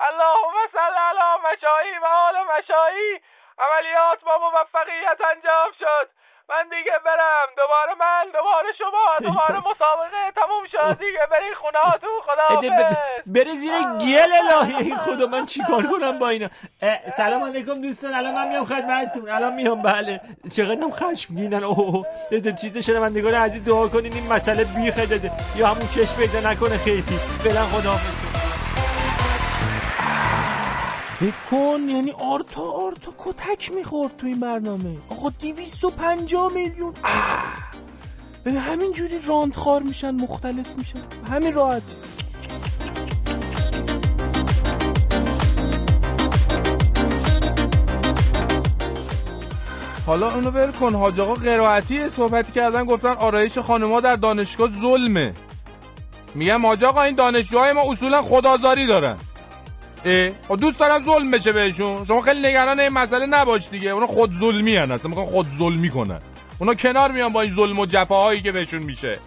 اللهم 0.09 0.57
صل 0.73 0.97
علی 1.09 1.31
مشایی 1.45 1.99
و 1.99 2.07
آل 2.07 2.37
مشایی 2.59 3.21
عملیات 3.59 4.21
با 4.25 4.39
موفقیت 4.39 5.21
انجام 5.31 5.71
شد. 5.79 6.20
من 6.51 6.65
دیگه 6.77 6.93
برم. 7.05 7.47
دوباره 7.57 7.95
من 8.01 8.25
دوباره 8.33 8.69
شما 8.79 9.07
دوباره 9.33 9.59
مسابقه 9.71 10.23
تموم 10.35 10.65
شد. 10.73 10.99
دیگه 10.99 11.27
برین 11.31 11.55
خونه 11.55 11.79
هاتون 11.79 12.11
اه، 12.11 12.61
ده- 12.61 12.71
ب- 12.71 12.73
خداحافظ 12.73 12.97
ب- 13.27 13.33
بره 13.35 13.55
زیر 13.55 13.73
گل 13.83 14.33
الهی. 14.53 14.77
ای 14.85 14.97
خدا 14.97 15.27
من 15.27 15.47
چیکار 15.47 15.83
کنم 15.87 16.19
با 16.19 16.29
اینا؟ 16.29 16.49
سلام 17.17 17.45
علیکم 17.45 17.83
دوستان. 17.83 18.15
الان 18.15 18.35
من 18.35 18.49
میام 18.49 18.65
خدمتتون. 18.65 19.29
الان 19.31 19.53
میام 19.55 19.83
بله. 19.83 20.21
چقدرم 20.57 20.91
خشمگینن. 20.91 21.65
اوه 21.65 22.07
چیز 22.61 22.79
شنوندگان 22.79 23.35
عزیز 23.35 23.65
دعا 23.65 23.89
کنین 23.89 24.13
این 24.13 24.33
مسئله 24.33 24.65
بیخه 24.65 25.07
داده. 25.07 25.31
یا 25.57 25.67
همون 25.67 25.89
کش 25.89 26.17
پیدا 26.17 26.51
نکنه 26.51 26.77
خیلی. 26.79 27.03
فعلا 27.45 27.61
خداحافظ. 27.65 28.30
فکر 31.21 31.33
کن 31.51 31.89
یعنی 31.89 32.11
آرتا 32.11 32.63
آرتا 32.63 33.13
کتک 33.19 33.73
می‌خورد 33.73 34.17
تو 34.17 34.27
این 34.27 34.41
برنامه. 34.41 34.97
آقا 35.09 35.31
دیویست 35.39 35.85
و 35.85 35.91
پنجاه 35.91 36.53
میلیون. 36.53 36.95
اه. 37.05 37.43
ببین 38.45 38.59
همین 38.59 38.93
جوری 38.93 39.21
راندخار 39.27 39.83
میشن 39.83 40.11
مختلس 40.11 40.79
میشن. 40.79 40.99
همین 41.31 41.55
راحت. 41.55 41.83
حالا 50.07 50.35
اونو 50.35 50.51
ول 50.51 50.73
کن. 50.73 50.95
حاج 50.95 51.21
آقا 51.21 51.35
قرائتی 51.35 52.09
صحبتی 52.09 52.53
کردن 52.53 52.85
گفتن 52.85 53.13
آرایش 53.13 53.59
خانوما 53.59 54.01
در 54.01 54.17
دانشگاه 54.17 54.69
ظلمه. 54.69 55.35
میگم 56.35 56.67
حاج 56.67 56.85
آقا 56.85 57.03
این 57.03 57.15
دانشجوهای 57.15 57.73
ما 57.73 57.93
اصولا 57.93 58.23
خدازاری 58.23 58.87
دارن. 58.87 59.17
خب 60.49 60.57
دوست 60.61 60.81
دارم 60.81 61.03
ظلم 61.03 61.31
بشه 61.31 61.53
بهشون. 61.53 62.05
شما 62.05 62.21
خیلی 62.21 62.49
نگران 62.49 62.81
این 62.81 62.89
مسئله 62.89 63.27
نباش 63.27 63.69
دیگه. 63.69 63.91
اونا 63.91 64.07
خود 64.07 64.33
ظلمی 64.33 64.77
هن 64.77 64.91
اصلا. 64.91 65.09
می‌خوان 65.09 65.27
خود 65.27 65.51
ظلمی 65.51 65.91
کنن. 65.91 66.21
اونا 66.59 66.75
کنار 66.75 67.13
میان 67.13 67.33
با 67.33 67.41
این 67.41 67.53
ظلم 67.53 67.79
و 67.79 67.87
جفاهایی 67.87 68.41
که 68.41 68.53
بهشون 68.53 68.83
میشه. 68.83 69.19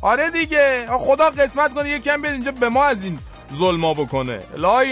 آره 0.00 0.30
دیگه. 0.30 0.86
خدا 0.90 1.30
قسمت 1.30 1.74
کنه. 1.74 1.90
یه 1.90 1.98
کم 1.98 2.22
بیاد 2.22 2.34
اینجا 2.34 2.52
به 2.52 2.68
ما 2.68 2.84
از 2.84 3.04
این 3.04 3.18
ظلما 3.54 3.94
بکنه. 3.94 4.38
لا 4.56 4.82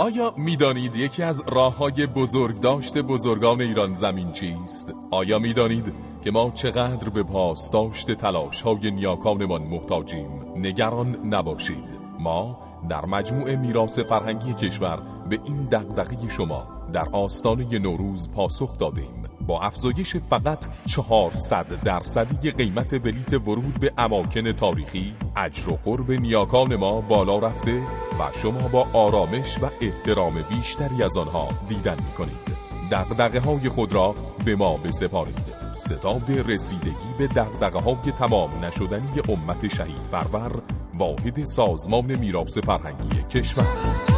آیا 0.00 0.34
می‌دانید 0.36 0.96
یکی 0.96 1.22
از 1.22 1.42
راه 1.46 1.76
های 1.76 2.06
بزرگ 2.06 2.60
داشت 2.60 2.98
بزرگان 2.98 3.60
ایران 3.60 3.94
زمین 3.94 4.32
چیست؟ 4.32 4.94
آیا 5.10 5.38
می‌دانید 5.38 5.94
که 6.24 6.30
ما 6.30 6.50
چقدر 6.50 7.08
به 7.08 7.22
پاس 7.22 7.70
داشت 7.70 8.12
تلاش 8.12 8.62
های 8.62 8.90
نیاکانمان 8.90 9.62
محتاجیم؟ 9.62 10.30
نگران 10.56 11.16
نباشید 11.26 12.00
ما 12.18 12.58
در 12.88 13.06
مجموع 13.06 13.56
میراث 13.56 13.98
فرهنگی 13.98 14.54
کشور 14.54 15.02
به 15.30 15.38
این 15.44 15.64
دغدغه 15.64 16.28
شما 16.28 16.68
در 16.92 17.08
آستانه 17.12 17.78
نوروز 17.78 18.30
پاسخ 18.30 18.78
دادیم 18.78 19.19
افزایش 19.58 20.16
فقط 20.16 20.66
400 20.86 21.82
درصدی 21.84 22.50
قیمت 22.50 22.94
بلیت 22.94 23.32
ورود 23.32 23.80
به 23.80 23.92
اماکن 23.98 24.52
تاریخی 24.52 25.14
اجر 25.36 25.72
و 25.72 25.78
قرب 25.84 26.12
نیاکان 26.12 26.76
ما 26.76 27.00
بالا 27.00 27.38
رفته 27.38 27.78
و 28.20 28.32
شما 28.42 28.68
با 28.68 28.86
آرامش 28.92 29.58
و 29.62 29.70
احترام 29.80 30.34
بیشتری 30.48 31.02
از 31.02 31.16
آنها 31.16 31.48
دیدن 31.68 31.96
می 32.04 32.12
کنید 32.12 32.70
دقدقه 32.90 33.40
های 33.40 33.68
خود 33.68 33.94
را 33.94 34.14
به 34.44 34.56
ما 34.56 34.76
بسپارید. 34.76 35.60
ستاد 35.78 36.50
رسیدگی 36.50 37.14
به 37.18 37.26
دقدقه 37.26 37.78
های 37.78 38.12
تمام 38.18 38.64
نشدنی 38.64 39.22
امت 39.28 39.68
شهید 39.68 40.06
فرور 40.10 40.62
واحد 40.94 41.44
سازمان 41.44 42.18
میراث 42.18 42.58
فرهنگی 42.58 43.22
کشور. 43.30 44.09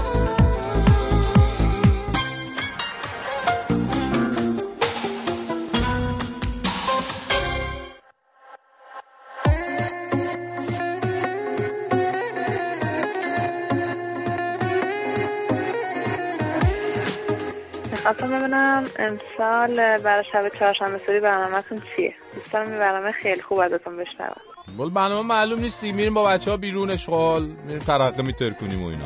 می‌خواستم 18.12 18.38
ببینم 18.38 18.84
امسال 18.98 19.96
برای 19.96 20.24
شب 20.32 20.48
چهارشنبه 20.58 21.00
سوری 21.06 21.20
برنامهتون 21.20 21.82
چیه؟ 21.96 22.14
دوست 22.34 22.52
دارم 22.52 22.68
این 22.70 22.78
برنامه 22.78 23.10
خیلی 23.10 23.42
خوب 23.42 23.60
ازتون 23.60 23.96
بشنوم. 23.96 24.76
بول 24.76 24.90
برنامه 24.90 25.28
معلوم 25.28 25.60
نیستی. 25.60 25.92
میریم 25.92 26.14
با 26.14 26.24
بچه 26.24 26.50
ها 26.50 26.56
بیرون 26.56 26.90
اشغال 26.90 27.42
میریم 27.66 27.78
ترقه 27.78 28.22
میترکونیم 28.22 28.82
و 28.82 28.86
اینا. 28.86 29.04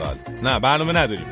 بله. 0.00 0.52
نه 0.52 0.60
برنامه 0.60 0.92
نداریم. 0.92 1.26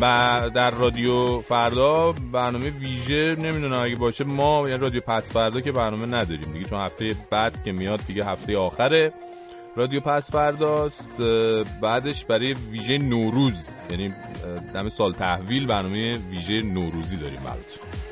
و 0.00 0.40
در 0.54 0.70
رادیو 0.70 1.38
فردا 1.38 2.14
برنامه 2.32 2.70
ویژه 2.70 3.36
نمی‌دونم 3.38 3.82
اگه 3.82 3.96
باشه 3.96 4.24
ما 4.24 4.68
یعنی 4.68 4.80
رادیو 4.80 5.00
پس 5.00 5.32
فردا 5.32 5.60
که 5.60 5.72
برنامه 5.72 6.06
نداریم 6.06 6.52
دیگه. 6.52 6.64
چون 6.64 6.78
هفته 6.78 7.14
بعد 7.30 7.62
که 7.64 7.72
میاد 7.72 8.00
دیگه 8.06 8.24
هفته 8.24 8.58
آخره. 8.58 9.12
رادیو 9.76 10.00
پس 10.00 10.30
فرداست 10.30 11.20
بعدش 11.80 12.24
برای 12.24 12.52
ویژه 12.52 12.98
نوروز 12.98 13.70
یعنی 13.90 14.14
دم 14.74 14.88
سال 14.88 15.12
تحویل 15.12 15.66
برنامه 15.66 16.18
ویژه 16.30 16.62
نوروزی 16.62 17.16
داریم 17.16 17.40
براتون. 17.40 18.05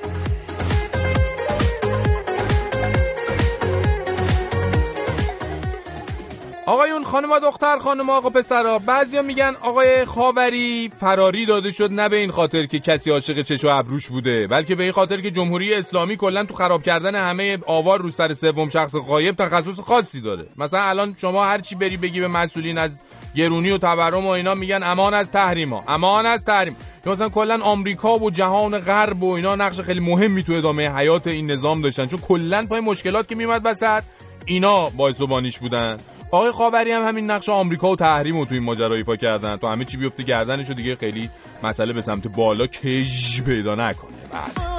آقایون 6.67 7.05
خانم 7.05 7.39
دختر 7.39 7.79
خانم 7.79 8.11
آقا 8.11 8.31
پسرا 8.31 8.79
بعضیا 8.79 9.23
میگن 9.23 9.55
آقای 9.61 10.05
خاوری 10.05 10.91
فراری 11.01 11.47
داده 11.47 11.73
شد 11.73 11.93
نه 11.93 12.09
به 12.09 12.17
این 12.17 12.31
خاطر 12.31 12.67
که 12.67 12.79
کسی 12.79 13.11
عاشق 13.11 13.43
چش 13.43 13.65
و 13.65 13.69
ابروش 13.69 14.09
بوده 14.09 14.47
بلکه 14.47 14.75
به 14.75 14.83
این 14.83 14.93
خاطر 14.93 15.21
که 15.21 15.31
جمهوری 15.31 15.75
اسلامی 15.75 16.17
کلا 16.17 16.45
تو 16.45 16.55
خراب 16.55 16.83
کردن 16.83 17.15
همه 17.15 17.59
آوار 17.67 18.01
رو 18.01 18.11
سر 18.11 18.33
سوم 18.33 18.69
شخص 18.69 18.97
غایب 18.97 19.37
تخصص 19.37 19.81
خاصی 19.81 20.21
داره. 20.21 20.47
مثلا 20.57 20.83
الان 20.83 21.15
شما 21.21 21.45
هر 21.45 21.59
چی 21.59 21.75
بری 21.75 21.97
بگی 21.97 22.21
به 22.21 22.29
مسئولین 22.29 22.79
از 22.79 23.03
گرونی 23.35 23.71
و 23.71 23.79
تورم 23.79 24.27
و 24.27 24.29
اینا 24.29 24.55
میگن 24.55 24.83
امان 24.83 25.15
از 25.15 25.31
تحریما 25.31 25.85
امان 25.89 26.27
از 26.27 26.45
تحریم. 26.45 26.77
یا 27.07 27.13
مثلا 27.13 27.29
کلا 27.29 27.59
آمریکا 27.63 28.19
و 28.19 28.31
جهان 28.31 28.79
غرب 28.79 29.23
و 29.23 29.33
اینا 29.33 29.55
نقش 29.55 29.81
خیلی 29.81 30.01
مهمی 30.01 30.43
تو 30.43 30.53
ادامه 30.53 30.97
حیات 30.97 31.27
این 31.27 31.51
نظام 31.51 31.83
داشتن 31.83 32.07
چون 32.07 32.21
کلا 32.21 32.67
پای 32.67 32.81
مشکلات 32.81 33.29
که 33.29 33.35
میومد 33.35 33.61
وسط 33.65 34.03
اینا 34.47 34.89
باعث 34.91 35.21
و 35.21 35.27
بانیش 35.27 35.59
بودن. 35.59 35.97
آقای 36.35 36.53
خاوری 36.53 36.93
هم 36.93 37.03
همین 37.03 37.31
نقش 37.31 37.49
آمریکا 37.49 37.91
و 37.91 37.97
تحریم 37.97 38.39
رو 38.39 38.45
تو 38.45 38.55
این 38.55 38.63
ماجرا 38.63 38.95
ایفا 38.95 39.17
کردن. 39.17 39.57
تو 39.57 39.67
همه 39.67 39.85
چی 39.85 39.97
بیفته 39.97 40.23
گردنش 40.23 40.71
دیگه 40.71 40.97
خیلی 40.97 41.31
مسئله 41.63 41.93
به 41.93 42.03
سمت 42.03 42.29
بالا 42.29 42.67
کج 42.67 43.43
پیدا 43.43 43.75
نکنه. 43.75 44.17
بعد 44.33 44.75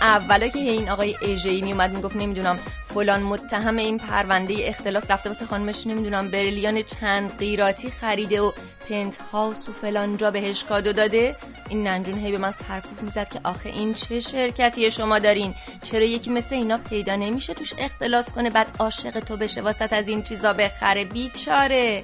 اولا 0.00 0.48
که 0.48 0.58
این 0.58 0.88
آقای 0.88 1.16
ایجی 1.20 1.60
می 1.60 1.72
اومد 1.72 1.96
می‌گفت 1.96 2.16
نمی‌دونم 2.16 2.58
فلان 2.88 3.22
متهم 3.22 3.76
این 3.76 3.98
پرونده 3.98 4.54
اختلاس 4.58 5.10
رفته 5.10 5.30
واسه 5.30 5.46
خانمش 5.46 5.86
نمی‌دونم 5.86 6.30
بریلیان 6.30 6.82
چند 6.82 7.38
قیراتی 7.38 7.90
خریده 7.90 8.40
و 8.40 8.52
پنت 8.88 9.18
هاوس 9.32 9.68
و 9.68 9.72
فلان 9.72 10.16
جا 10.16 10.30
بهش 10.30 10.64
کادو 10.64 10.92
داده. 10.92 11.36
این 11.68 11.86
ننجون 11.86 12.18
هی 12.18 12.32
به 12.32 12.38
من 12.38 12.50
سرکوف 12.50 13.02
می‌زد 13.02 13.28
که 13.28 13.40
آخه 13.44 13.68
این 13.68 13.94
چه 13.94 14.20
شرکتی 14.20 14.90
شما 14.90 15.18
دارین؟ 15.18 15.54
چرا 15.82 16.04
یکی 16.04 16.30
مثل 16.30 16.54
اینا 16.54 16.76
پیدا 16.76 17.16
نمیشه 17.16 17.54
توش 17.54 17.74
اختلاس 17.78 18.32
کنه 18.32 18.50
بعد 18.50 18.76
عاشق 18.78 19.20
تو 19.20 19.36
بشه 19.36 19.60
واسط 19.60 19.92
از 19.92 20.08
این 20.08 20.22
چیزا 20.22 20.52
بخره؟ 20.52 21.04
بیچاره! 21.04 22.02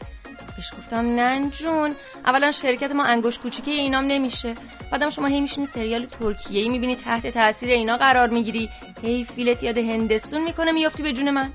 بهش 0.57 0.73
گفتم 0.79 0.97
ننجون 0.97 1.97
اولا 2.27 2.51
شرکت 2.51 2.93
ما 2.93 3.05
انگوش 3.05 3.39
کوچیکه 3.39 3.71
اینام 3.71 4.05
نمیشه. 4.05 4.55
بعدم 4.91 5.11
شما 5.11 5.27
هی 5.27 5.41
میشینی 5.41 5.67
سریال 5.67 6.07
ترکیه 6.07 6.63
ای 6.63 6.69
می‌بینی 6.69 6.97
تحت 6.97 7.27
تاثیر 7.27 7.71
اینا 7.71 7.97
قرار 7.97 8.29
می‌گیری. 8.29 8.71
هی 9.03 9.25
فیلت 9.25 9.63
یاد 9.63 9.79
هندستون 9.79 10.43
می‌کنه 10.45 10.73
میافتی 10.73 11.03
به 11.03 11.13
جون 11.13 11.31
من. 11.31 11.53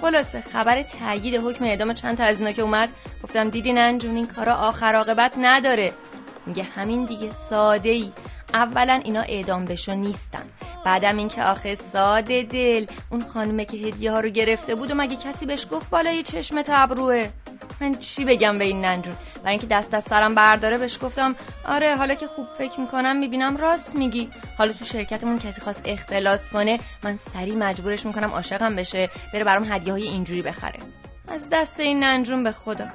خلاصه 0.00 0.40
خبر 0.40 0.82
تایید 0.82 1.34
حکم 1.34 1.64
اعدام 1.64 1.92
چند 1.92 2.16
تا 2.16 2.24
از 2.24 2.38
اینا 2.38 2.52
که 2.52 2.62
اومد. 2.62 2.88
گفتم 3.22 3.50
دیدی 3.50 3.72
ننجون 3.72 4.16
این 4.16 4.26
کارا 4.26 4.54
آخر 4.54 4.94
عاقبت 4.94 5.34
نداره. 5.38 5.92
میگه 6.46 6.62
همین 6.62 7.04
دیگه 7.04 7.30
ساده 7.30 7.88
ای 7.88 8.12
اولا 8.54 9.00
اینا 9.04 9.20
اعدام 9.20 9.64
بشو 9.64 9.94
نیستن. 9.94 10.42
بعدم 10.84 11.16
اینکه 11.16 11.42
آخه 11.42 11.74
ساده 11.74 12.42
دل 12.42 12.86
اون 13.10 13.22
خانومه 13.22 13.64
که 13.64 13.76
هدیه 13.76 14.12
ها 14.12 14.20
رو 14.20 14.28
گرفته 14.28 14.74
بود 14.74 14.90
و 14.90 14.94
مگه 14.94 15.16
کسی 15.16 15.46
بهش 15.46 15.66
گفت 15.70 15.90
بالای 15.90 16.22
چشم 16.22 16.62
ابروه؟ 16.68 17.28
من 17.80 17.94
چی 17.94 18.24
بگم 18.24 18.58
به 18.58 18.64
این 18.64 18.80
ننجون؟ 18.84 19.16
برای 19.42 19.50
اینکه 19.50 19.66
دست 19.66 19.94
از 19.94 20.04
سرم 20.04 20.34
برداره 20.34 20.78
بهش 20.78 20.98
گفتم 21.02 21.36
آره 21.68 21.96
حالا 21.96 22.14
که 22.14 22.26
خوب 22.26 22.46
فکر 22.58 22.80
می‌کنم 22.80 23.16
می‌بینم 23.16 23.56
راست 23.56 23.96
میگی. 23.96 24.30
حالا 24.58 24.72
تو 24.72 24.84
شرکتمون 24.84 25.38
کسی 25.38 25.60
خواست 25.60 25.82
اختلاس 25.84 26.50
کنه 26.50 26.80
من 27.04 27.16
سریع 27.16 27.54
مجبورش 27.54 28.06
می‌کنم 28.06 28.30
عاشقم 28.30 28.76
بشه 28.76 29.10
بره 29.32 29.44
برام 29.44 29.72
هدیه 29.72 29.92
های 29.92 30.02
اینجوری 30.02 30.42
بخره. 30.42 30.78
از 31.28 31.48
دست 31.52 31.80
این 31.80 32.00
ننجون 32.04 32.44
به 32.44 32.52
خدا. 32.52 32.88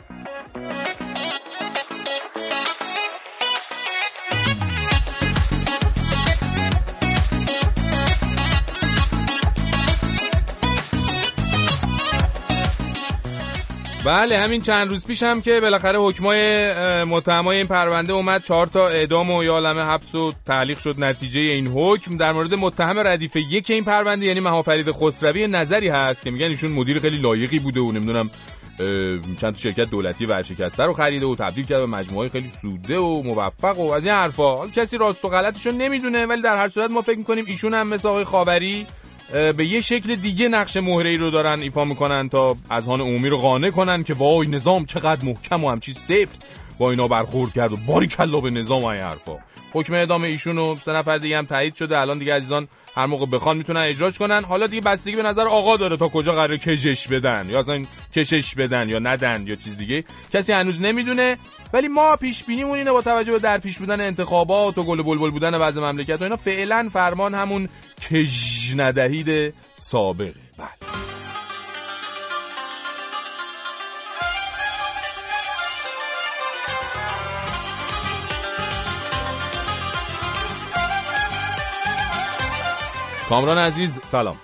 بله 14.06 14.38
همین 14.38 14.62
چند 14.62 14.90
روز 14.90 15.06
پیش 15.06 15.24
هم 15.24 15.42
که 15.42 15.60
بالاخره 15.60 16.00
حکمای 16.00 16.74
متهمای 17.04 17.58
این 17.58 17.68
پرونده 17.68 18.14
اومد 18.14 18.44
چهار 18.44 18.68
تا 18.68 18.88
اعدام 18.88 19.32
و 19.32 19.44
یالمه 19.44 19.82
حبس 19.82 20.16
و 20.16 20.34
تعلیق 20.46 20.78
شد 20.78 20.96
نتیجه 20.98 21.40
این 21.40 21.68
حکم. 21.68 22.18
در 22.18 22.32
مورد 22.32 22.54
متهم 22.54 23.00
ردیف 23.00 23.36
یک 23.36 23.70
این 23.70 23.84
پرونده 23.84 24.26
یعنی 24.26 24.40
مهافرید 24.40 24.92
خسروی 24.92 25.48
نظری 25.48 25.88
هست 25.88 26.24
که 26.24 26.32
میگن 26.32 26.46
ایشون 26.46 26.72
مدیر 26.72 27.00
خیلی 27.00 27.18
لایقی 27.18 27.60
بوده 27.60 27.80
و 27.80 27.92
نمی‌دونم 27.92 28.30
چند 29.42 29.54
تا 29.54 29.60
شرکت 29.60 29.90
دولتی 29.90 30.26
ورشکسته 30.26 30.84
رو 30.84 30.94
خریده 30.94 31.26
و 31.26 31.36
تبدیل 31.36 31.66
کرده 31.66 31.82
به 31.82 31.86
مجموعه 31.86 32.30
خیلی 32.30 32.48
سوده 32.48 33.00
و 33.00 33.22
موفق 33.24 33.80
و 33.80 33.92
از 33.92 34.06
این 34.06 34.14
حرفا. 34.14 34.68
کسی 34.68 34.98
راست 34.98 35.26
و 35.26 35.30
غلطشو 35.30 35.72
نمی‌دونه 35.72 36.26
ولی 36.26 36.42
در 36.42 36.58
هر 36.58 36.68
صورت 36.68 36.92
ما 36.92 37.02
فکر 37.02 37.18
می‌کنیم 37.18 37.46
ایشون 37.48 37.74
هم 37.74 37.88
مثل 37.88 38.08
آقای 38.08 38.24
خاوری 38.24 38.86
به 39.32 39.66
یه 39.66 39.82
شکل 39.82 40.16
دیگه 40.16 40.48
نقش 40.48 40.78
مهره 40.78 41.10
ای 41.10 41.18
رو 41.18 41.32
دارن 41.32 41.62
ایفا 41.62 41.86
می‌کنن 41.86 42.30
تا 42.30 42.58
اذهان 42.72 43.02
عمومی 43.02 43.30
رو 43.30 43.38
قانع 43.38 43.70
کنن 43.70 44.04
که 44.04 44.14
وای 44.14 44.48
نظام 44.48 44.86
چقدر 44.86 45.26
محکم 45.26 45.64
و 45.64 45.72
همچی 45.72 45.94
سفت 45.94 46.46
با 46.80 46.92
اینا 46.92 47.08
برخورد 47.08 47.54
کرد 47.54 47.72
و 47.72 47.78
باری 47.78 48.08
کلا 48.08 48.40
به 48.40 48.50
نظام 48.50 48.84
و 48.84 48.86
این 48.86 49.02
حرفا. 49.02 49.38
حکم 49.74 49.94
اعدام 49.94 50.24
ایشون 50.24 50.58
و 50.58 50.76
سه 50.82 50.92
نفر 50.92 51.18
دیگه 51.18 51.38
هم 51.38 51.46
تایید 51.46 51.76
شده. 51.76 52.00
الان 52.00 52.18
دیگه 52.18 52.36
عزیزان 52.36 52.68
هر 52.96 53.06
موقع 53.06 53.26
بخوان 53.26 53.58
می‌تونن 53.58 53.80
اجراش 53.80 54.18
کنن. 54.18 54.44
حالا 54.44 54.68
دیگه 54.68 54.82
بستگی 54.82 55.16
به 55.16 55.24
نظر 55.24 55.48
آقا 55.48 55.78
داره 55.78 55.98
تا 55.98 56.08
کجا 56.08 56.32
قراره 56.32 56.58
کشش 56.58 57.08
بدن 57.08 57.48
یا 57.50 57.60
اصلا 57.60 57.86
کشش 58.14 58.56
بدن 58.56 58.90
یا 58.90 59.00
ندن 59.00 59.44
یا 59.48 59.56
چیز 59.56 59.78
دیگه. 59.78 60.04
کسی 60.34 60.54
هنوز 60.54 60.82
نمی‌دونه. 60.82 61.38
ولی 61.74 61.88
ما 61.88 62.16
پیش 62.16 62.44
بینیمون 62.44 62.78
اینه 62.78 62.92
با 62.92 63.02
توجه 63.02 63.32
به 63.32 63.40
در 63.40 63.58
پیش 63.58 63.78
بودن 63.78 64.02
انتخابات 64.02 64.78
و 64.78 64.84
گل 64.84 65.02
بلبل 65.02 65.30
بودن 65.30 65.56
وضع 65.56 65.82
مملکت 65.82 66.22
و 66.22 66.24
اینا 66.24 66.36
فعلا 66.36 66.90
فرمان 66.94 67.34
همون 67.34 67.70
کج 68.02 68.74
ندهید 68.76 69.54
سابقه 69.76 70.34
بله. 70.58 70.70
کامران 83.30 83.58
عزیز 83.58 84.00
سلام. 84.04 84.38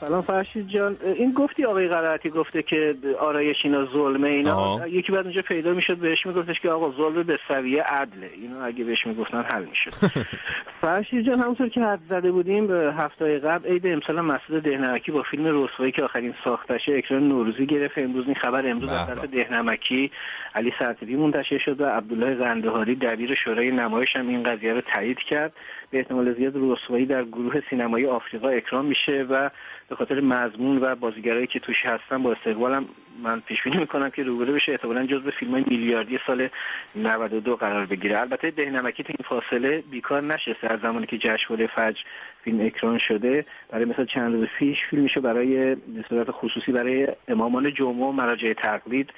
سلام 0.00 0.20
فرشید 0.20 0.68
جان. 0.68 0.96
این 1.16 1.32
گفتی 1.32 1.64
آقای 1.64 1.88
غلطی 1.88 2.30
گفته 2.30 2.62
که 2.62 2.94
آرایش 3.20 3.56
اینا 3.64 3.86
ظلمه 3.86 4.28
اینا. 4.28 4.56
آها. 4.56 4.88
یکی 4.88 5.12
بعد 5.12 5.24
اونجا 5.24 5.42
پیدا 5.42 5.72
می‌شد 5.72 5.96
بهش 5.96 6.26
میگفتش 6.26 6.60
که 6.60 6.70
آقا 6.70 6.90
ظلم 6.90 7.22
به 7.22 7.38
سویه 7.48 7.82
عدله. 7.82 8.30
اینو 8.34 8.64
اگه 8.64 8.84
بهش 8.84 9.06
می‌گفتن 9.06 9.42
حل 9.52 9.64
می‌شد. 9.64 9.90
فرشید 10.80 11.26
جان 11.26 11.38
همونطور 11.38 11.68
که 11.68 11.80
حد 11.80 12.00
زده 12.08 12.32
بودیم 12.32 12.66
به 12.66 12.94
هفته 12.98 13.38
قبل 13.38 13.68
عید 13.68 13.86
امسال 13.86 14.20
مسعود 14.20 14.62
دهنمکی 14.62 15.12
با 15.12 15.22
فیلم 15.22 15.64
رسوایی 15.64 15.92
که 15.92 16.04
آخرین 16.04 16.34
ساختشه 16.44 16.92
اکران 16.92 17.28
نوروزی 17.28 17.66
گرفت. 17.66 17.98
امروز 17.98 18.26
این 18.26 18.34
خبر 18.34 18.70
امروز 18.70 18.90
از 18.90 19.06
طرف 19.06 19.24
دهنمکی 19.24 20.10
علی 20.54 20.72
سرتیبی 20.78 21.16
منتشر 21.16 21.58
شد 21.58 21.80
و 21.80 21.84
عبدالله 21.84 22.34
قندهاری 22.34 22.94
دبیر 22.94 23.34
شورای 23.34 23.70
نمایش 23.70 24.16
هم 24.16 24.28
این 24.28 24.42
قضیه 24.42 24.72
رو 24.72 24.80
تایید 24.80 25.18
کرد. 25.18 25.52
به 25.94 26.00
احتمال 26.00 26.34
زیاد 26.34 26.52
رسوایی 26.56 27.06
در 27.06 27.24
گروه 27.24 27.62
سینمایی 27.70 28.06
آفریقا 28.06 28.48
اکرام 28.48 28.84
میشه 28.84 29.22
و 29.22 29.50
به 29.88 29.96
خاطر 29.96 30.20
مضمون 30.20 30.78
و 30.82 30.94
بازیگرایی 30.94 31.46
که 31.46 31.60
توش 31.60 31.86
هستن 31.86 32.22
با 32.22 32.32
استقبالم 32.32 32.86
من 33.22 33.40
پیش 33.40 33.62
بینی 33.62 33.76
می‌کنم 33.76 34.10
که 34.10 34.22
روبرو 34.22 34.52
بشه 34.52 34.72
احتمالاً 34.72 35.06
جزو 35.06 35.30
فیلم 35.30 35.52
های 35.52 35.64
میلیاردی 35.66 36.18
سال 36.26 36.48
92 36.96 37.56
قرار 37.56 37.86
بگیره. 37.86 38.20
البته 38.20 38.50
دهنمکی 38.50 39.02
تو 39.02 39.12
این 39.18 39.40
فاصله 39.40 39.84
بیکار 39.90 40.22
نشسته 40.22 40.72
از 40.74 40.80
زمانی 40.80 41.06
که 41.06 41.18
جشنواره 41.18 41.66
فجر 41.66 42.02
فیلم 42.44 42.66
اکران 42.66 42.98
شده. 42.98 43.46
برای 43.70 43.84
مثلا 43.84 44.04
چند 44.04 44.34
روز 44.34 44.48
پیش 44.58 44.78
فیلمشو 44.90 45.20
برای 45.20 45.74
به 45.74 46.04
صورت 46.08 46.30
خصوصی 46.30 46.72
برای 46.72 47.08
امامان 47.28 47.74
جمعه 47.74 48.06
و 48.06 48.12
مراجع 48.12 48.52
تقلید 48.52 49.10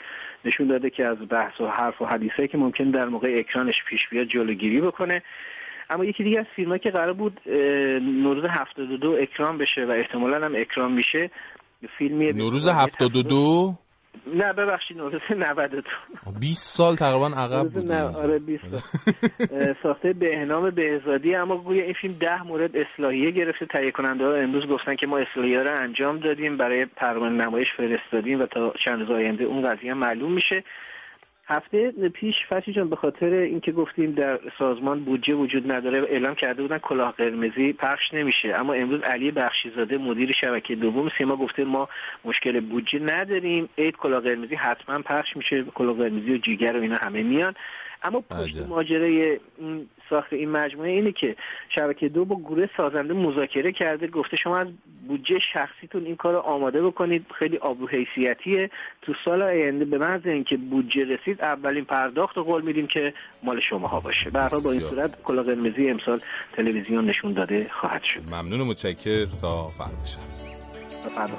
نشون 0.45 0.67
داده 0.67 0.91
که 0.91 1.05
از 1.07 1.17
بحث 1.29 1.61
و 1.61 1.67
حرف 1.67 2.03
و 2.03 2.07
حدیثه 2.07 2.49
که 2.49 2.59
ممکن 2.59 2.91
در 2.91 3.09
موقع 3.09 3.35
اکرانش 3.39 3.85
پیش 3.85 4.09
بیاد 4.09 4.27
جلوگیری 4.27 4.81
بکنه. 4.81 5.23
اما 5.91 6.05
یکی 6.05 6.25
دیگه 6.25 6.39
از 6.39 6.47
فیلم 6.57 6.79
که 6.79 6.91
قرار 6.91 7.13
بود 7.13 7.41
نوروز 8.03 8.45
72 8.45 9.17
اکران 9.21 9.59
بشه 9.59 9.85
و 9.85 9.91
احتمالا 9.91 10.47
هم 10.47 10.55
اکران 10.57 10.93
میشه 10.93 11.31
فیلمی 11.99 12.33
نوروز 12.33 12.69
72 12.69 13.75
نه 14.27 14.53
ببخشید 14.53 14.97
نوروز 14.97 15.21
92 15.31 15.83
20 16.41 16.77
سال 16.77 16.97
تقریبا 16.97 17.27
عقب 17.27 17.69
بود 17.69 17.93
نه 17.93 18.03
آره 18.03 18.39
20 18.39 18.63
سال. 18.71 18.81
ساخته 19.83 20.13
بهنام 20.13 20.69
بهزادی 20.69 21.35
اما 21.35 21.57
گویا 21.57 21.85
این 21.85 21.95
فیلم 22.01 22.15
ده 22.21 22.43
مورد 22.43 22.71
اصلاحیه 22.77 23.31
گرفته. 23.31 23.67
تهیه 23.67 23.91
کننده 23.91 24.25
ها 24.25 24.35
امروز 24.35 24.67
گفتن 24.67 24.97
که 24.97 25.07
ما 25.07 25.19
اصلاحیه 25.19 25.63
رو 25.63 25.83
انجام 25.83 26.19
دادیم 26.19 26.57
برای 26.57 26.85
پروانه 26.85 27.45
نمایش 27.45 27.69
فرستادیم 27.77 28.41
و 28.41 28.47
تا 28.47 28.73
چند 28.85 29.01
روز 29.01 29.11
آینده 29.11 29.45
اون 29.45 29.71
قضیه 29.71 29.95
معلوم 29.95 30.33
میشه. 30.33 30.65
هفته 31.49 31.91
پیش 31.91 32.35
فتی 32.49 32.73
جان 32.73 32.89
به 32.89 32.97
خاطر 32.97 33.27
اینکه 33.27 33.73
گفتیم 33.73 34.13
در 34.13 34.41
سازمان 34.59 35.05
بودجه 35.05 35.35
وجود 35.35 35.73
نداره 35.73 36.03
اعلام 36.03 36.35
کرده 36.35 36.63
بودن 36.63 36.79
کلاه 36.79 37.13
قرمزی 37.13 37.73
پخش 37.73 38.15
نمیشه. 38.15 38.55
اما 38.55 38.73
امروز 38.73 39.01
علی 39.01 39.31
بخشیزاده 39.31 39.99
مدیر 39.99 40.33
شبکه 40.33 40.75
دوم 40.75 41.09
سیما 41.19 41.37
گفته 41.37 41.65
ما 41.65 41.89
مشکل 42.25 42.61
بودجه 42.61 42.99
نداریم. 42.99 43.69
عید 43.79 43.97
کلاه 43.97 44.21
قرمزی 44.21 44.55
حتما 44.55 44.99
پخش 44.99 45.37
میشه. 45.37 45.65
کلاه 45.65 45.97
قرمزی 45.97 46.35
و 46.35 46.39
جیگر 46.39 46.77
و 46.77 46.81
اینا 46.81 46.97
همه 46.97 47.23
میان. 47.23 47.55
اما 48.03 48.21
پشت. 48.21 48.59
ماجرای 48.59 49.39
این 49.59 49.89
ساخت 50.11 50.33
این 50.33 50.51
مجموعه 50.51 50.91
اینه 50.91 51.13
که 51.13 51.37
شبکه 51.69 52.09
دو 52.09 52.25
با 52.25 52.37
گروه 52.37 52.67
سازنده 52.77 53.15
مذاکره 53.15 53.73
کرده 53.73 54.07
گفته 54.07 54.37
شما 54.37 54.57
از 54.59 54.69
بودجه 55.09 55.39
شخصیتون 55.53 56.05
این 56.05 56.17
کار 56.17 56.33
رو 56.33 56.39
آماده 56.39 56.83
بکنید. 56.83 57.27
خیلی 57.39 57.57
آبرو 57.57 57.89
حیثیتیه 57.89 58.71
تو 59.03 59.13
سال 59.25 59.43
آینده 59.43 59.85
به 59.85 59.99
محض 59.99 60.27
اینکه 60.27 60.57
بودجه 60.57 61.05
رسید 61.05 61.43
اولین 61.43 61.85
پرداخت 61.85 62.37
رو 62.37 62.45
قول 62.45 62.63
میدیم 62.63 62.87
که 62.87 63.13
مال 63.43 63.61
شماها 63.61 64.01
باشه. 64.01 64.31
به 64.31 64.39
هر 64.39 64.49
حال 64.49 64.61
با 64.65 64.73
این. 64.73 64.81
صورت 64.81 65.23
کلاه 65.23 65.45
قرمزی 65.45 65.91
امسال 65.91 66.21
تلویزیون 66.53 67.05
نشون 67.05 67.33
داده 67.33 67.71
خواهد 67.81 68.03
شد. 68.03 68.21
ممنون 68.29 68.61
و 68.61 68.65
متشکر. 68.65 69.27
تا 69.41 69.69
فردا 69.69 70.05
شب. 70.05 70.21
تا 71.03 71.09
فردا. 71.09 71.35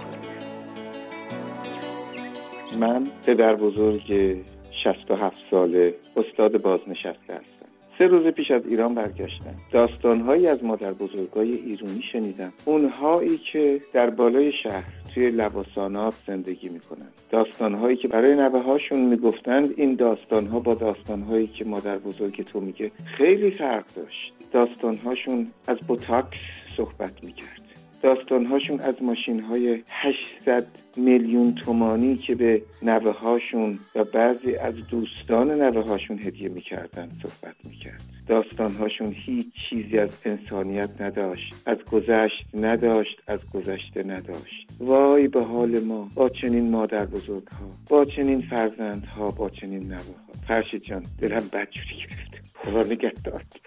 من 2.79 3.03
پدر 3.25 3.55
بزرگ 3.55 4.37
67 4.83 5.37
ساله 5.51 5.93
استاد 6.17 6.61
بازنشسته 6.61 7.33
هستم. 7.33 7.56
سه 7.97 8.07
روز 8.07 8.27
پیش 8.27 8.51
از 8.51 8.61
ایران 8.65 8.95
برگشتم 8.95 9.55
داستانهایی 9.71 10.47
از 10.47 10.63
مادر 10.63 10.93
بزرگای 10.93 11.51
ایرانی 11.51 12.01
شنیدم. 12.11 12.53
اونهایی 12.65 13.37
که 13.37 13.81
در 13.93 14.09
بالای 14.09 14.51
شهر 14.63 14.83
توی 15.13 15.29
لباسانات 15.29 16.13
زندگی 16.27 16.69
می‌کنن. 16.69 17.07
داستانهایی 17.31 17.97
که 17.97 18.07
برای 18.07 18.35
نوه 18.35 18.61
هاشون 18.61 18.99
می‌گفتند 18.99 19.73
این 19.77 19.95
داستانها 19.95 20.59
با 20.59 20.73
داستانهایی 20.73 21.47
که 21.47 21.65
مادر 21.65 21.97
بزرگ 21.97 22.43
تو 22.43 22.59
میگه 22.59 22.91
خیلی 23.05 23.51
فرق 23.51 23.85
داشت. 23.95 24.33
داستانهاشون 24.51 25.47
از 25.67 25.77
بوتاکس 25.77 26.37
صحبت 26.77 27.23
می‌کرد. 27.23 27.66
داستانهاشون 28.01 28.79
از 28.79 29.03
ماشین 29.03 29.39
های 29.39 29.83
800 29.89 30.67
میلیون 30.97 31.55
تومانی 31.55 32.15
که 32.15 32.35
به 32.35 32.61
نوه 32.81 33.11
هاشون 33.11 33.79
و 33.95 34.03
بعضی 34.03 34.55
از 34.55 34.73
دوستان 34.89 35.51
نوه 35.51 35.87
هاشون 35.87 36.19
هدیه 36.19 36.49
می‌کردن 36.49 37.09
صحبت 37.21 37.55
می‌کرد. 37.63 38.03
داستانهاشون 38.27 39.15
هیچ 39.25 39.47
چیزی 39.69 39.97
از 39.97 40.17
انسانیت 40.25 41.01
نداشت 41.01 41.55
از 41.65 41.77
گذشت 41.91 42.45
نداشت 42.53 43.21
از 43.27 43.39
گذشته 43.53 44.03
نداشت. 44.03 44.67
وای 44.79 45.27
به 45.27 45.43
حال 45.43 45.79
ما 45.79 46.09
با 46.15 46.29
چنین 46.29 46.71
مادر 46.71 47.05
بزرگها 47.05 47.69
با 47.89 48.05
چنین 48.05 48.41
فرزندها 48.41 49.31
با 49.31 49.49
چنین 49.49 49.87
نوه 49.87 49.97
ها 49.97 50.33
فرشید 50.47 50.83
جان 50.83 51.03
دلم 51.19 51.49
بدجوری 51.53 51.95
گرفت. 51.99 52.51
خدا 52.55 52.83
نگهدارت 52.83 53.59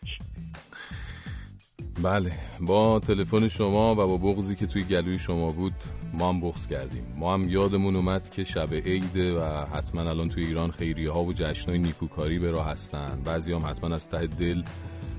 بله 2.02 2.32
با 2.60 3.00
تلفن 3.00 3.48
شما 3.48 3.92
و 3.92 3.94
با 3.94 4.16
بغضی 4.16 4.56
که 4.56 4.66
توی 4.66 4.82
گلوی 4.84 5.18
شما 5.18 5.48
بود 5.48 5.72
ما 6.12 6.28
هم 6.28 6.40
بغض 6.40 6.66
کردیم. 6.66 7.06
ما 7.16 7.34
هم 7.34 7.48
یادمون 7.48 7.96
اومد 7.96 8.30
که 8.30 8.44
شب 8.44 8.74
عیده 8.74 9.34
و 9.40 9.66
حتما 9.66 10.00
الان 10.00 10.28
توی 10.28 10.46
ایران 10.46 10.70
خیریه 10.70 11.10
ها 11.10 11.24
و 11.24 11.32
جشنهای 11.32 11.78
نیکوکاری 11.78 12.38
به 12.38 12.50
راه 12.50 12.66
هستن. 12.66 13.20
بعضی 13.24 13.52
هم 13.52 13.66
حتما 13.66 13.94
از 13.94 14.08
ته 14.08 14.26
دل 14.26 14.62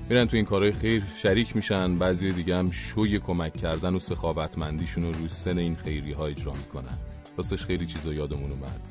میرن 0.08 0.26
تو 0.26 0.36
این 0.36 0.44
کارهای 0.44 0.72
خیر 0.72 1.02
شریک 1.16 1.56
میشن. 1.56 1.94
بعضی 1.94 2.32
دیگه 2.32 2.56
هم 2.56 2.70
شوی 2.70 3.18
کمک 3.18 3.56
کردن 3.56 3.94
و 3.94 3.98
سخاوتمندیشون 3.98 5.04
رو 5.04 5.12
روی 5.12 5.28
سن 5.28 5.58
این 5.58 5.76
خیریه 5.76 6.16
ها 6.16 6.26
اجرا 6.26 6.52
می‌کنن. 6.52 6.98
راستش 7.36 7.64
خیلی 7.64 7.86
چیزا 7.86 8.12
یادمون 8.12 8.50
اومد. 8.50 8.90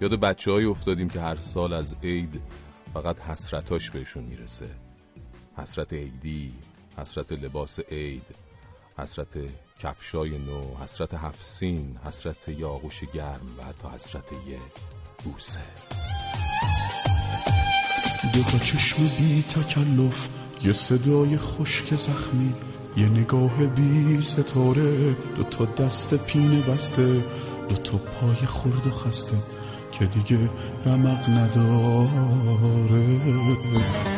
یاد 0.00 0.20
بچه 0.20 0.50
افتادیم 0.50 1.08
که 1.08 1.20
هر 1.20 1.36
سال 1.36 1.72
از 1.72 1.96
عید 2.02 2.40
فقط 2.94 3.20
حسرتاش 3.20 3.90
بهشون 3.90 4.24
می‌رسه. 4.24 4.66
حسرت 5.56 5.92
عیدی. 5.92 6.52
حسرت 6.98 7.32
لباس 7.32 7.80
عید 7.80 8.22
حسرت 8.98 9.38
کفشای 9.78 10.38
نو 10.38 10.76
حسرت 10.82 11.14
هفسین 11.14 11.98
حسرت 12.04 12.48
یاغوش 12.48 13.04
گرم 13.04 13.46
و 13.58 13.64
حتی 13.64 13.88
حسرت 13.94 14.32
یه 14.32 14.58
بوسه. 15.24 15.60
دوتا 18.34 18.58
چشم 18.58 19.02
بی 19.18 19.42
تکلف 19.42 20.28
یه 20.62 20.72
صدای 20.72 21.38
خشک 21.38 21.94
زخمی 21.94 22.54
یه 22.96 23.08
نگاه 23.08 23.66
بی 23.66 24.22
ستاره 24.22 25.12
دوتا 25.36 25.64
دست 25.64 26.26
پینه 26.26 26.60
بسته 26.60 27.24
دوتا 27.68 27.98
پای 27.98 28.46
خورد 28.46 28.86
و 28.86 28.90
خسته. 28.90 29.53
که 29.98 30.04
دیگه 30.04 30.38
رمق 30.86 31.28
نداره. 31.28 33.20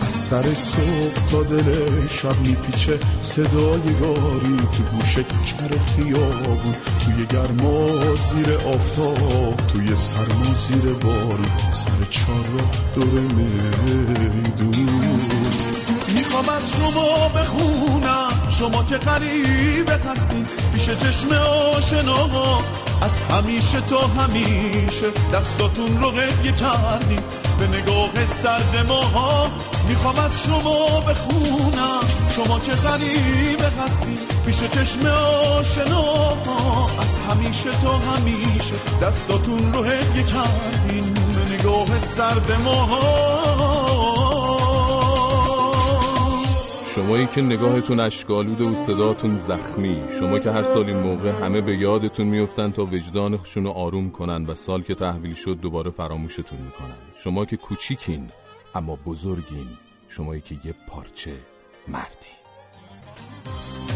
از 0.06 0.12
سر 0.12 0.42
صبح 0.42 1.30
تا 1.30 1.42
دل 1.42 2.06
شب 2.06 2.38
میپیچه 2.46 2.98
صدای 3.22 3.94
گاری 4.00 4.56
تو 4.72 4.82
گوش 4.96 5.14
کر 5.14 5.78
خیابون. 5.78 6.74
توی 7.00 7.26
گرما 7.26 7.86
زیر 8.14 8.54
آفتاب 8.74 9.56
توی 9.56 9.96
سرما 9.96 10.54
زیر 10.54 10.92
باری. 10.92 11.50
سر 11.72 12.04
چار 12.10 12.46
را 12.58 12.64
دور 12.94 13.20
میدون. 14.34 15.85
می‌خوام 16.14 16.48
از 16.48 16.62
شما 16.76 17.28
بخونم. 17.28 18.32
شما 18.58 18.82
که 18.82 18.96
غریبه 18.96 19.92
هستین. 19.92 20.46
پیش 20.74 20.84
چشم 20.84 21.28
آشناها 21.76 22.64
از 23.02 23.20
همیشه 23.30 23.80
تا 23.80 24.00
همیشه 24.06 25.10
دستاتون 25.34 26.02
رو 26.02 26.10
هدیه 26.10 26.52
کردین 26.52 27.22
به 27.58 27.66
نگاه 27.66 28.26
سرد 28.26 28.86
ماها 28.88 29.50
می‌خوام 29.88 30.18
از 30.18 30.42
شما 30.46 31.00
بخونم. 31.00 32.00
شما 32.36 32.60
که 32.60 32.72
غریبه 32.72 33.70
هستین. 33.84 34.18
پیش 34.46 34.56
چشم 34.56 35.06
آشناها 35.06 36.90
از 37.00 37.18
همیشه 37.30 37.70
تا 37.70 37.98
همیشه 37.98 38.74
دستاتون 39.02 39.72
رو 39.72 39.84
هدیه 39.84 40.22
کردین 40.22 41.14
به 41.14 41.54
نگاه 41.54 41.98
سرد 41.98 42.52
ماها 42.64 43.65
شمایی 46.96 47.26
که 47.26 47.40
نگاهتون 47.40 48.00
اشکالود 48.00 48.60
و 48.60 48.74
صداتون 48.74 49.36
زخمی. 49.36 50.02
شما 50.18 50.38
که 50.38 50.50
هر 50.50 50.62
سال 50.62 50.86
این 50.86 50.96
موقع 50.96 51.30
همه 51.30 51.60
به 51.60 51.76
یادتون 51.76 52.26
میفتن 52.26 52.70
تا 52.70 52.84
وجدانشون 52.84 53.64
رو 53.64 53.70
آروم 53.70 54.10
کنن 54.10 54.46
و 54.46 54.54
سال 54.54 54.82
که 54.82 54.94
تحویل 54.94 55.34
شد 55.34 55.58
دوباره 55.62 55.90
فراموشتون 55.90 56.58
می‌کنن. 56.58 56.96
شما 57.24 57.44
که 57.44 57.56
کوچیکین 57.56 58.30
اما 58.74 58.98
بزرگین. 59.06 59.68
شمایی 60.08 60.40
که 60.40 60.54
یه 60.64 60.74
پارچه 60.88 61.32
مردی. 61.88 62.32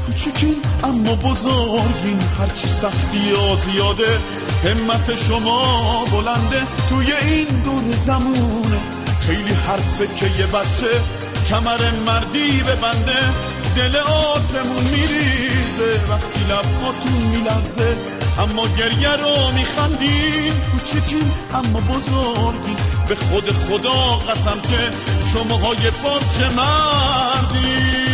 کوچیکین 0.07 0.57
اما 0.84 1.14
بزرگین. 1.14 2.20
هرچی 2.38 2.68
سختی 2.68 3.30
ها 3.30 3.55
زیاده 3.55 4.18
همت 4.64 5.14
شما 5.14 6.05
بلنده. 6.12 6.62
توی 6.88 7.12
این 7.30 7.46
دور 7.46 7.92
زمونه 7.92 8.80
خیلی 9.20 9.55
حرفه 9.55 10.07
که 10.07 10.40
یه 10.40 10.46
بچه 10.46 11.20
کمر 11.51 11.90
مردی 12.07 12.62
ببنده 12.62 13.18
دل 13.76 13.96
آسمون 13.96 14.84
میریزه. 14.84 16.01
وقتی 16.11 16.40
لبهاتون 16.44 17.12
میلرزه 17.12 17.96
اما 18.38 18.66
گریه 18.68 19.16
رو 19.16 19.53
میخندین. 19.55 20.53
کوچیکین 20.72 21.32
اما 21.55 21.80
بزرگین. 21.80 22.76
به 23.09 23.14
خود 23.14 23.53
خدا 23.53 24.16
قسم 24.28 24.61
که 24.61 24.96
شماها 25.32 25.74
یه 25.74 25.90
پارچه 25.90 26.48
مردین 26.57 28.09